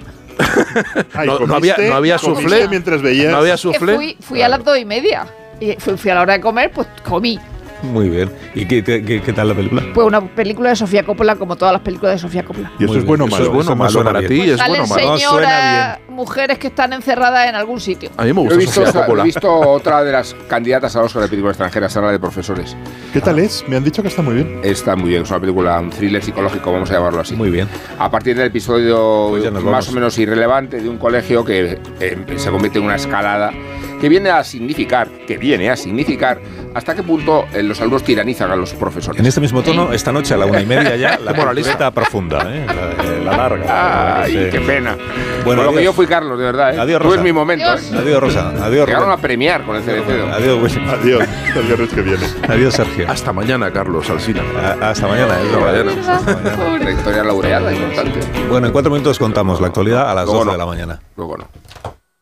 Ay, 1.14 1.26
No- 1.26 1.38
no 1.40 1.54
había- 1.56 1.76
no 1.78 1.94
había 1.94 2.18
¿Comiste 2.18 2.42
soufflé? 2.48 2.68
mientras 2.68 3.02
veías. 3.02 3.30
¿No 3.32 3.38
había 3.38 3.52
Que 3.52 3.58
soufflé? 3.58 3.94
fui 3.96 4.16
fui 4.20 4.42
a 4.42 4.48
las 4.48 4.64
dos 4.64 4.78
y 4.78 4.84
media. 4.84 5.26
Y 5.60 5.72
fui, 5.78 5.96
fui 5.96 6.10
a 6.10 6.14
la 6.14 6.22
hora 6.22 6.32
de 6.34 6.40
comer, 6.40 6.70
pues 6.72 6.86
comí. 7.04 7.38
Muy 7.82 8.08
bien. 8.08 8.30
¿Y 8.54 8.66
qué, 8.66 8.82
qué- 8.84 9.02
qué- 9.22 9.32
tal 9.32 9.48
la 9.48 9.54
película? 9.54 9.82
Pues 9.94 10.06
una 10.06 10.20
película 10.20 10.70
de 10.70 10.76
Sofía 10.76 11.02
Coppola, 11.04 11.36
como 11.36 11.56
todas 11.56 11.72
las 11.72 11.82
películas 11.82 12.14
de 12.14 12.18
Sofía 12.18 12.44
Coppola. 12.44 12.70
¿Y 12.78 12.84
eso 12.84 12.92
Muy 12.92 12.98
es 13.00 13.06
bueno 13.06 13.24
o 13.24 13.26
malo? 13.28 13.36
Eso 13.36 13.44
es 13.44 13.48
bueno 13.54 13.62
Eso 13.70 13.76
malo 13.76 13.90
suena 13.90 14.10
para 14.12 14.20
bien. 14.28 14.42
ti, 14.44 14.50
es 14.50 14.58
Salen 14.58 14.70
bueno 14.78 14.84
o 14.84 14.96
malo. 14.96 15.10
No, 15.12 15.18
señoras, 15.18 15.98
mujeres 16.08 16.58
que 16.58 16.66
están 16.66 16.92
encerradas 16.92 17.48
en 17.48 17.54
algún 17.54 17.80
sitio. 17.80 18.10
A 18.16 18.24
mí 18.24 18.28
me 18.32 18.34
Yo 18.34 18.40
gusta 18.42 18.54
he 18.54 18.58
visto, 18.58 18.74
Sofía 18.84 18.90
he 18.90 19.04
Coppola. 19.04 19.22
visto 19.24 19.52
otra 19.52 20.02
de 20.04 20.12
las 20.12 20.34
candidatas 20.48 20.94
al 20.96 21.04
Oscar 21.04 21.22
de 21.22 21.28
película 21.28 21.52
extranjera, 21.52 21.88
Sala 21.88 22.12
de 22.12 22.18
Profesores. 22.18 22.76
¿Qué 23.12 23.20
tal 23.20 23.38
es? 23.38 23.64
Me 23.68 23.76
han 23.76 23.84
dicho 23.84 24.02
que 24.02 24.08
está 24.08 24.22
muy 24.22 24.34
bien. 24.34 24.60
Está 24.62 24.96
muy 24.96 25.10
bien, 25.10 25.22
es 25.22 25.30
una 25.30 25.40
película, 25.40 25.78
un 25.80 25.90
thriller 25.90 26.22
psicológico, 26.22 26.72
vamos 26.72 26.90
a 26.90 26.94
llamarlo 26.94 27.20
así. 27.20 27.34
Muy 27.34 27.50
bien. 27.50 27.68
A 27.98 28.10
partir 28.10 28.36
del 28.36 28.46
episodio 28.48 29.28
Pues 29.30 29.50
más 29.52 29.64
vamos. 29.64 29.88
o 29.88 29.92
menos 29.92 30.18
irrelevante 30.18 30.80
de 30.80 30.88
un 30.88 30.98
colegio 30.98 31.44
que 31.44 31.78
eh, 32.00 32.18
se 32.36 32.50
convierte 32.50 32.78
en 32.78 32.84
una 32.84 32.96
escalada 32.96 33.52
que 34.00 34.08
viene 34.08 34.30
a 34.30 34.42
significar, 34.44 35.08
que 35.26 35.36
viene 35.36 35.70
a 35.70 35.76
significar 35.76 36.40
hasta 36.74 36.94
qué 36.94 37.02
punto 37.02 37.46
eh, 37.52 37.62
los 37.62 37.80
alumnos 37.80 38.02
tiranizan 38.04 38.50
a 38.50 38.56
los 38.56 38.72
profesores. 38.74 39.20
En 39.20 39.26
este 39.26 39.40
mismo 39.40 39.62
tono, 39.62 39.92
esta 39.92 40.12
noche 40.12 40.34
a 40.34 40.36
la 40.36 40.46
una 40.46 40.60
y 40.60 40.66
media 40.66 40.96
ya, 40.96 41.18
la 41.24 41.32
moralista 41.32 41.90
profunda, 41.90 42.38
¿eh? 42.48 42.64
la, 42.66 43.04
eh, 43.04 43.24
la 43.24 43.36
larga. 43.36 44.22
Ay, 44.22 44.48
qué 44.50 44.60
pena. 44.60 44.96
Bueno, 45.44 45.64
lo 45.64 45.72
que 45.72 45.82
yo 45.84 45.92
fui 45.92 46.06
Carlos, 46.06 46.38
de 46.38 46.44
verdad. 46.44 46.74
¿eh? 46.74 46.80
Adiós, 46.80 47.00
Tú 47.00 47.08
Rosa. 47.08 47.16
es 47.18 47.24
mi 47.24 47.32
momento. 47.32 47.64
Adiós. 47.66 47.92
¿eh? 47.92 47.96
Adiós, 47.98 48.20
Rosa. 48.20 48.48
Adiós, 48.64 48.86
Llegaron 48.86 49.08
Rubén. 49.08 49.18
a 49.18 49.22
premiar 49.22 49.64
con 49.64 49.76
el 49.76 49.82
CDC. 49.82 50.32
Adiós. 50.32 50.76
Adiós, 50.88 51.24
el 51.56 51.62
viernes 51.62 51.90
que 51.90 52.02
viene. 52.02 52.26
Adiós, 52.48 52.74
Sergio. 52.74 53.06
Hasta 53.10 53.32
mañana, 53.32 53.70
Carlos 53.72 54.08
Alsina. 54.10 54.42
A- 54.80 54.90
Hasta 54.90 55.06
mañana. 55.08 55.34
¿eh? 55.34 55.46
Hasta 55.46 55.58
mañana. 55.60 55.92
Hasta 55.92 56.34
mañana. 56.34 56.78
Trayectoria 56.80 57.24
laureada, 57.24 57.72
importante. 57.72 58.20
Bueno, 58.48 58.66
en 58.68 58.72
cuatro 58.72 58.90
minutos 58.90 59.18
contamos 59.18 59.60
la 59.60 59.66
actualidad 59.68 60.10
a 60.10 60.14
las 60.14 60.26
12 60.26 60.44
no. 60.46 60.52
de 60.52 60.58
la 60.58 60.66
mañana. 60.66 61.00
Luego 61.16 61.36
no. 61.36 61.48